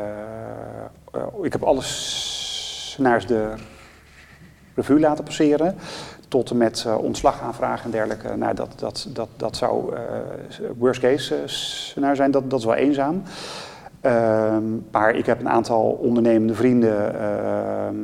uh, 1.14 1.22
ik 1.42 1.52
heb 1.52 1.62
alles 1.62 2.96
naar 2.98 3.26
de 3.26 3.52
revue 4.74 5.00
laten 5.00 5.24
passeren. 5.24 5.78
Tot 6.28 6.50
en 6.50 6.56
met 6.56 6.84
uh, 6.86 6.98
ontslagaanvragen 6.98 7.84
en 7.84 7.90
dergelijke. 7.90 8.36
Nou, 8.36 8.54
dat, 8.54 8.72
dat, 8.76 9.08
dat, 9.12 9.28
dat 9.36 9.56
zou 9.56 9.94
uh, 9.94 10.00
worst 10.78 11.00
case 11.00 11.34
uh, 11.34 11.40
scenario 11.44 12.14
zijn. 12.14 12.30
Dat, 12.30 12.50
dat 12.50 12.58
is 12.58 12.64
wel 12.64 12.74
eenzaam. 12.74 13.22
Ehm, 14.00 14.62
maar 14.90 15.14
ik 15.14 15.26
heb 15.26 15.40
een 15.40 15.48
aantal 15.48 15.82
ondernemende 15.82 16.54
vrienden 16.54 17.20
ehm, 17.20 17.94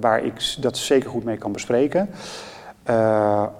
waar 0.00 0.24
ik 0.24 0.56
dat 0.60 0.76
zeker 0.76 1.10
goed 1.10 1.24
mee 1.24 1.36
kan 1.36 1.52
bespreken. 1.52 2.10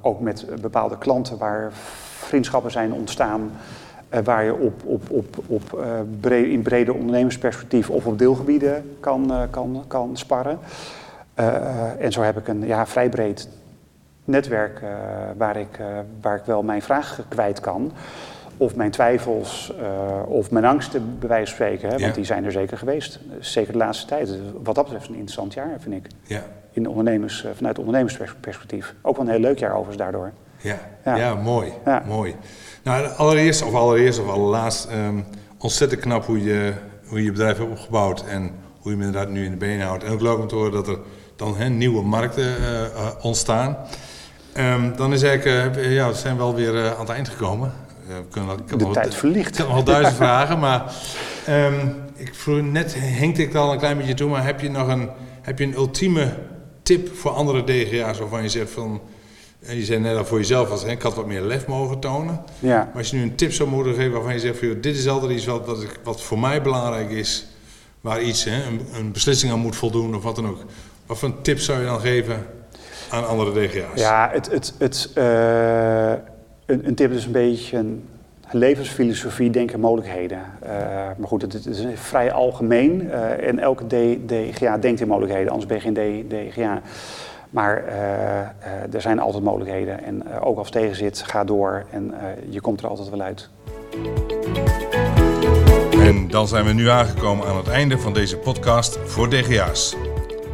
ook 0.00 0.20
met 0.20 0.46
bepaalde 0.60 0.98
klanten 0.98 1.38
waar 1.38 1.72
vriendschappen 2.18 2.70
zijn 2.70 2.92
ontstaan. 2.92 3.50
waar 4.24 4.44
je 4.44 4.54
op, 4.54 4.82
op, 4.84 5.10
op, 5.10 5.36
op, 5.46 5.82
in 6.30 6.62
brede 6.62 6.92
ondernemersperspectief 6.92 7.90
of 7.90 8.06
op 8.06 8.18
deelgebieden 8.18 8.96
kan, 9.00 9.32
kan, 9.50 9.84
kan 9.86 10.10
sparren. 10.16 10.58
Uh, 11.40 12.04
en 12.04 12.12
zo 12.12 12.22
heb 12.22 12.38
ik 12.38 12.48
een 12.48 12.66
ja, 12.66 12.86
vrij 12.86 13.08
breed 13.08 13.48
netwerk 14.24 14.80
uh, 14.80 14.88
waar, 15.36 15.56
ik, 15.56 15.78
uh, 15.80 15.86
waar 16.20 16.36
ik 16.36 16.44
wel 16.44 16.62
mijn 16.62 16.82
vragen 16.82 17.24
kwijt 17.28 17.60
kan. 17.60 17.92
Of 18.56 18.74
mijn 18.74 18.90
twijfels 18.90 19.72
of 20.26 20.50
mijn 20.50 20.64
angsten 20.64 21.18
bij 21.18 21.28
wijze 21.28 21.54
van 21.54 21.54
spreken. 21.54 21.88
Hè, 21.88 21.98
want 21.98 22.14
die 22.14 22.24
zijn 22.24 22.44
er 22.44 22.52
zeker 22.52 22.78
geweest. 22.78 23.20
Zeker 23.38 23.72
de 23.72 23.78
laatste 23.78 24.06
tijd. 24.06 24.38
Wat 24.62 24.74
dat 24.74 24.84
betreft 24.84 25.08
een 25.08 25.14
interessant 25.14 25.54
jaar, 25.54 25.76
vind 25.78 25.94
ik. 25.94 26.10
Ja. 26.22 26.42
In 26.70 26.88
ondernemers, 26.88 27.46
vanuit 27.54 27.78
ondernemersperspectief. 27.78 28.94
Ook 29.02 29.16
wel 29.16 29.24
een 29.24 29.30
heel 29.30 29.40
leuk 29.40 29.58
jaar 29.58 29.70
overigens 29.70 29.96
daardoor. 29.96 30.32
Ja, 30.56 30.76
ja. 31.04 31.16
ja 31.16 31.34
mooi. 31.34 31.72
mooi. 32.06 32.36
Nou, 32.82 33.08
allereerst 33.16 33.62
of 33.62 33.74
allereerst 33.74 34.20
of 34.20 34.28
allerlaatst... 34.28 34.88
Um, 34.92 35.24
ontzettend 35.58 36.00
knap 36.00 36.24
hoe 36.24 36.44
je, 36.44 36.72
hoe 37.06 37.24
je 37.24 37.30
bedrijf 37.30 37.58
hebt 37.58 37.70
opgebouwd... 37.70 38.24
en 38.26 38.42
hoe 38.80 38.92
je 38.92 38.98
hem 38.98 39.06
inderdaad 39.06 39.28
nu 39.28 39.44
in 39.44 39.50
de 39.50 39.56
benen 39.56 39.86
houdt. 39.86 40.04
En 40.04 40.12
ook 40.12 40.20
leuk 40.20 40.38
om 40.38 40.46
te 40.46 40.54
horen 40.54 40.72
dat 40.72 40.88
er 40.88 40.98
dan 41.40 41.56
hè, 41.56 41.68
nieuwe 41.68 42.02
markten 42.02 42.56
uh, 42.60 43.08
ontstaan. 43.20 43.76
Um, 44.56 44.96
dan 44.96 45.12
is 45.12 45.22
eigenlijk, 45.22 45.76
uh, 45.76 45.94
ja, 45.94 46.08
we 46.08 46.14
zijn 46.14 46.36
wel 46.36 46.54
weer 46.54 46.94
aan 46.94 47.00
het 47.00 47.08
eind 47.08 47.28
gekomen. 47.28 47.72
we 48.06 48.24
kunnen, 48.30 48.58
ik 48.58 48.78
de 48.78 48.90
tijd 48.90 49.14
verlicht. 49.14 49.48
Ik 49.48 49.56
heb 49.56 49.66
wel 49.66 49.84
duizend 49.84 50.16
vragen, 50.24 50.58
maar 50.58 50.94
um, 51.48 51.94
ik 52.14 52.34
vroeg, 52.34 52.62
net 52.62 52.94
hinkte 52.94 53.42
ik 53.42 53.54
al 53.54 53.72
een 53.72 53.78
klein 53.78 53.96
beetje 53.96 54.14
toe, 54.14 54.30
maar 54.30 54.44
heb 54.44 54.60
je 54.60 54.70
nog 54.70 54.88
een, 54.88 55.08
heb 55.42 55.58
je 55.58 55.64
een 55.64 55.74
ultieme 55.74 56.34
tip 56.82 57.16
voor 57.16 57.30
andere 57.30 57.64
DGA's 57.64 58.18
waarvan 58.18 58.42
je 58.42 58.48
zegt 58.48 58.70
van, 58.70 59.00
je 59.58 59.84
zei 59.84 60.00
net 60.00 60.16
al 60.16 60.24
voor 60.24 60.38
jezelf, 60.38 60.70
als, 60.70 60.84
ik 60.84 61.02
had 61.02 61.14
wat 61.14 61.26
meer 61.26 61.42
lef 61.42 61.66
mogen 61.66 62.00
tonen. 62.00 62.40
Ja. 62.58 62.76
Maar 62.76 62.96
als 62.96 63.10
je 63.10 63.16
nu 63.16 63.22
een 63.22 63.34
tip 63.34 63.52
zou 63.52 63.68
moeten 63.68 63.94
geven 63.94 64.12
waarvan 64.12 64.32
je 64.32 64.40
zegt, 64.40 64.58
van, 64.58 64.80
dit 64.80 64.96
is 64.96 65.08
altijd 65.08 65.32
iets 65.32 65.46
wat, 65.46 65.66
wat, 65.66 65.86
wat 66.04 66.22
voor 66.22 66.38
mij 66.38 66.62
belangrijk 66.62 67.10
is, 67.10 67.46
waar 68.00 68.22
iets, 68.22 68.44
hè, 68.44 68.64
een, 68.64 68.80
een 68.94 69.12
beslissing 69.12 69.52
aan 69.52 69.58
moet 69.58 69.76
voldoen 69.76 70.14
of 70.14 70.22
wat 70.22 70.36
dan 70.36 70.46
ook. 70.48 70.64
Wat 71.10 71.18
voor 71.18 71.28
een 71.28 71.42
tip 71.42 71.58
zou 71.58 71.80
je 71.80 71.86
dan 71.86 72.00
geven 72.00 72.46
aan 73.10 73.26
andere 73.26 73.52
DGA's? 73.52 74.00
Ja, 74.00 74.30
het, 74.32 74.50
het, 74.50 74.74
het, 74.78 75.10
uh, 75.14 76.10
een, 76.66 76.86
een, 76.86 76.94
tip 76.94 77.12
is 77.12 77.24
een 77.24 77.32
beetje 77.32 77.76
een 77.76 78.08
levensfilosofie, 78.50 79.50
denken, 79.50 79.80
mogelijkheden. 79.80 80.38
Uh, 80.62 80.70
maar 81.16 81.28
goed, 81.28 81.42
het, 81.42 81.52
het, 81.52 81.66
is 81.66 81.84
vrij 81.94 82.32
algemeen 82.32 83.02
uh, 83.02 83.48
en 83.48 83.58
elke 83.58 83.86
DGA 84.26 84.78
denkt 84.78 85.00
in 85.00 85.08
mogelijkheden, 85.08 85.48
anders 85.48 85.66
ben 85.66 85.76
je 85.76 85.82
geen 85.82 86.28
DGA. 86.28 86.82
Maar 87.50 87.84
er 88.92 89.00
zijn 89.00 89.18
altijd 89.18 89.44
mogelijkheden 89.44 90.04
en 90.04 90.40
ook 90.40 90.58
als 90.58 90.66
het 90.66 90.76
tegen 90.76 90.96
zit, 90.96 91.22
ga 91.22 91.44
door 91.44 91.84
en 91.90 92.14
je 92.48 92.60
komt 92.60 92.80
er 92.80 92.88
altijd 92.88 93.08
wel 93.08 93.20
uit. 93.20 93.48
En 95.92 96.28
dan 96.28 96.48
zijn 96.48 96.64
we 96.64 96.72
nu 96.72 96.88
aangekomen 96.88 97.46
aan 97.46 97.56
het 97.56 97.68
einde 97.68 97.98
van 97.98 98.12
deze 98.12 98.36
podcast 98.36 98.98
voor 99.04 99.30
DGA's. 99.30 99.96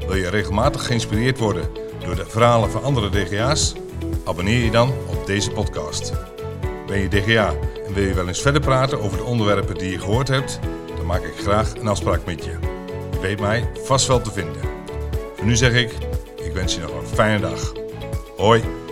Wil 0.06 0.16
je 0.16 0.28
regelmatig 0.28 0.86
geïnspireerd 0.86 1.38
worden 1.38 1.68
door 2.04 2.16
de 2.16 2.26
verhalen 2.26 2.70
van 2.70 2.82
andere 2.82 3.10
DGA's? 3.10 3.74
Abonneer 4.24 4.64
je 4.64 4.70
dan 4.70 4.88
op 4.88 5.26
deze 5.26 5.50
podcast. 5.50 6.12
Ben 6.86 6.98
je 6.98 7.08
DGA 7.08 7.54
en 7.86 7.94
wil 7.94 8.04
je 8.04 8.14
wel 8.14 8.28
eens 8.28 8.40
verder 8.40 8.60
praten 8.60 9.00
over 9.00 9.18
de 9.18 9.24
onderwerpen 9.24 9.74
die 9.74 9.90
je 9.90 9.98
gehoord 9.98 10.28
hebt? 10.28 10.60
Dan 10.96 11.06
maak 11.06 11.22
ik 11.22 11.34
graag 11.38 11.74
een 11.74 11.88
afspraak 11.88 12.24
met 12.24 12.44
je. 12.44 12.50
Je 13.12 13.20
weet 13.20 13.40
mij 13.40 13.68
vast 13.84 14.06
wel 14.06 14.20
te 14.20 14.32
vinden. 14.32 14.62
Voor 15.36 15.46
nu 15.46 15.56
zeg 15.56 15.72
ik, 15.72 15.92
ik 16.44 16.52
wens 16.52 16.74
je 16.74 16.80
nog 16.80 16.94
een 16.94 17.06
fijne 17.06 17.40
dag. 17.40 17.72
Hoi! 18.36 18.85